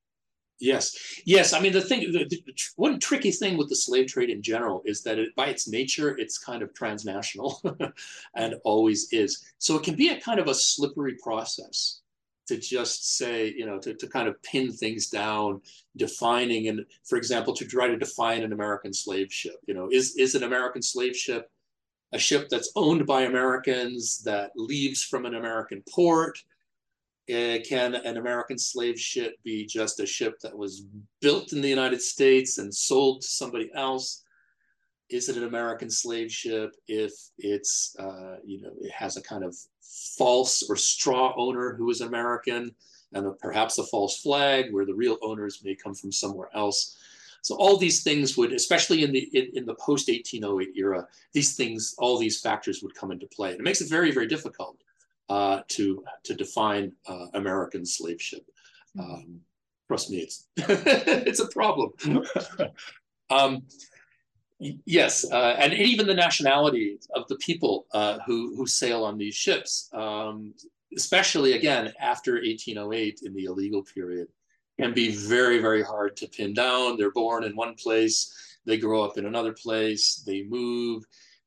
Yes, 0.59 1.21
yes. 1.25 1.53
I 1.53 1.59
mean, 1.59 1.71
the 1.71 1.81
thing, 1.81 2.11
the, 2.11 2.25
the, 2.25 2.41
one 2.77 2.99
tricky 2.99 3.31
thing 3.31 3.57
with 3.57 3.69
the 3.69 3.75
slave 3.75 4.07
trade 4.07 4.31
in 4.31 4.41
general 4.41 4.81
is 4.85 5.03
that 5.03 5.19
it, 5.19 5.35
by 5.35 5.47
its 5.47 5.67
nature, 5.67 6.17
it's 6.17 6.39
kind 6.39 6.63
of 6.63 6.73
transnational, 6.73 7.61
and 8.35 8.55
always 8.63 9.11
is. 9.11 9.45
So 9.59 9.75
it 9.75 9.83
can 9.83 9.95
be 9.95 10.09
a 10.09 10.19
kind 10.19 10.39
of 10.39 10.47
a 10.47 10.55
slippery 10.55 11.15
process 11.21 12.01
to 12.47 12.57
just 12.57 13.17
say, 13.17 13.53
you 13.55 13.65
know, 13.65 13.77
to, 13.79 13.93
to 13.93 14.07
kind 14.07 14.27
of 14.27 14.41
pin 14.41 14.71
things 14.71 15.09
down, 15.09 15.61
defining, 15.95 16.69
and 16.69 16.85
for 17.03 17.17
example, 17.17 17.53
to 17.53 17.65
try 17.65 17.87
to 17.87 17.97
define 17.97 18.41
an 18.41 18.53
American 18.53 18.93
slave 18.93 19.31
ship. 19.31 19.57
You 19.67 19.75
know, 19.75 19.89
is 19.91 20.15
is 20.17 20.33
an 20.33 20.43
American 20.43 20.81
slave 20.81 21.15
ship 21.15 21.51
a 22.13 22.17
ship 22.19 22.47
that's 22.49 22.71
owned 22.75 23.05
by 23.05 23.23
Americans 23.23 24.19
that 24.19 24.51
leaves 24.55 25.03
from 25.03 25.25
an 25.25 25.35
American 25.35 25.83
port? 25.93 26.41
Can 27.27 27.95
an 27.95 28.17
American 28.17 28.57
slave 28.57 28.99
ship 28.99 29.35
be 29.43 29.65
just 29.65 29.99
a 29.99 30.05
ship 30.05 30.39
that 30.39 30.57
was 30.57 30.85
built 31.19 31.51
in 31.51 31.61
the 31.61 31.67
United 31.67 32.01
States 32.01 32.57
and 32.57 32.73
sold 32.73 33.21
to 33.21 33.27
somebody 33.27 33.69
else? 33.75 34.23
Is 35.09 35.27
it 35.27 35.37
an 35.37 35.43
American 35.43 35.89
slave 35.89 36.31
ship 36.31 36.75
if 36.87 37.11
it's, 37.37 37.95
uh, 37.99 38.37
you 38.45 38.61
know, 38.61 38.71
it 38.79 38.91
has 38.91 39.17
a 39.17 39.21
kind 39.21 39.43
of 39.43 39.55
false 40.17 40.63
or 40.69 40.77
straw 40.77 41.33
owner 41.37 41.75
who 41.75 41.89
is 41.89 42.01
American 42.01 42.73
and 43.13 43.27
a, 43.27 43.31
perhaps 43.31 43.77
a 43.77 43.83
false 43.83 44.21
flag 44.21 44.71
where 44.71 44.85
the 44.85 44.93
real 44.93 45.17
owners 45.21 45.61
may 45.63 45.75
come 45.75 45.95
from 45.95 46.13
somewhere 46.13 46.49
else? 46.53 46.97
So 47.41 47.55
all 47.55 47.77
these 47.77 48.03
things 48.03 48.37
would, 48.37 48.53
especially 48.53 49.03
in 49.03 49.11
the 49.11 49.29
in, 49.33 49.51
in 49.53 49.65
the 49.65 49.75
post 49.75 50.09
1808 50.09 50.69
era, 50.77 51.07
these 51.33 51.55
things, 51.55 51.93
all 51.97 52.17
these 52.17 52.39
factors 52.39 52.81
would 52.81 52.95
come 52.95 53.11
into 53.11 53.27
play. 53.27 53.51
And 53.51 53.59
it 53.59 53.63
makes 53.63 53.81
it 53.81 53.89
very, 53.89 54.11
very 54.11 54.27
difficult 54.27 54.77
uh, 55.29 55.61
to 55.69 56.03
to 56.23 56.33
define 56.33 56.91
uh, 57.07 57.27
American 57.33 57.85
slave 57.85 58.21
ship. 58.21 58.45
Mm-hmm. 58.97 59.13
Um, 59.13 59.39
trust 59.87 60.09
me, 60.09 60.17
it's 60.19 60.47
it's 60.57 61.39
a 61.39 61.47
problem. 61.49 61.91
um, 63.29 63.63
yes, 64.59 65.29
uh, 65.31 65.55
and 65.59 65.73
even 65.73 66.07
the 66.07 66.13
nationality 66.13 66.99
of 67.15 67.27
the 67.27 67.37
people 67.37 67.87
uh, 67.93 68.19
who 68.25 68.55
who 68.55 68.65
sail 68.67 69.03
on 69.03 69.17
these 69.17 69.35
ships, 69.35 69.89
um, 69.93 70.53
especially 70.95 71.53
again 71.53 71.93
after 71.99 72.33
1808 72.33 73.21
in 73.23 73.33
the 73.33 73.45
illegal 73.45 73.83
period, 73.83 74.27
can 74.79 74.93
be 74.93 75.11
very 75.11 75.59
very 75.59 75.83
hard 75.83 76.15
to 76.17 76.27
pin 76.27 76.53
down. 76.53 76.97
They're 76.97 77.11
born 77.11 77.43
in 77.43 77.55
one 77.55 77.75
place, 77.75 78.33
they 78.65 78.77
grow 78.77 79.03
up 79.03 79.17
in 79.17 79.25
another 79.25 79.53
place, 79.53 80.23
they 80.25 80.43
move, 80.43 81.03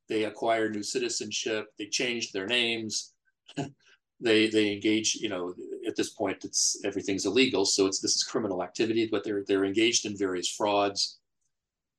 they 0.09 0.25
acquire 0.25 0.69
new 0.69 0.83
citizenship, 0.83 1.67
they 1.77 1.85
change 1.85 2.31
their 2.31 2.47
names. 2.47 3.13
they 4.19 4.47
they 4.49 4.71
engage 4.71 5.15
you 5.15 5.29
know 5.29 5.53
at 5.87 5.95
this 5.95 6.09
point 6.09 6.43
it's 6.43 6.79
everything's 6.85 7.25
illegal. 7.25 7.65
So 7.65 7.85
it's 7.85 7.99
this 7.99 8.15
is 8.15 8.23
criminal 8.23 8.63
activity 8.63 9.07
but 9.11 9.23
they're 9.23 9.43
they're 9.47 9.65
engaged 9.65 10.05
in 10.05 10.17
various 10.17 10.49
frauds. 10.49 11.19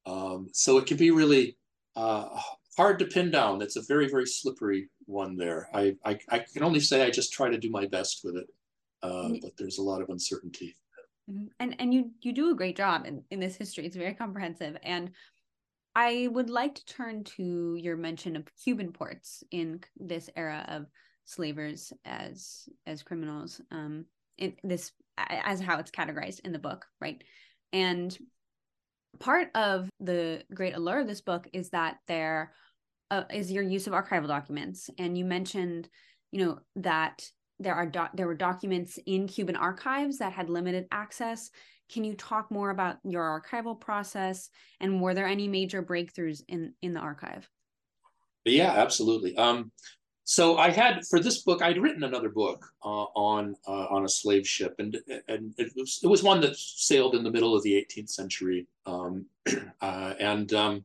Um, 0.06 0.48
so 0.52 0.78
it 0.78 0.86
can 0.86 0.96
be 0.96 1.10
really 1.10 1.56
uh, 1.94 2.28
hard 2.76 2.98
to 2.98 3.04
pin 3.04 3.30
down. 3.30 3.62
It's 3.62 3.76
a 3.76 3.82
very 3.82 4.08
very 4.08 4.26
slippery 4.26 4.88
one 5.06 5.36
there. 5.36 5.68
I, 5.74 5.96
I, 6.04 6.18
I 6.28 6.38
can 6.40 6.62
only 6.62 6.80
say 6.80 7.04
i 7.04 7.10
just 7.10 7.32
try 7.32 7.50
to 7.50 7.58
do 7.58 7.70
my 7.70 7.86
best 7.86 8.20
with 8.24 8.36
it 8.36 8.46
uh, 9.02 9.30
but 9.40 9.56
there's 9.56 9.78
a 9.78 9.82
lot 9.82 10.00
of 10.00 10.08
uncertainty. 10.08 10.76
Mm-hmm. 11.30 11.46
and 11.60 11.76
and 11.78 11.94
you 11.94 12.10
you 12.20 12.32
do 12.32 12.50
a 12.50 12.54
great 12.54 12.76
job 12.76 13.06
in, 13.06 13.22
in 13.30 13.38
this 13.38 13.54
history. 13.54 13.86
It's 13.86 13.96
very 13.96 14.14
comprehensive. 14.14 14.76
And 14.82 15.12
i 15.94 16.28
would 16.32 16.48
like 16.48 16.74
to 16.74 16.84
turn 16.86 17.22
to 17.22 17.76
your 17.76 17.96
mention 17.96 18.34
of 18.34 18.48
cuban 18.62 18.92
ports 18.92 19.44
in 19.50 19.78
this 19.96 20.30
era 20.36 20.64
of 20.68 20.86
slavers 21.24 21.92
as 22.04 22.68
as 22.86 23.02
criminals 23.02 23.60
um 23.70 24.04
in 24.38 24.54
this 24.64 24.92
as 25.18 25.60
how 25.60 25.78
it's 25.78 25.90
categorized 25.90 26.40
in 26.44 26.52
the 26.52 26.58
book 26.58 26.86
right? 27.00 27.22
And 27.72 28.16
part 29.18 29.48
of 29.54 29.88
the 30.00 30.42
great 30.54 30.74
allure 30.74 31.00
of 31.00 31.06
this 31.06 31.20
book 31.20 31.48
is 31.52 31.70
that 31.70 31.96
there 32.08 32.52
uh, 33.10 33.24
is 33.32 33.52
your 33.52 33.62
use 33.62 33.86
of 33.86 33.92
archival 33.92 34.26
documents. 34.26 34.88
And 34.98 35.16
you 35.16 35.24
mentioned 35.24 35.88
you 36.32 36.44
know 36.44 36.58
that 36.76 37.28
there 37.58 37.74
are 37.74 37.86
do- 37.86 38.08
there 38.14 38.26
were 38.26 38.34
documents 38.34 38.98
in 39.06 39.28
Cuban 39.28 39.56
archives 39.56 40.18
that 40.18 40.32
had 40.32 40.50
limited 40.50 40.86
access. 40.90 41.50
Can 41.92 42.04
you 42.04 42.14
talk 42.14 42.50
more 42.50 42.70
about 42.70 42.96
your 43.04 43.22
archival 43.22 43.78
process? 43.78 44.48
And 44.80 45.00
were 45.00 45.14
there 45.14 45.26
any 45.26 45.46
major 45.46 45.82
breakthroughs 45.82 46.42
in 46.48 46.74
in 46.82 46.94
the 46.94 47.00
archive? 47.00 47.48
Yeah 48.44 48.72
absolutely. 48.72 49.36
Um 49.36 49.70
so 50.32 50.56
I 50.56 50.70
had 50.70 51.06
for 51.06 51.20
this 51.20 51.42
book, 51.42 51.60
I'd 51.60 51.76
written 51.76 52.04
another 52.04 52.30
book 52.30 52.64
uh, 52.82 53.04
on 53.14 53.54
uh, 53.68 53.88
on 53.90 54.06
a 54.06 54.08
slave 54.08 54.48
ship, 54.48 54.74
and 54.78 54.98
and 55.28 55.52
it 55.58 55.74
was 55.76 56.00
it 56.02 56.06
was 56.06 56.22
one 56.22 56.40
that 56.40 56.56
sailed 56.56 57.14
in 57.14 57.22
the 57.22 57.30
middle 57.30 57.54
of 57.54 57.62
the 57.62 57.74
18th 57.74 58.08
century, 58.08 58.66
um, 58.86 59.26
uh, 59.82 60.14
and 60.18 60.54
um, 60.54 60.84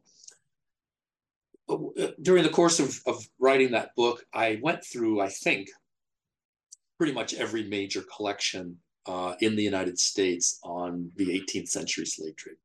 during 2.21 2.43
the 2.43 2.49
course 2.49 2.81
of, 2.81 2.99
of 3.05 3.25
writing 3.39 3.71
that 3.71 3.95
book, 3.95 4.25
I 4.33 4.59
went 4.61 4.83
through, 4.83 5.21
I 5.21 5.29
think, 5.29 5.69
pretty 6.97 7.13
much 7.13 7.33
every 7.33 7.63
major 7.63 8.03
collection 8.13 8.75
uh, 9.05 9.35
in 9.39 9.55
the 9.55 9.63
United 9.63 9.97
States 9.97 10.59
on 10.61 11.09
the 11.15 11.27
18th 11.27 11.69
century 11.69 12.05
slave 12.05 12.35
trade. 12.35 12.57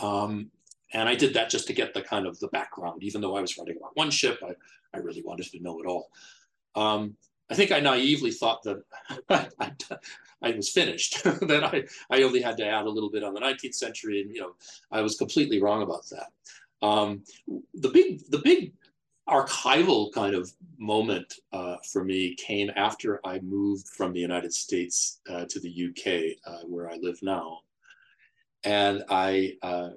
Um, 0.00 0.50
and 0.92 1.08
I 1.08 1.14
did 1.14 1.34
that 1.34 1.50
just 1.50 1.68
to 1.68 1.72
get 1.72 1.94
the 1.94 2.02
kind 2.02 2.26
of 2.26 2.40
the 2.40 2.48
background, 2.48 3.04
even 3.04 3.20
though 3.20 3.36
I 3.36 3.40
was 3.40 3.56
writing 3.56 3.76
about 3.76 3.96
one 3.96 4.10
ship, 4.10 4.40
I, 4.42 4.54
I 4.94 4.98
really 4.98 5.22
wanted 5.22 5.50
to 5.50 5.60
know 5.60 5.80
it 5.80 5.86
all. 5.86 6.10
Um, 6.74 7.16
I 7.50 7.54
think 7.54 7.70
I 7.70 7.80
naively 7.80 8.30
thought 8.30 8.62
that 8.62 8.82
I, 9.28 9.48
I, 10.42 10.50
was 10.52 10.70
finished, 10.70 11.22
that 11.24 11.64
I, 11.64 11.84
I 12.10 12.22
only 12.22 12.40
had 12.40 12.56
to 12.58 12.66
add 12.66 12.86
a 12.86 12.90
little 12.90 13.10
bit 13.10 13.22
on 13.22 13.34
the 13.34 13.40
19th 13.40 13.74
century, 13.74 14.22
and 14.22 14.34
you 14.34 14.40
know, 14.40 14.52
I 14.90 15.02
was 15.02 15.16
completely 15.16 15.60
wrong 15.60 15.82
about 15.82 16.08
that. 16.10 16.86
Um, 16.86 17.24
the 17.74 17.90
big, 17.90 18.22
the 18.30 18.38
big 18.38 18.72
archival 19.28 20.12
kind 20.12 20.34
of 20.34 20.50
moment 20.78 21.34
uh, 21.52 21.76
for 21.92 22.04
me 22.04 22.34
came 22.34 22.70
after 22.74 23.20
I 23.24 23.38
moved 23.40 23.88
from 23.88 24.12
the 24.12 24.20
United 24.20 24.52
States 24.52 25.20
uh, 25.28 25.44
to 25.44 25.60
the 25.60 25.88
UK, 25.88 26.38
uh, 26.46 26.64
where 26.66 26.90
I 26.90 26.96
live 26.96 27.18
now, 27.22 27.60
and 28.64 29.04
I 29.10 29.56
uh, 29.62 29.90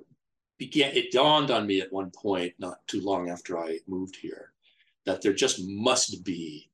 began. 0.57 0.95
It 0.95 1.11
dawned 1.11 1.51
on 1.51 1.65
me 1.65 1.79
at 1.79 1.93
one 1.93 2.11
point, 2.11 2.53
not 2.59 2.85
too 2.87 3.01
long 3.01 3.29
after 3.29 3.57
I 3.57 3.79
moved 3.87 4.17
here, 4.17 4.51
that 5.05 5.21
there 5.21 5.33
just 5.33 5.61
must 5.63 6.23
be 6.23 6.69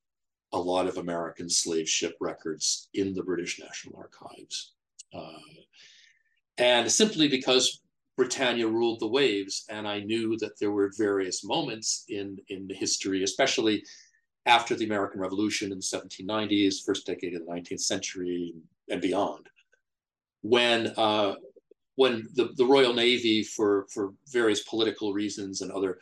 a 0.53 0.59
lot 0.59 0.87
of 0.87 0.97
American 0.97 1.49
slave 1.49 1.87
ship 1.87 2.15
records 2.19 2.89
in 2.93 3.13
the 3.13 3.23
British 3.23 3.59
National 3.59 3.97
Archives. 3.97 4.73
Uh, 5.13 5.39
and 6.57 6.91
simply 6.91 7.27
because 7.27 7.81
Britannia 8.17 8.67
ruled 8.67 8.99
the 8.99 9.07
waves, 9.07 9.65
and 9.69 9.87
I 9.87 9.99
knew 9.99 10.37
that 10.37 10.59
there 10.59 10.71
were 10.71 10.91
various 10.97 11.43
moments 11.43 12.05
in, 12.09 12.37
in 12.49 12.67
the 12.67 12.73
history, 12.73 13.23
especially 13.23 13.83
after 14.45 14.75
the 14.75 14.85
American 14.85 15.21
Revolution 15.21 15.71
in 15.71 15.77
the 15.77 15.83
1790s, 15.83 16.83
first 16.85 17.05
decade 17.05 17.35
of 17.35 17.45
the 17.45 17.51
19th 17.51 17.81
century, 17.81 18.53
and 18.89 19.01
beyond, 19.01 19.47
when 20.41 20.87
uh, 20.97 21.35
when 21.95 22.27
the, 22.33 22.49
the 22.55 22.65
Royal 22.65 22.93
Navy, 22.93 23.43
for, 23.43 23.85
for 23.93 24.13
various 24.27 24.63
political 24.63 25.13
reasons 25.13 25.61
and 25.61 25.71
other 25.71 25.99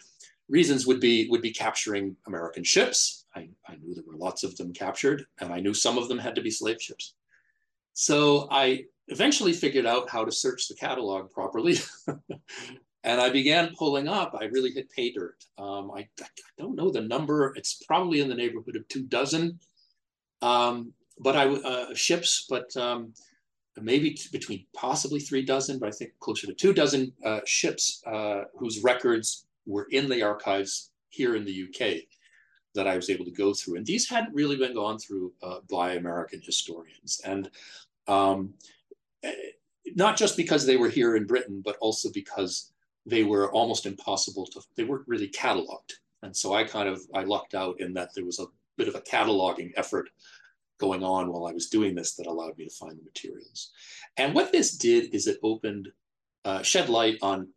reasons 0.50 0.88
would 0.88 1.00
be 1.00 1.28
would 1.30 1.41
be 1.41 1.52
capturing 1.52 2.16
American 2.28 2.64
ships. 2.64 3.26
I, 3.36 3.50
I 3.68 3.76
knew 3.76 3.93
there 3.93 4.04
were 4.06 4.18
lots 4.18 4.43
of 4.43 4.58
them 4.58 4.74
captured, 4.74 5.26
and 5.39 5.54
I 5.54 5.60
knew 5.60 5.74
some 5.74 5.97
of 5.97 6.10
them 6.10 6.18
had 6.18 6.36
to 6.36 6.41
be 6.41 6.52
slave 6.52 6.82
ships. 6.82 7.14
So 7.93 8.47
I 8.52 8.86
eventually 9.08 9.54
figured 9.54 9.86
out 9.86 10.10
how 10.10 10.26
to 10.26 10.32
search 10.32 10.68
the 10.68 10.76
catalog 10.76 11.32
properly. 11.32 11.78
and 13.04 13.22
I 13.22 13.30
began 13.30 13.76
pulling 13.78 14.08
up. 14.08 14.36
I 14.39 14.45
really 14.45 14.72
hit 14.72 14.89
pay 14.89 15.12
dirt. 15.12 15.43
Um, 15.58 15.91
I, 15.91 16.08
I, 16.22 16.28
don't 16.58 16.76
know 16.76 16.91
the 16.91 17.02
number. 17.02 17.54
It's 17.56 17.84
probably 17.88 18.22
in 18.22 18.30
the 18.30 18.36
neighborhood 18.36 18.76
of 18.76 18.88
two 18.88 19.04
dozen. 19.04 19.60
Um, 20.41 20.93
but 21.20 21.36
I 21.36 21.47
uh, 21.47 21.93
ships, 21.93 22.45
but 22.50 22.76
um, 22.78 23.14
maybe 23.82 24.18
between 24.32 24.66
possibly 24.74 25.20
three 25.20 25.43
dozen, 25.43 25.80
but 25.80 25.89
I 25.89 25.91
think 25.91 26.12
closer 26.20 26.47
to 26.47 26.54
two 26.54 26.74
dozen 26.74 27.14
uh, 27.26 27.41
ships 27.45 28.02
uh, 28.06 28.43
whose 28.58 28.82
records 28.84 29.45
were 29.70 29.88
in 29.91 30.09
the 30.09 30.24
archives 30.24 30.91
here 31.09 31.36
in 31.36 31.45
the 31.45 31.63
UK 31.67 32.03
that 32.76 32.88
I 32.88 32.95
was 32.95 33.09
able 33.09 33.26
to 33.26 33.32
go 33.32 33.53
through. 33.53 33.78
And 33.78 33.86
these 33.86 34.09
hadn't 34.09 34.34
really 34.34 34.55
been 34.55 34.74
gone 34.74 34.99
through 34.99 35.34
uh, 35.41 35.59
by 35.70 35.93
American 35.93 36.41
historians. 36.43 37.22
And 37.26 37.49
um, 38.07 38.53
eh, 39.24 39.32
not 39.95 40.17
just 40.17 40.38
because 40.38 40.65
they 40.65 40.78
were 40.78 40.89
here 40.89 41.15
in 41.15 41.26
Britain, 41.26 41.61
but 41.63 41.78
also 41.82 42.09
because 42.11 42.72
they 43.05 43.24
were 43.24 43.51
almost 43.51 43.86
impossible 43.86 44.45
to, 44.47 44.61
they 44.76 44.84
weren't 44.84 45.07
really 45.07 45.30
cataloged. 45.30 45.93
And 46.22 46.36
so 46.36 46.53
I 46.53 46.63
kind 46.63 46.88
of, 46.88 47.01
I 47.13 47.24
lucked 47.24 47.55
out 47.55 47.80
in 47.80 47.93
that 47.93 48.13
there 48.13 48.26
was 48.26 48.39
a 48.39 48.45
bit 48.78 48.88
of 48.88 48.95
a 48.95 49.01
cataloging 49.01 49.72
effort 49.76 50.09
going 50.80 51.03
on 51.03 51.32
while 51.32 51.45
I 51.45 51.53
was 51.53 51.70
doing 51.70 51.95
this 51.95 52.15
that 52.15 52.28
allowed 52.28 52.57
me 52.57 52.65
to 52.65 52.74
find 52.74 52.97
the 52.97 53.03
materials. 53.03 53.72
And 54.17 54.34
what 54.34 54.51
this 54.51 54.78
did 54.78 55.13
is 55.13 55.28
it 55.28 55.39
opened, 55.43 55.89
uh, 56.45 56.61
shed 56.61 56.89
light 56.89 57.17
on 57.22 57.49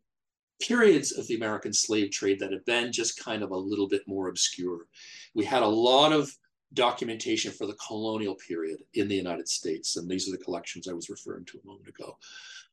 periods 0.66 1.12
of 1.12 1.26
the 1.26 1.34
American 1.34 1.72
slave 1.72 2.10
trade 2.10 2.38
that 2.40 2.52
have 2.52 2.64
been 2.64 2.92
just 2.92 3.22
kind 3.22 3.42
of 3.42 3.50
a 3.50 3.56
little 3.56 3.88
bit 3.88 4.02
more 4.06 4.28
obscure. 4.28 4.86
We 5.34 5.44
had 5.44 5.62
a 5.62 5.68
lot 5.68 6.12
of 6.12 6.30
documentation 6.74 7.52
for 7.52 7.66
the 7.66 7.74
colonial 7.74 8.34
period 8.34 8.82
in 8.94 9.08
the 9.08 9.14
United 9.14 9.48
States, 9.48 9.96
and 9.96 10.08
these 10.08 10.28
are 10.28 10.32
the 10.32 10.44
collections 10.44 10.88
I 10.88 10.92
was 10.92 11.10
referring 11.10 11.44
to 11.46 11.58
a 11.62 11.66
moment 11.66 11.88
ago. 11.88 12.16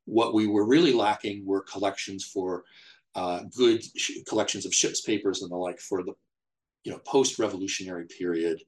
What 0.06 0.34
we 0.34 0.48
were 0.48 0.66
really 0.66 0.94
lacking 0.94 1.46
were 1.46 1.62
collections 1.62 2.24
for 2.24 2.64
uh, 3.16 3.42
good 3.56 3.84
collections 4.28 4.66
of 4.66 4.74
ships 4.74 5.02
papers 5.02 5.42
and 5.42 5.52
the 5.52 5.56
like 5.56 5.80
for 5.80 6.04
the 6.04 6.14
you 6.84 6.92
know 6.92 7.00
post-revolutionary 7.00 8.06
period 8.06 8.62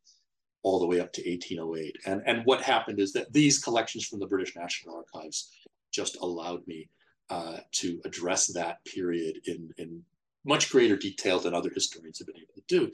all 0.64 0.80
the 0.80 0.88
way 0.88 1.00
up 1.00 1.12
to 1.14 1.22
1808. 1.22 1.98
And, 2.06 2.22
and 2.28 2.46
what 2.46 2.62
happened 2.62 3.00
is 3.00 3.14
that 3.14 3.32
these 3.34 3.64
collections 3.64 4.06
from 4.06 4.20
the 4.20 4.28
British 4.28 4.56
National 4.56 4.96
Archives 4.96 5.52
just 5.92 6.18
allowed 6.22 6.66
me 6.68 6.88
uh, 7.32 7.60
to 7.72 8.02
address 8.04 8.48
that 8.48 8.84
period 8.84 9.40
in, 9.46 9.74
in 9.78 10.04
much 10.44 10.70
greater 10.70 10.98
detail 10.98 11.40
than 11.40 11.54
other 11.54 11.70
historians 11.74 12.20
have 12.20 12.28
been 12.28 12.36
able 12.36 12.54
to 12.54 12.64
do. 12.68 12.92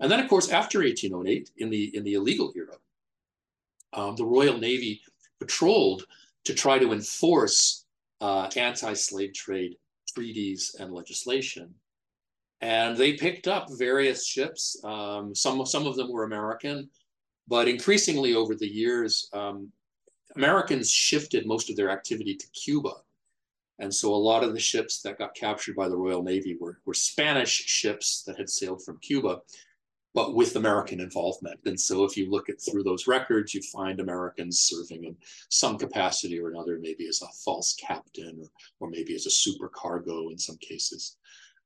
And 0.00 0.10
then, 0.10 0.18
of 0.18 0.28
course, 0.28 0.50
after 0.50 0.80
1808, 0.80 1.50
in 1.58 1.70
the, 1.70 1.96
in 1.96 2.02
the 2.02 2.14
illegal 2.14 2.52
era, 2.56 2.74
um, 3.92 4.16
the 4.16 4.24
Royal 4.24 4.58
Navy 4.58 5.00
patrolled 5.38 6.04
to 6.44 6.52
try 6.52 6.80
to 6.80 6.92
enforce 6.92 7.84
uh, 8.20 8.48
anti-slave 8.56 9.32
trade 9.34 9.76
treaties 10.12 10.74
and 10.80 10.92
legislation. 10.92 11.72
And 12.60 12.96
they 12.96 13.12
picked 13.12 13.46
up 13.46 13.68
various 13.70 14.26
ships. 14.26 14.76
Um, 14.82 15.32
some, 15.32 15.64
some 15.64 15.86
of 15.86 15.94
them 15.94 16.10
were 16.10 16.24
American, 16.24 16.88
but 17.46 17.68
increasingly 17.68 18.34
over 18.34 18.56
the 18.56 18.66
years, 18.66 19.28
um, 19.32 19.70
Americans 20.34 20.90
shifted 20.90 21.46
most 21.46 21.70
of 21.70 21.76
their 21.76 21.90
activity 21.90 22.34
to 22.34 22.46
Cuba. 22.48 22.94
And 23.78 23.94
so 23.94 24.14
a 24.14 24.16
lot 24.16 24.42
of 24.42 24.54
the 24.54 24.60
ships 24.60 25.02
that 25.02 25.18
got 25.18 25.34
captured 25.34 25.76
by 25.76 25.88
the 25.88 25.96
Royal 25.96 26.22
Navy 26.22 26.56
were, 26.58 26.80
were 26.86 26.94
Spanish 26.94 27.50
ships 27.50 28.22
that 28.26 28.38
had 28.38 28.48
sailed 28.48 28.82
from 28.82 28.98
Cuba, 29.00 29.40
but 30.14 30.34
with 30.34 30.56
American 30.56 30.98
involvement. 31.00 31.60
And 31.66 31.78
so 31.78 32.04
if 32.04 32.16
you 32.16 32.30
look 32.30 32.48
at 32.48 32.56
through 32.58 32.84
those 32.84 33.06
records, 33.06 33.52
you 33.52 33.60
find 33.70 34.00
Americans 34.00 34.60
serving 34.60 35.04
in 35.04 35.16
some 35.50 35.76
capacity 35.76 36.40
or 36.40 36.48
another, 36.48 36.78
maybe 36.80 37.06
as 37.06 37.20
a 37.20 37.28
false 37.44 37.74
captain 37.74 38.40
or, 38.40 38.48
or 38.80 38.90
maybe 38.90 39.14
as 39.14 39.26
a 39.26 39.28
supercargo 39.28 40.30
in 40.32 40.38
some 40.38 40.56
cases. 40.56 41.16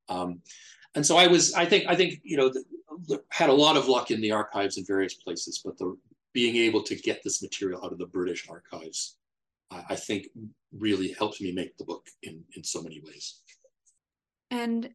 Um, 0.09 0.41
and 0.95 1.05
so 1.05 1.15
I 1.15 1.27
was, 1.27 1.53
I 1.53 1.65
think, 1.65 1.85
I 1.87 1.95
think, 1.95 2.19
you 2.23 2.35
know, 2.35 2.49
the, 2.49 3.23
had 3.29 3.49
a 3.49 3.53
lot 3.53 3.77
of 3.77 3.87
luck 3.87 4.11
in 4.11 4.19
the 4.19 4.33
archives 4.33 4.77
in 4.77 4.85
various 4.85 5.13
places, 5.13 5.61
but 5.63 5.77
the 5.77 5.95
being 6.33 6.57
able 6.57 6.83
to 6.83 6.95
get 6.95 7.23
this 7.23 7.41
material 7.41 7.83
out 7.83 7.93
of 7.93 7.97
the 7.97 8.05
British 8.05 8.49
archives, 8.49 9.17
I, 9.71 9.83
I 9.89 9.95
think 9.95 10.27
really 10.77 11.13
helped 11.17 11.41
me 11.41 11.51
make 11.51 11.77
the 11.77 11.85
book 11.85 12.05
in, 12.23 12.43
in 12.55 12.63
so 12.63 12.81
many 12.81 13.01
ways. 13.03 13.41
And 14.49 14.89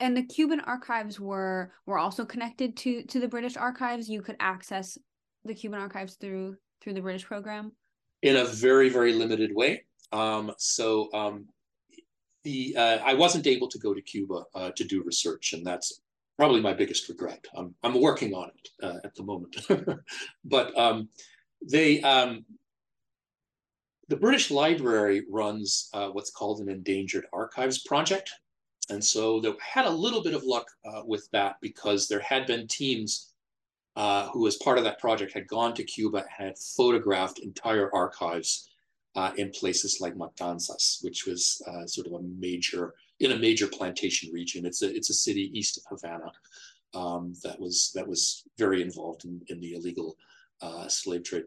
and 0.00 0.16
the 0.16 0.24
Cuban 0.24 0.60
archives 0.60 1.20
were 1.20 1.72
were 1.86 1.98
also 1.98 2.24
connected 2.24 2.76
to 2.78 3.04
to 3.04 3.20
the 3.20 3.28
British 3.28 3.56
archives. 3.56 4.08
You 4.08 4.22
could 4.22 4.36
access 4.40 4.98
the 5.44 5.54
Cuban 5.54 5.80
archives 5.80 6.14
through 6.14 6.56
through 6.80 6.94
the 6.94 7.00
British 7.00 7.24
program. 7.24 7.72
In 8.22 8.36
a 8.36 8.44
very 8.44 8.88
very 8.88 9.12
limited 9.12 9.54
way. 9.54 9.84
Um, 10.12 10.52
so 10.58 11.08
um, 11.14 11.46
the 12.44 12.74
uh, 12.76 12.98
I 13.04 13.14
wasn't 13.14 13.46
able 13.46 13.68
to 13.68 13.78
go 13.78 13.94
to 13.94 14.00
Cuba 14.02 14.44
uh, 14.54 14.70
to 14.76 14.84
do 14.84 15.02
research, 15.04 15.52
and 15.52 15.64
that's 15.64 16.02
probably 16.36 16.60
my 16.60 16.72
biggest 16.72 17.08
regret. 17.08 17.44
I'm 17.56 17.74
I'm 17.82 18.00
working 18.00 18.34
on 18.34 18.48
it 18.48 18.68
uh, 18.82 18.98
at 19.04 19.14
the 19.14 19.22
moment, 19.22 19.56
but 20.44 20.76
um, 20.76 21.08
they 21.70 22.00
um, 22.02 22.44
the 24.12 24.18
British 24.18 24.50
Library 24.50 25.22
runs 25.30 25.88
uh, 25.94 26.08
what's 26.08 26.30
called 26.30 26.60
an 26.60 26.68
endangered 26.68 27.24
archives 27.32 27.78
project, 27.78 28.30
and 28.90 29.02
so 29.02 29.40
they 29.40 29.50
had 29.58 29.86
a 29.86 29.90
little 30.04 30.22
bit 30.22 30.34
of 30.34 30.44
luck 30.44 30.66
uh, 30.84 31.00
with 31.06 31.26
that 31.32 31.56
because 31.62 32.08
there 32.08 32.20
had 32.20 32.46
been 32.46 32.68
teams. 32.68 33.30
Uh, 33.94 34.28
who, 34.30 34.46
as 34.46 34.56
part 34.56 34.78
of 34.78 34.84
that 34.84 34.98
project, 34.98 35.34
had 35.34 35.46
gone 35.46 35.74
to 35.74 35.84
Cuba, 35.84 36.18
and 36.18 36.28
had 36.30 36.58
photographed 36.58 37.40
entire 37.40 37.94
archives 37.94 38.70
uh, 39.16 39.32
in 39.36 39.50
places 39.50 39.98
like 40.00 40.14
Matanzas, 40.14 41.04
which 41.04 41.26
was 41.26 41.60
uh, 41.66 41.86
sort 41.86 42.06
of 42.06 42.14
a 42.14 42.22
major 42.38 42.94
in 43.20 43.32
a 43.32 43.38
major 43.38 43.66
plantation 43.66 44.30
region. 44.32 44.66
It's 44.66 44.82
a 44.82 44.94
it's 44.94 45.10
a 45.10 45.14
city 45.26 45.50
east 45.58 45.78
of 45.78 45.84
Havana 45.88 46.32
um, 46.94 47.34
that 47.44 47.58
was 47.60 47.92
that 47.94 48.06
was 48.06 48.44
very 48.58 48.82
involved 48.82 49.24
in, 49.24 49.40
in 49.48 49.60
the 49.60 49.74
illegal 49.74 50.16
uh, 50.62 50.88
slave 50.88 51.24
trade. 51.24 51.44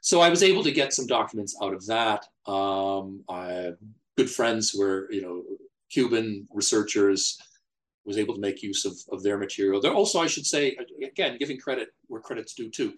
So 0.00 0.20
I 0.20 0.28
was 0.28 0.42
able 0.42 0.62
to 0.62 0.70
get 0.70 0.92
some 0.92 1.06
documents 1.06 1.56
out 1.62 1.74
of 1.74 1.84
that. 1.86 2.26
Um, 2.46 3.24
I 3.28 3.72
good 4.16 4.30
friends 4.30 4.74
were 4.74 5.08
you 5.10 5.22
know 5.22 5.42
Cuban 5.90 6.46
researchers 6.52 7.38
was 8.08 8.18
able 8.18 8.34
to 8.34 8.40
make 8.40 8.62
use 8.62 8.84
of, 8.84 8.96
of 9.12 9.22
their 9.22 9.38
material. 9.38 9.80
There 9.80 9.92
also, 9.92 10.18
I 10.18 10.26
should 10.26 10.46
say, 10.46 10.76
again, 11.04 11.36
giving 11.38 11.58
credit 11.58 11.88
where 12.06 12.22
credit's 12.22 12.54
due 12.54 12.70
too. 12.70 12.94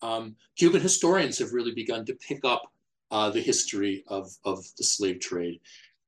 Um, 0.00 0.36
Cuban 0.56 0.80
historians 0.80 1.38
have 1.38 1.52
really 1.52 1.72
begun 1.72 2.04
to 2.06 2.14
pick 2.14 2.44
up 2.44 2.62
uh, 3.10 3.30
the 3.30 3.42
history 3.42 4.04
of, 4.08 4.30
of 4.44 4.64
the 4.78 4.84
slave 4.84 5.20
trade. 5.20 5.60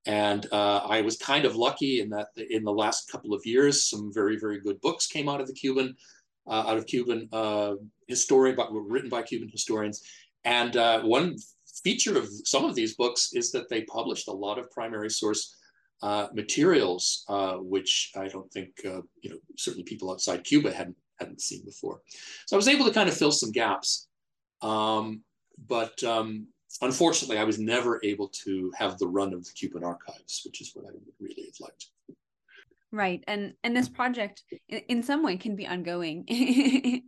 And 0.07 0.47
uh, 0.53 0.79
I 0.89 1.03
was 1.03 1.19
kind 1.19 1.45
of 1.45 1.57
lucky 1.57 2.01
in 2.01 2.09
that 2.11 2.29
in 2.37 2.65
the 2.65 2.73
last 2.73 3.11
couple 3.11 3.35
of 3.35 3.45
years, 3.45 3.85
some 3.85 4.13
very, 4.13 4.39
very 4.39 4.61
good 4.61 4.81
books 4.81 5.07
came 5.07 5.29
out 5.29 5.41
of 5.41 5.49
the 5.49 5.53
Cuban, 5.53 5.97
out 6.51 6.79
of 6.79 6.87
Cuban 6.87 7.29
uh, 7.33 7.75
historian, 8.07 8.57
but 8.57 8.73
written 8.73 9.11
by 9.11 9.23
Cuban 9.23 9.49
historians. 9.49 10.03
And 10.45 10.77
uh, 10.77 11.03
one 11.03 11.37
feature 11.83 12.17
of 12.19 12.29
some 12.45 12.65
of 12.65 12.75
these 12.75 12.95
books 12.95 13.31
is 13.33 13.51
that 13.53 13.69
they 13.69 13.83
published 13.83 14.29
a 14.29 14.33
lot 14.33 14.59
of 14.59 14.71
primary 14.71 15.11
source 15.11 15.57
uh, 16.03 16.29
materials, 16.35 17.25
which 17.59 18.13
I 18.17 18.29
don't 18.29 18.51
think, 18.53 18.71
you 18.85 19.31
know, 19.31 19.39
certainly 19.57 19.85
people 19.85 20.11
outside 20.11 20.45
Cuba 20.45 20.73
hadn't, 20.73 20.97
hadn't 21.19 21.41
seen 21.41 21.65
before. 21.65 22.01
So 22.47 22.57
I 22.57 22.59
was 22.59 22.69
able 22.69 22.87
to 22.87 22.93
kind 22.93 23.09
of 23.09 23.17
fill 23.17 23.33
some 23.33 23.51
gaps. 23.51 24.09
Um, 24.63 25.23
but 25.67 26.03
um, 26.05 26.47
unfortunately, 26.83 27.39
I 27.39 27.45
was 27.45 27.59
never 27.59 28.01
able 28.05 28.29
to 28.45 28.73
have 28.77 28.99
the 28.99 29.09
run 29.09 29.33
of 29.33 29.45
the 29.45 29.53
Cuban 29.53 29.85
archives, 29.85 30.43
which 30.45 30.61
is 30.61 30.73
what 30.75 30.85
I 30.85 30.93
would 30.93 31.03
really 31.19 31.45
have 31.45 31.61
liked. 31.61 31.87
Right, 32.93 33.23
and 33.27 33.55
and 33.65 33.77
this 33.77 33.89
project, 33.89 34.45
in, 34.69 34.81
in 34.89 35.03
some 35.03 35.23
way, 35.23 35.37
can 35.37 35.57
be 35.57 35.67
ongoing. 35.67 36.25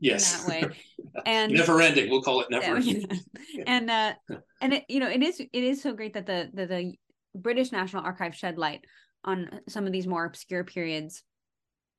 yes, 0.01 0.45
in 0.45 0.51
that 0.51 0.63
way, 0.63 0.77
and 1.27 1.53
never 1.53 1.81
ending. 1.81 2.11
We'll 2.11 2.23
call 2.23 2.41
it 2.41 2.51
never 2.51 2.77
ending. 2.77 3.07
and 3.67 3.91
uh, 3.91 4.15
and 4.61 4.75
it, 4.75 4.85
you 4.89 5.01
know, 5.01 5.09
it 5.09 5.23
is 5.23 5.41
it 5.41 5.49
is 5.53 5.81
so 5.83 5.93
great 5.93 6.15
that 6.15 6.27
the 6.27 6.51
the, 6.53 6.67
the 6.67 6.95
British 7.35 7.73
National 7.73 8.05
Archive 8.05 8.35
shed 8.35 8.59
light 8.59 8.85
on 9.25 9.61
some 9.69 9.87
of 9.87 9.93
these 9.93 10.07
more 10.07 10.25
obscure 10.25 10.65
periods 10.65 11.23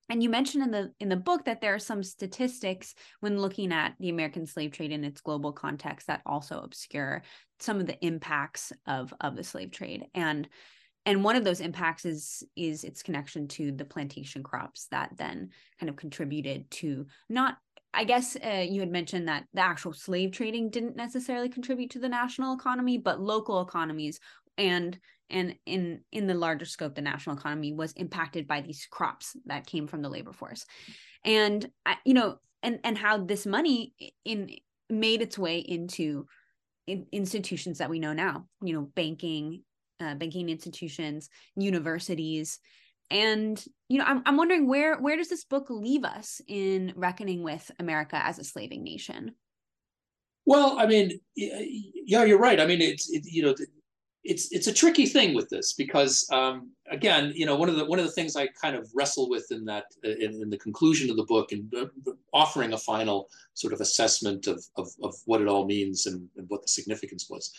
and 0.10 0.24
you 0.24 0.30
mentioned 0.30 0.64
in 0.64 0.72
the 0.72 0.92
in 1.00 1.08
the 1.08 1.16
book 1.16 1.46
that 1.46 1.62
there 1.62 1.74
are 1.74 1.80
some 1.80 2.04
statistics 2.04 2.96
when 3.20 3.40
looking 3.40 3.72
at 3.72 3.94
the 4.00 4.10
american 4.10 4.46
slave 4.46 4.72
trade 4.72 4.92
in 4.92 5.04
its 5.04 5.22
global 5.22 5.54
context 5.54 6.08
that 6.08 6.22
also 6.26 6.60
obscure 6.60 7.22
some 7.60 7.80
of 7.80 7.86
the 7.86 8.04
impacts 8.06 8.74
of 8.88 9.14
of 9.22 9.36
the 9.36 9.44
slave 9.44 9.72
trade 9.72 10.06
and 10.14 10.50
and 11.10 11.24
one 11.24 11.36
of 11.36 11.44
those 11.44 11.60
impacts 11.60 12.06
is 12.06 12.44
is 12.56 12.84
its 12.84 13.04
connection 13.04 13.48
to 13.48 13.72
the 13.72 13.86
plantation 13.86 14.44
crops 14.44 14.88
that 14.92 15.12
then 15.18 15.50
kind 15.80 15.90
of 15.90 15.96
contributed 15.96 16.70
to 16.72 17.06
not 17.30 17.58
i 17.94 18.04
guess 18.04 18.38
uh, 18.46 18.66
you 18.68 18.80
had 18.80 18.92
mentioned 18.92 19.28
that 19.28 19.46
the 19.54 19.62
actual 19.62 19.94
slave 19.94 20.32
trading 20.32 20.70
didn't 20.70 20.96
necessarily 20.96 21.50
contribute 21.50 21.90
to 21.90 22.00
the 22.00 22.10
national 22.10 22.54
economy 22.54 22.98
but 22.98 23.20
local 23.20 23.62
economies 23.62 24.20
and 24.58 25.00
and 25.30 25.56
in 25.66 26.02
in 26.12 26.28
the 26.28 26.34
larger 26.34 26.66
scope 26.66 26.96
the 26.96 27.02
national 27.02 27.36
economy 27.36 27.74
was 27.74 27.94
impacted 27.94 28.48
by 28.48 28.62
these 28.62 28.88
crops 28.90 29.36
that 29.46 29.66
came 29.66 29.88
from 29.88 30.02
the 30.02 30.10
labor 30.10 30.34
force. 30.34 30.66
And 31.24 31.70
you 32.06 32.14
know 32.14 32.38
and 32.64 32.80
and 32.84 32.98
how 32.98 33.18
this 33.18 33.46
money 33.46 33.94
in 34.26 34.52
made 34.90 35.22
its 35.22 35.38
way 35.38 35.60
into 35.60 36.28
in, 36.88 37.06
institutions 37.12 37.78
that 37.78 37.90
we 37.90 38.00
know 38.00 38.14
now 38.14 38.46
you 38.62 38.74
know 38.74 38.90
banking 38.96 39.64
uh, 40.00 40.16
banking 40.16 40.50
institutions 40.50 41.30
universities. 41.56 42.60
And 43.12 43.64
you 43.88 43.98
know 43.98 44.06
I'm, 44.06 44.22
I'm 44.26 44.38
wondering 44.38 44.68
where 44.68 44.98
where 45.00 45.18
does 45.18 45.30
this 45.30 45.44
book 45.44 45.68
leave 45.70 46.04
us 46.04 46.42
in 46.48 46.94
reckoning 46.96 47.42
with 47.42 47.72
america 47.80 48.24
as 48.24 48.38
a 48.38 48.44
slaving 48.44 48.84
nation? 48.84 49.34
Well 50.46 50.78
i 50.80 50.86
mean 50.86 51.20
yeah 51.36 52.24
you're 52.24 52.40
right. 52.40 52.60
I 52.60 52.68
mean 52.68 52.82
it's 52.82 53.10
it, 53.10 53.24
you 53.26 53.44
know 53.44 53.56
it's 54.24 54.52
it's 54.52 54.68
a 54.68 54.74
tricky 54.74 55.06
thing 55.06 55.34
with 55.34 55.50
this 55.50 55.74
because 55.74 56.28
um, 56.32 56.72
again, 56.92 57.32
you 57.36 57.46
know, 57.46 57.56
one 57.56 57.70
of 57.70 57.78
the 57.78 57.86
one 57.86 58.00
of 58.00 58.06
the 58.06 58.12
things 58.12 58.36
I 58.36 58.48
kind 58.48 58.76
of 58.76 58.90
wrestle 58.94 59.30
with 59.30 59.48
in 59.52 59.66
that 59.66 59.86
in, 60.04 60.42
in 60.42 60.50
the 60.50 60.58
conclusion 60.58 61.10
of 61.10 61.16
the 61.16 61.24
book 61.24 61.52
and 61.52 61.74
uh, 61.74 61.86
offering 62.34 62.74
a 62.74 62.78
final 62.78 63.30
sort 63.54 63.74
of 63.74 63.82
assessment 63.82 64.48
of 64.48 64.64
of, 64.76 64.90
of 65.04 65.16
what 65.26 65.42
it 65.42 65.48
all 65.48 65.66
means 65.66 66.06
and, 66.06 66.28
and 66.38 66.50
what 66.50 66.62
the 66.62 66.68
significance 66.68 67.28
was 67.30 67.52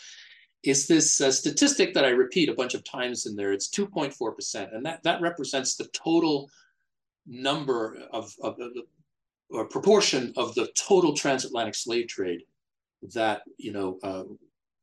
is 0.62 0.86
this 0.86 1.20
uh, 1.20 1.30
statistic 1.32 1.94
that 1.94 2.04
I 2.04 2.10
repeat 2.10 2.48
a 2.48 2.54
bunch 2.54 2.74
of 2.74 2.84
times 2.84 3.26
in 3.26 3.34
there. 3.36 3.52
It's 3.52 3.68
2.4 3.70 4.34
percent, 4.34 4.72
and 4.72 4.84
that 4.86 5.02
that 5.04 5.20
represents 5.20 5.76
the 5.76 5.88
total 5.88 6.50
number 7.26 7.98
of, 8.12 8.34
of, 8.42 8.58
of 8.60 8.72
or 9.50 9.66
proportion 9.66 10.32
of 10.36 10.54
the 10.54 10.68
total 10.76 11.14
transatlantic 11.14 11.74
slave 11.74 12.08
trade 12.08 12.42
that 13.14 13.42
you 13.58 13.72
know 13.72 13.98
uh, 14.02 14.24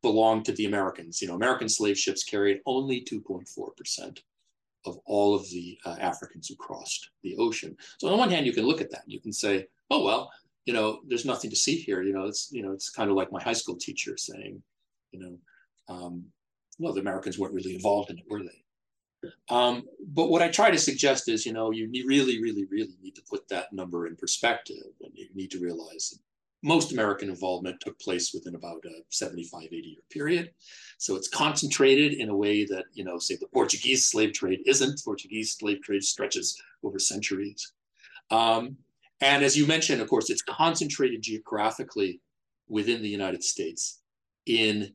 belonged 0.02 0.46
to 0.46 0.52
the 0.54 0.66
Americans. 0.66 1.22
You 1.22 1.28
know, 1.28 1.36
American 1.36 1.70
slave 1.70 1.98
ships 1.98 2.24
carried 2.24 2.62
only 2.66 3.02
2.4%. 3.02 4.20
of 4.86 5.00
all 5.06 5.36
of 5.36 5.50
the 5.50 5.78
uh, 5.86 5.98
Africans 6.00 6.48
who 6.48 6.56
crossed 6.56 7.10
the 7.24 7.36
ocean. 7.38 7.76
So 7.98 8.08
on 8.08 8.14
the 8.14 8.18
one 8.18 8.30
hand, 8.30 8.46
you 8.46 8.54
can 8.54 8.66
look 8.66 8.80
at 8.80 8.90
that. 8.92 9.04
And 9.04 9.12
you 9.12 9.20
can 9.20 9.34
say, 9.34 9.68
oh, 9.90 10.04
well, 10.04 10.32
you 10.66 10.74
know, 10.74 11.00
there's 11.08 11.26
nothing 11.26 11.50
to 11.50 11.56
see 11.56 11.76
here. 11.76 12.02
You 12.04 12.14
know, 12.14 12.26
it's, 12.26 12.50
you 12.52 12.62
know, 12.62 12.72
it's 12.72 12.90
kind 12.90 13.10
of 13.10 13.18
like 13.18 13.32
my 13.32 13.42
high 13.42 13.54
school 13.54 13.76
teacher 13.76 14.16
saying, 14.16 14.62
you 15.12 15.20
know, 15.20 15.38
um, 15.90 16.26
well, 16.80 16.94
the 16.94 17.02
Americans 17.02 17.40
weren't 17.40 17.54
really 17.54 17.76
involved 17.76 18.10
in 18.10 18.18
it, 18.18 18.26
were 18.30 18.44
they? 18.44 19.30
Um, 19.50 19.84
but 20.14 20.30
what 20.30 20.42
I 20.42 20.50
try 20.50 20.70
to 20.70 20.78
suggest 20.78 21.28
is, 21.28 21.46
you 21.46 21.54
know, 21.54 21.72
you 21.72 21.90
really, 22.08 22.42
really, 22.42 22.66
really 22.66 22.96
need 23.02 23.16
to 23.16 23.24
put 23.30 23.48
that 23.50 23.74
number 23.74 24.08
in 24.08 24.16
perspective, 24.16 24.86
and 25.02 25.12
you 25.16 25.28
need 25.34 25.52
to 25.52 25.60
realize 25.60 26.10
that 26.12 26.20
most 26.64 26.92
American 26.92 27.30
involvement 27.30 27.80
took 27.80 28.00
place 28.00 28.34
within 28.34 28.56
about 28.56 28.84
a 28.86 29.04
75, 29.10 29.64
80 29.66 29.76
year 29.76 30.02
period. 30.12 30.52
So 30.98 31.16
it's 31.16 31.28
concentrated 31.28 32.14
in 32.14 32.30
a 32.30 32.36
way 32.36 32.66
that, 32.66 32.86
you 32.94 33.04
know, 33.04 33.20
say 33.20 33.36
the 33.36 33.48
Portuguese 33.48 34.06
slave 34.06 34.34
trade 34.34 34.60
isn't. 34.66 35.02
Portuguese 35.04 35.54
slave 35.54 35.82
trade 35.82 36.04
stretches 36.04 36.60
over 36.84 37.00
centuries. 37.00 37.74
Um, 38.32 38.78
and 39.22 39.44
as 39.44 39.58
you 39.58 39.66
mentioned, 39.68 40.02
of 40.02 40.10
course, 40.10 40.30
it's 40.30 40.42
concentrated 40.42 41.22
geographically 41.22 42.22
within 42.68 43.02
the 43.02 43.10
United 43.10 43.44
States 43.44 44.02
in, 44.46 44.94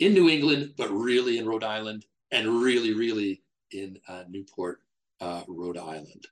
in 0.00 0.12
New 0.12 0.28
England, 0.28 0.74
but 0.76 0.90
really 0.90 1.38
in 1.38 1.46
Rhode 1.46 1.64
Island 1.64 2.06
and 2.30 2.48
really, 2.48 2.94
really 2.94 3.42
in 3.70 3.98
uh, 4.08 4.24
Newport, 4.28 4.80
uh, 5.20 5.42
Rhode 5.46 5.78
Island. 5.78 6.26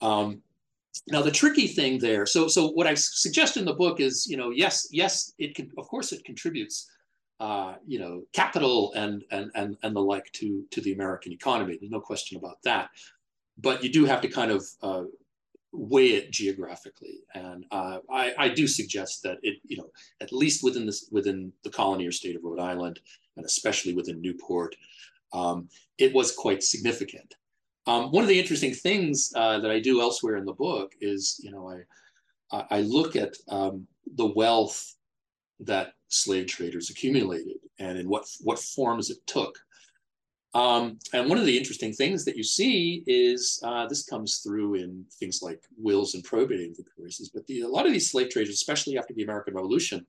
Um, 0.00 0.42
now 1.08 1.22
the 1.22 1.30
tricky 1.30 1.66
thing 1.66 1.98
there, 1.98 2.26
so 2.26 2.48
so 2.48 2.68
what 2.68 2.86
I 2.86 2.94
suggest 2.94 3.56
in 3.56 3.64
the 3.64 3.72
book 3.72 4.00
is, 4.00 4.26
you 4.26 4.36
know, 4.36 4.50
yes, 4.50 4.88
yes, 4.90 5.32
it 5.38 5.54
can, 5.54 5.70
of 5.78 5.88
course, 5.88 6.12
it 6.12 6.24
contributes, 6.24 6.90
uh, 7.40 7.76
you 7.86 7.98
know, 7.98 8.24
capital 8.34 8.92
and 8.94 9.24
and 9.30 9.50
and 9.54 9.76
and 9.82 9.96
the 9.96 10.00
like 10.00 10.30
to 10.32 10.64
to 10.70 10.80
the 10.82 10.92
American 10.92 11.32
economy. 11.32 11.78
There's 11.80 11.90
no 11.90 12.00
question 12.00 12.36
about 12.36 12.58
that, 12.64 12.90
but 13.56 13.82
you 13.82 13.90
do 13.90 14.04
have 14.04 14.20
to 14.20 14.28
kind 14.28 14.50
of 14.50 14.66
uh, 14.82 15.04
weigh 15.72 16.12
it 16.14 16.30
geographically, 16.30 17.20
and 17.34 17.64
uh, 17.70 17.98
I 18.10 18.34
I 18.38 18.48
do 18.48 18.66
suggest 18.66 19.22
that 19.22 19.38
it, 19.42 19.56
you 19.64 19.76
know, 19.78 19.90
at 20.20 20.32
least 20.32 20.62
within 20.62 20.86
this 20.86 21.08
within 21.10 21.52
the 21.64 21.70
colony 21.70 22.06
or 22.06 22.12
state 22.12 22.36
of 22.36 22.44
Rhode 22.44 22.60
Island, 22.60 23.00
and 23.36 23.44
especially 23.44 23.94
within 23.94 24.20
Newport, 24.20 24.76
um, 25.32 25.68
it 25.98 26.12
was 26.14 26.34
quite 26.34 26.62
significant. 26.62 27.34
Um, 27.86 28.12
one 28.12 28.22
of 28.22 28.28
the 28.28 28.38
interesting 28.38 28.74
things 28.74 29.32
uh, 29.34 29.58
that 29.58 29.70
I 29.70 29.80
do 29.80 30.00
elsewhere 30.00 30.36
in 30.36 30.44
the 30.44 30.52
book 30.52 30.92
is, 31.00 31.40
you 31.42 31.50
know, 31.50 31.68
I 32.52 32.64
I 32.70 32.80
look 32.82 33.16
at 33.16 33.34
um, 33.48 33.86
the 34.14 34.26
wealth 34.26 34.94
that 35.60 35.92
slave 36.08 36.46
traders 36.46 36.90
accumulated 36.90 37.56
and 37.78 37.98
in 37.98 38.08
what 38.08 38.24
what 38.40 38.58
forms 38.58 39.10
it 39.10 39.18
took. 39.26 39.58
Um, 40.54 40.98
and 41.14 41.28
one 41.28 41.38
of 41.38 41.46
the 41.46 41.56
interesting 41.56 41.92
things 41.94 42.24
that 42.26 42.36
you 42.36 42.42
see 42.42 43.02
is 43.06 43.58
uh, 43.64 43.86
this 43.86 44.04
comes 44.04 44.38
through 44.38 44.74
in 44.74 45.04
things 45.18 45.40
like 45.40 45.62
wills 45.78 46.14
and 46.14 46.22
probate 46.22 46.60
inventories. 46.60 47.30
But 47.32 47.46
the, 47.46 47.62
a 47.62 47.68
lot 47.68 47.86
of 47.86 47.92
these 47.92 48.10
slave 48.10 48.28
traders, 48.30 48.54
especially 48.54 48.98
after 48.98 49.14
the 49.14 49.22
American 49.22 49.54
Revolution, 49.54 50.06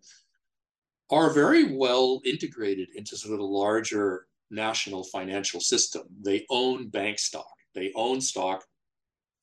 are 1.10 1.30
very 1.30 1.76
well 1.76 2.22
integrated 2.26 2.90
into 2.96 3.16
sort 3.16 3.34
of 3.34 3.40
the 3.40 3.46
larger 3.46 4.28
national 4.52 5.04
financial 5.06 5.62
system. 5.62 6.04
They 6.22 6.46
own 6.50 6.90
bank 6.90 7.20
stock. 7.20 7.54
They 7.74 7.92
own 7.96 8.20
stock 8.20 8.66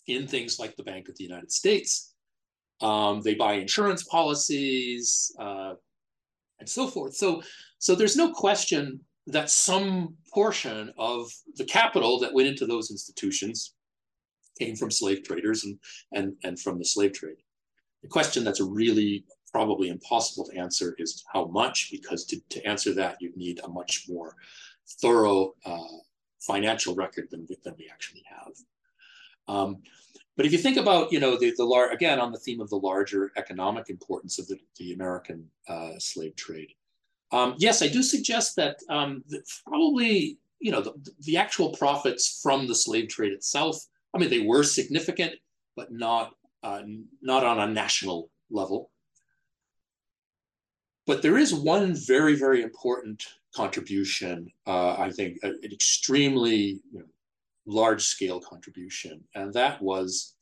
in 0.06 0.26
things 0.26 0.58
like 0.58 0.76
the 0.76 0.82
Bank 0.82 1.08
of 1.08 1.16
the 1.16 1.24
United 1.24 1.50
States. 1.50 2.14
Um, 2.80 3.20
they 3.22 3.34
buy 3.34 3.54
insurance 3.54 4.04
policies 4.04 5.34
uh, 5.38 5.74
and 6.58 6.68
so 6.68 6.88
forth. 6.88 7.14
So, 7.14 7.42
so 7.78 7.94
there's 7.94 8.16
no 8.16 8.32
question 8.32 9.00
that 9.32 9.50
some 9.50 10.16
portion 10.32 10.92
of 10.98 11.30
the 11.56 11.64
capital 11.64 12.18
that 12.20 12.32
went 12.32 12.48
into 12.48 12.66
those 12.66 12.90
institutions 12.90 13.74
came 14.58 14.76
from 14.76 14.90
slave 14.90 15.22
traders 15.22 15.64
and, 15.64 15.78
and, 16.12 16.34
and 16.44 16.60
from 16.60 16.78
the 16.78 16.84
slave 16.84 17.12
trade. 17.12 17.38
The 18.02 18.08
question 18.08 18.44
that's 18.44 18.60
really 18.60 19.24
probably 19.52 19.88
impossible 19.88 20.46
to 20.46 20.58
answer 20.58 20.94
is 20.98 21.24
how 21.32 21.46
much, 21.46 21.88
because 21.90 22.24
to, 22.26 22.40
to 22.50 22.64
answer 22.66 22.94
that, 22.94 23.16
you'd 23.20 23.36
need 23.36 23.60
a 23.64 23.68
much 23.68 24.04
more 24.08 24.36
thorough 25.00 25.54
uh, 25.64 25.96
financial 26.40 26.94
record 26.94 27.28
than, 27.30 27.46
than 27.64 27.74
we 27.78 27.88
actually 27.92 28.22
have. 28.28 28.52
Um, 29.48 29.82
but 30.36 30.46
if 30.46 30.52
you 30.52 30.58
think 30.58 30.76
about, 30.76 31.12
you 31.12 31.20
know, 31.20 31.36
the, 31.36 31.52
the 31.56 31.64
lar- 31.64 31.90
again, 31.90 32.20
on 32.20 32.32
the 32.32 32.38
theme 32.38 32.60
of 32.60 32.70
the 32.70 32.76
larger 32.76 33.30
economic 33.36 33.90
importance 33.90 34.38
of 34.38 34.46
the, 34.46 34.58
the 34.78 34.92
American 34.92 35.46
uh, 35.68 35.98
slave 35.98 36.36
trade, 36.36 36.72
um, 37.32 37.54
yes, 37.58 37.82
I 37.82 37.88
do 37.88 38.02
suggest 38.02 38.56
that, 38.56 38.76
um, 38.88 39.22
that 39.28 39.42
probably, 39.66 40.38
you 40.60 40.72
know, 40.72 40.80
the, 40.80 40.94
the 41.20 41.36
actual 41.36 41.70
profits 41.70 42.40
from 42.42 42.66
the 42.66 42.74
slave 42.74 43.08
trade 43.08 43.32
itself, 43.32 43.76
I 44.14 44.18
mean, 44.18 44.30
they 44.30 44.46
were 44.46 44.64
significant, 44.64 45.34
but 45.76 45.92
not, 45.92 46.34
uh, 46.62 46.82
not 47.22 47.44
on 47.44 47.60
a 47.60 47.72
national 47.72 48.30
level. 48.50 48.90
But 51.06 51.22
there 51.22 51.38
is 51.38 51.54
one 51.54 51.94
very, 51.94 52.34
very 52.34 52.62
important 52.62 53.24
contribution, 53.54 54.48
uh, 54.66 54.96
I 54.96 55.10
think, 55.10 55.38
an 55.42 55.58
extremely 55.64 56.80
you 56.92 57.00
know, 57.00 57.04
large 57.66 58.02
scale 58.02 58.40
contribution. 58.40 59.22
And 59.34 59.52
that 59.54 59.80
was 59.80 60.34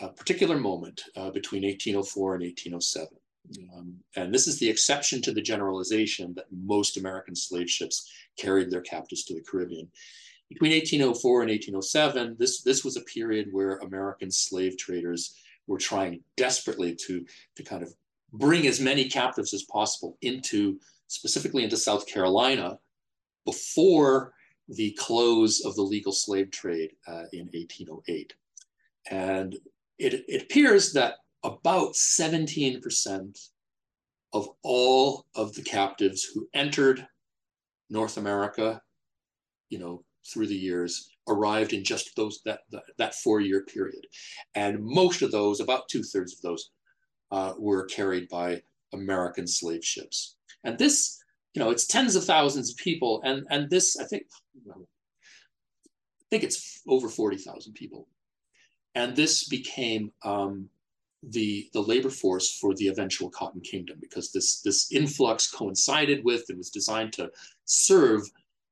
a 0.00 0.08
particular 0.08 0.58
moment 0.58 1.02
uh, 1.16 1.30
between 1.30 1.62
1804 1.62 2.34
and 2.34 2.42
1807. 2.42 3.19
Um, 3.74 3.96
and 4.16 4.32
this 4.32 4.46
is 4.46 4.58
the 4.58 4.68
exception 4.68 5.22
to 5.22 5.32
the 5.32 5.42
generalization 5.42 6.34
that 6.34 6.46
most 6.52 6.96
American 6.96 7.34
slave 7.34 7.68
ships 7.68 8.10
carried 8.38 8.70
their 8.70 8.82
captives 8.82 9.24
to 9.24 9.34
the 9.34 9.42
Caribbean. 9.42 9.88
Between 10.48 10.72
1804 10.72 11.42
and 11.42 11.50
1807, 11.50 12.36
this, 12.38 12.62
this 12.62 12.84
was 12.84 12.96
a 12.96 13.02
period 13.02 13.48
where 13.52 13.76
American 13.78 14.30
slave 14.30 14.76
traders 14.76 15.36
were 15.66 15.78
trying 15.78 16.22
desperately 16.36 16.94
to, 17.06 17.24
to 17.56 17.62
kind 17.62 17.82
of 17.82 17.94
bring 18.32 18.66
as 18.66 18.80
many 18.80 19.08
captives 19.08 19.54
as 19.54 19.62
possible 19.64 20.16
into 20.22 20.78
specifically 21.10 21.64
into 21.64 21.76
South 21.76 22.06
Carolina, 22.06 22.78
before 23.44 24.32
the 24.68 24.92
close 24.92 25.64
of 25.64 25.74
the 25.74 25.82
legal 25.82 26.12
slave 26.12 26.50
trade 26.52 26.92
uh, 27.08 27.24
in 27.32 27.46
1808. 27.52 28.32
And 29.10 29.56
it, 29.98 30.24
it 30.28 30.42
appears 30.42 30.92
that 30.92 31.14
about 31.42 31.94
17% 31.94 33.38
of 34.32 34.48
all 34.62 35.26
of 35.34 35.54
the 35.54 35.62
captives 35.62 36.24
who 36.24 36.48
entered 36.54 37.06
North 37.88 38.16
America, 38.16 38.80
you 39.68 39.78
know, 39.78 40.04
through 40.32 40.46
the 40.46 40.56
years, 40.56 41.10
arrived 41.28 41.72
in 41.72 41.82
just 41.82 42.14
those 42.16 42.40
that 42.44 42.60
that, 42.70 42.82
that 42.98 43.14
four-year 43.14 43.64
period, 43.64 44.04
and 44.54 44.78
most 44.80 45.22
of 45.22 45.32
those, 45.32 45.60
about 45.60 45.88
two-thirds 45.88 46.34
of 46.34 46.42
those, 46.42 46.70
uh, 47.30 47.54
were 47.58 47.84
carried 47.86 48.28
by 48.28 48.60
American 48.92 49.46
slave 49.46 49.84
ships. 49.84 50.36
And 50.64 50.78
this, 50.78 51.22
you 51.54 51.60
know, 51.60 51.70
it's 51.70 51.86
tens 51.86 52.16
of 52.16 52.24
thousands 52.24 52.70
of 52.70 52.76
people. 52.76 53.20
And, 53.24 53.46
and 53.50 53.70
this, 53.70 53.96
I 53.98 54.04
think, 54.04 54.24
I 54.68 54.74
think 56.30 56.44
it's 56.44 56.82
over 56.88 57.08
40,000 57.08 57.72
people. 57.72 58.08
And 58.94 59.14
this 59.14 59.48
became 59.48 60.12
um, 60.24 60.68
the, 61.22 61.68
the 61.72 61.80
labor 61.80 62.10
force 62.10 62.58
for 62.58 62.74
the 62.74 62.88
eventual 62.88 63.30
Cotton 63.30 63.60
Kingdom 63.60 63.98
because 64.00 64.32
this, 64.32 64.60
this 64.62 64.90
influx 64.92 65.50
coincided 65.50 66.24
with 66.24 66.44
and 66.48 66.58
was 66.58 66.70
designed 66.70 67.12
to 67.14 67.30
serve 67.64 68.22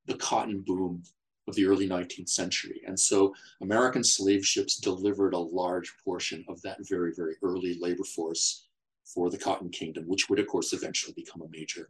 the 0.07 0.17
cotton 0.17 0.65
boom 0.67 1.03
of 1.47 1.55
the 1.55 1.67
early 1.67 1.89
19th 1.89 2.29
century. 2.29 2.81
And 2.87 2.99
so 2.99 3.35
American 3.61 4.05
slave 4.05 4.45
ships 4.45 4.77
delivered 4.77 5.35
a 5.35 5.39
large 5.39 5.95
portion 6.05 6.45
of 6.49 6.61
that 6.63 6.79
very, 6.89 7.13
very 7.15 7.37
early 7.43 7.79
labor 7.81 8.05
force 8.05 8.69
for 9.05 9.31
the 9.31 9.39
Cotton 9.39 9.71
Kingdom, 9.71 10.05
which 10.07 10.29
would, 10.29 10.39
of 10.39 10.47
course, 10.47 10.73
eventually 10.73 11.15
become 11.15 11.43
a 11.43 11.49
major 11.49 11.89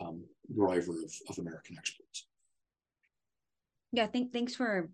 um, 0.00 0.22
driver 0.54 0.92
of, 0.92 1.12
of 1.28 1.38
American 1.38 1.76
exports. 1.78 2.26
Yeah, 3.92 4.06
think, 4.06 4.32
thanks 4.32 4.54
for 4.54 4.90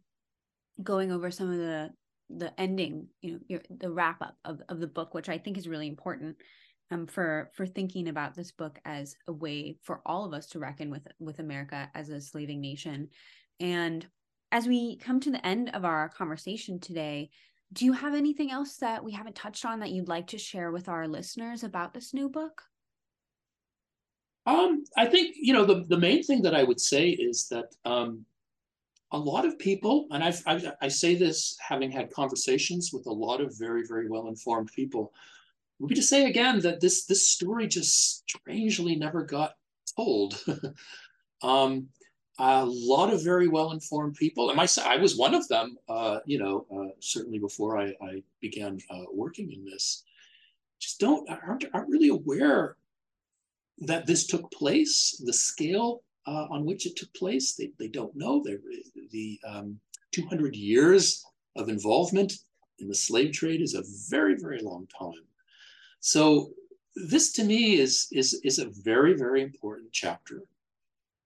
going 0.83 1.11
over 1.11 1.31
some 1.31 1.51
of 1.51 1.59
the 1.59 1.91
the 2.31 2.59
ending, 2.61 3.09
you 3.20 3.33
know, 3.33 3.39
your, 3.49 3.61
the 3.70 3.91
wrap 3.91 4.22
up 4.22 4.37
of, 4.45 4.61
of 4.68 4.81
the 4.81 4.87
book, 4.87 5.14
which 5.14 5.29
I 5.29 5.39
think 5.39 5.59
is 5.59 5.68
really 5.68 5.89
important 5.89 6.37
um, 6.91 7.07
for 7.07 7.51
for 7.55 7.66
thinking 7.66 8.09
about 8.09 8.35
this 8.35 8.53
book 8.53 8.79
as 8.85 9.16
a 9.27 9.33
way 9.33 9.79
for 9.83 10.01
all 10.05 10.25
of 10.25 10.33
us 10.33 10.47
to 10.49 10.59
reckon 10.59 10.91
with 10.91 11.07
with 11.18 11.39
America 11.39 11.91
as 11.95 12.09
a 12.09 12.20
slaving 12.20 12.61
nation. 12.61 13.09
And 13.61 14.07
as 14.53 14.66
we 14.66 14.97
come 14.99 15.20
to 15.20 15.31
the 15.31 15.45
end 15.47 15.70
of 15.75 15.85
our 15.85 16.09
conversation 16.09 16.79
today, 16.79 17.31
do 17.72 17.85
you 17.85 17.93
have 17.93 18.14
anything 18.14 18.51
else 18.51 18.77
that 18.77 19.03
we 19.03 19.12
haven't 19.12 19.35
touched 19.35 19.64
on 19.64 19.81
that 19.81 19.91
you'd 19.91 20.09
like 20.09 20.29
to 20.29 20.39
share 20.39 20.70
with 20.70 20.89
our 20.89 21.09
listeners 21.09 21.64
about 21.64 21.93
this 21.93 22.14
new 22.14 22.29
book? 22.29 22.62
Um, 24.47 24.85
I 24.97 25.07
think 25.07 25.37
you 25.39 25.53
know 25.53 25.64
the 25.64 25.85
the 25.89 25.99
main 25.99 26.22
thing 26.22 26.43
that 26.43 26.55
I 26.55 26.64
would 26.64 26.81
say 26.81 27.09
is 27.09 27.49
that 27.49 27.75
um, 27.85 28.27
a 29.15 29.17
lot 29.17 29.47
of 29.47 29.59
people, 29.61 30.09
and 30.11 30.25
I've, 30.25 30.43
I've, 30.45 30.67
i 30.83 30.89
say 30.89 31.15
this 31.15 31.57
having 31.61 31.91
had 31.91 32.11
conversations 32.11 32.91
with 32.93 33.07
a 33.07 33.12
lot 33.12 33.41
of 33.41 33.57
very 33.57 33.87
very 33.87 34.09
well 34.09 34.27
informed 34.27 34.71
people, 34.75 35.12
would 35.79 35.89
be 35.89 35.95
to 35.95 36.03
say 36.03 36.27
again 36.27 36.61
that 36.61 36.81
this 36.81 37.07
this 37.07 37.29
story 37.29 37.69
just 37.69 38.29
strangely 38.29 38.97
never 38.97 39.23
got 39.23 39.55
told. 39.97 40.43
um, 41.43 41.89
a 42.41 42.67
lot 42.67 43.12
of 43.12 43.23
very 43.23 43.47
well 43.47 43.71
informed 43.71 44.17
people, 44.17 44.51
and 44.51 44.57
my 44.57 44.67
I 44.85 44.97
was 44.97 45.17
one 45.17 45.35
of 45.35 45.47
them. 45.47 45.77
Uh, 45.89 46.19
you 46.27 46.41
know, 46.41 46.67
uh, 46.75 46.91
certainly 46.99 47.39
before 47.39 47.79
I, 47.79 47.95
I 48.03 48.23
began 48.41 48.81
uh, 48.91 49.05
working 49.12 49.53
in 49.53 49.65
this, 49.65 50.03
just 50.81 50.99
don't 50.99 51.31
aren't, 51.31 51.67
aren't 51.73 51.89
really 51.89 52.09
aware 52.09 52.77
that 53.79 54.07
this 54.07 54.27
took 54.27 54.51
place, 54.51 55.23
the 55.25 55.33
scale 55.33 56.03
uh, 56.27 56.47
on 56.51 56.64
which 56.64 56.87
it 56.87 56.97
took 56.97 57.12
place. 57.14 57.55
They, 57.55 57.70
they 57.79 57.89
don't 57.89 58.14
know. 58.14 58.43
They're, 58.45 58.59
the 59.11 59.39
um, 59.47 59.79
200 60.12 60.55
years 60.57 61.25
of 61.57 61.68
involvement 61.68 62.33
in 62.79 62.89
the 62.89 62.95
slave 62.95 63.33
trade 63.33 63.61
is 63.61 63.75
a 63.75 63.85
very, 64.11 64.37
very 64.37 64.61
long 64.61 64.87
time. 64.99 65.25
So 66.01 66.51
this 66.97 67.33
to 67.33 67.45
me 67.45 67.79
is, 67.79 68.09
is, 68.12 68.41
is 68.45 68.59
a 68.59 68.70
very, 68.83 69.14
very 69.14 69.43
important 69.43 69.93
chapter 69.93 70.43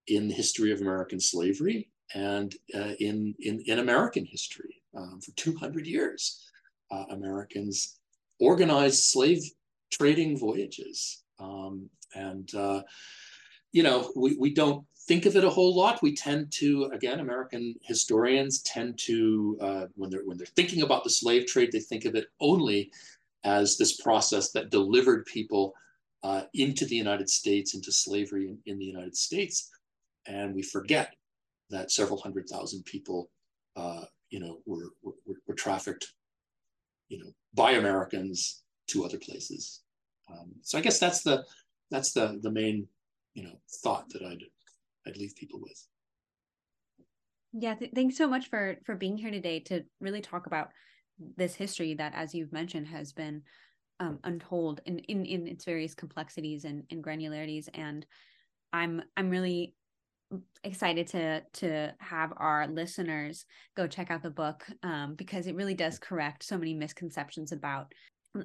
in 0.07 0.29
the 0.29 0.35
history 0.35 0.73
of 0.73 0.81
American 0.81 1.21
slavery 1.21 1.89
and 2.15 2.55
uh, 2.75 2.95
in, 3.01 3.35
in, 3.41 3.63
in 3.67 3.79
American 3.79 4.25
history. 4.25 4.83
Um, 4.97 5.21
for 5.21 5.33
200 5.33 5.87
years, 5.87 6.51
uh, 6.91 7.05
Americans 7.11 7.99
organized 8.41 9.05
slave 9.05 9.43
trading 9.91 10.39
voyages. 10.39 11.25
Um, 11.39 11.91
and, 12.15 12.53
uh, 12.55 12.83
you 13.73 13.83
know, 13.83 14.13
we, 14.17 14.37
we 14.37 14.55
don't 14.55 14.85
think 15.07 15.27
of 15.27 15.37
it 15.37 15.45
a 15.45 15.51
whole 15.51 15.75
lot. 15.75 16.03
We 16.03 16.15
tend 16.15 16.53
to, 16.53 16.91
again, 16.93 17.21
American 17.21 17.75
historians 17.83 18.63
tend 18.63 18.99
to, 19.01 19.59
uh, 19.61 19.85
when 19.97 20.11
they're 20.11 20.25
when 20.25 20.37
they're 20.37 20.47
thinking 20.47 20.83
about 20.83 21.05
the 21.05 21.11
slave 21.11 21.47
trade, 21.47 21.73
they 21.73 21.81
think 21.81 22.05
of 22.05 22.15
it 22.15 22.27
only 22.41 22.91
as 23.45 23.77
this 23.77 24.01
process 24.01 24.51
that 24.53 24.71
delivered 24.71 25.25
people 25.27 25.75
uh, 26.23 26.43
into 26.55 26.85
the 26.85 26.97
United 26.97 27.31
States, 27.31 27.75
into 27.75 27.93
slavery 27.93 28.49
in, 28.49 28.59
in, 28.67 28.79
the 28.79 28.85
United 28.85 29.17
States, 29.17 29.71
and 30.27 30.55
we 30.55 30.63
forget 30.63 31.15
that 31.71 31.93
several 31.93 32.21
hundred 32.21 32.49
thousand 32.49 32.85
people, 32.85 33.31
uh, 33.77 34.05
you 34.31 34.41
know, 34.41 34.59
were, 34.67 34.89
were, 35.03 35.15
were 35.47 35.55
trafficked, 35.55 36.13
you 37.09 37.19
know, 37.19 37.31
by 37.55 37.73
Americans 37.73 38.63
to 38.89 39.05
other 39.05 39.19
places. 39.19 39.83
Um, 40.31 40.51
so 40.63 40.77
I 40.77 40.81
guess 40.81 40.99
that's 40.99 41.23
the 41.23 41.45
that's 41.91 42.13
the 42.13 42.39
the 42.43 42.51
main 42.51 42.87
you 43.39 43.45
know 43.45 43.61
thought 43.83 44.09
that 44.11 44.23
I'd 44.23 44.43
I'd 45.07 45.17
leave 45.17 45.37
people 45.37 45.61
with. 45.63 45.87
Yeah, 47.53 47.75
th- 47.75 47.93
thanks 47.95 48.17
so 48.17 48.27
much 48.27 48.49
for 48.49 48.79
for 48.85 48.97
being 48.97 49.17
here 49.17 49.31
today 49.31 49.61
to 49.61 49.85
really 50.01 50.21
talk 50.21 50.47
about 50.47 50.71
this 51.37 51.55
history 51.55 51.95
that, 51.95 52.15
as 52.17 52.35
you've 52.35 52.53
mentioned, 52.53 52.89
has 52.89 53.13
been 53.13 53.43
um, 54.01 54.19
untold 54.25 54.81
in, 54.87 54.99
in 54.99 55.25
in 55.25 55.47
its 55.47 55.65
various 55.65 55.95
complexities 55.95 56.65
and, 56.65 56.83
and 56.91 57.03
granularities. 57.03 57.69
And 57.75 58.05
I'm 58.73 59.03
I'm 59.17 59.31
really 59.31 59.75
excited 60.65 61.07
to 61.09 61.43
to 61.61 61.95
have 62.01 62.33
our 62.39 62.67
listeners 62.67 63.47
go 63.77 63.87
check 63.87 64.11
out 64.11 64.25
the 64.25 64.31
book 64.31 64.67
um, 64.83 65.15
because 65.15 65.47
it 65.47 65.55
really 65.55 65.75
does 65.75 66.01
correct 66.01 66.43
so 66.43 66.59
many 66.59 66.75
misconceptions 66.75 67.53
about 67.53 67.95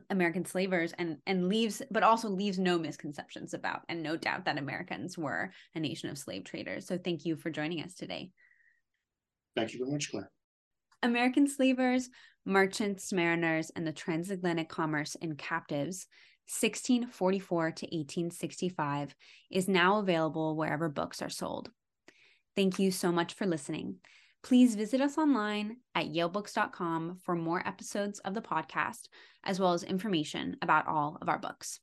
American 0.09 0.45
slavers 0.45 0.93
and 0.97 1.17
and 1.25 1.47
leaves 1.47 1.81
but 1.91 2.03
also 2.03 2.29
leaves 2.29 2.59
no 2.59 2.77
misconceptions 2.77 3.53
about 3.53 3.81
and 3.89 4.01
no 4.01 4.15
doubt 4.17 4.45
that 4.45 4.57
Americans 4.57 5.17
were 5.17 5.51
a 5.75 5.79
nation 5.79 6.09
of 6.09 6.17
slave 6.17 6.43
traders. 6.43 6.87
So 6.87 6.97
thank 6.97 7.25
you 7.25 7.35
for 7.35 7.49
joining 7.49 7.83
us 7.83 7.93
today. 7.93 8.31
Thank 9.55 9.73
you 9.73 9.79
very 9.79 9.91
much, 9.91 10.09
Claire. 10.09 10.31
American 11.03 11.47
slavers, 11.47 12.09
merchants, 12.45 13.11
mariners, 13.11 13.71
and 13.75 13.85
the 13.85 13.91
transatlantic 13.91 14.69
commerce 14.69 15.15
in 15.15 15.35
captives, 15.35 16.07
1644 16.47 17.71
to 17.71 17.85
1865, 17.85 19.15
is 19.51 19.67
now 19.67 19.99
available 19.99 20.55
wherever 20.55 20.89
books 20.89 21.21
are 21.21 21.29
sold. 21.29 21.69
Thank 22.55 22.79
you 22.79 22.91
so 22.91 23.11
much 23.11 23.33
for 23.33 23.45
listening. 23.45 23.97
Please 24.43 24.75
visit 24.75 24.99
us 24.99 25.17
online 25.17 25.77
at 25.95 26.07
yalebooks.com 26.07 27.19
for 27.23 27.33
more 27.33 27.65
episodes 27.65 28.19
of 28.19 28.33
the 28.33 28.41
podcast, 28.41 29.07
as 29.45 29.57
well 29.59 29.71
as 29.71 29.83
information 29.83 30.57
about 30.61 30.85
all 30.85 31.17
of 31.21 31.29
our 31.29 31.39
books. 31.39 31.79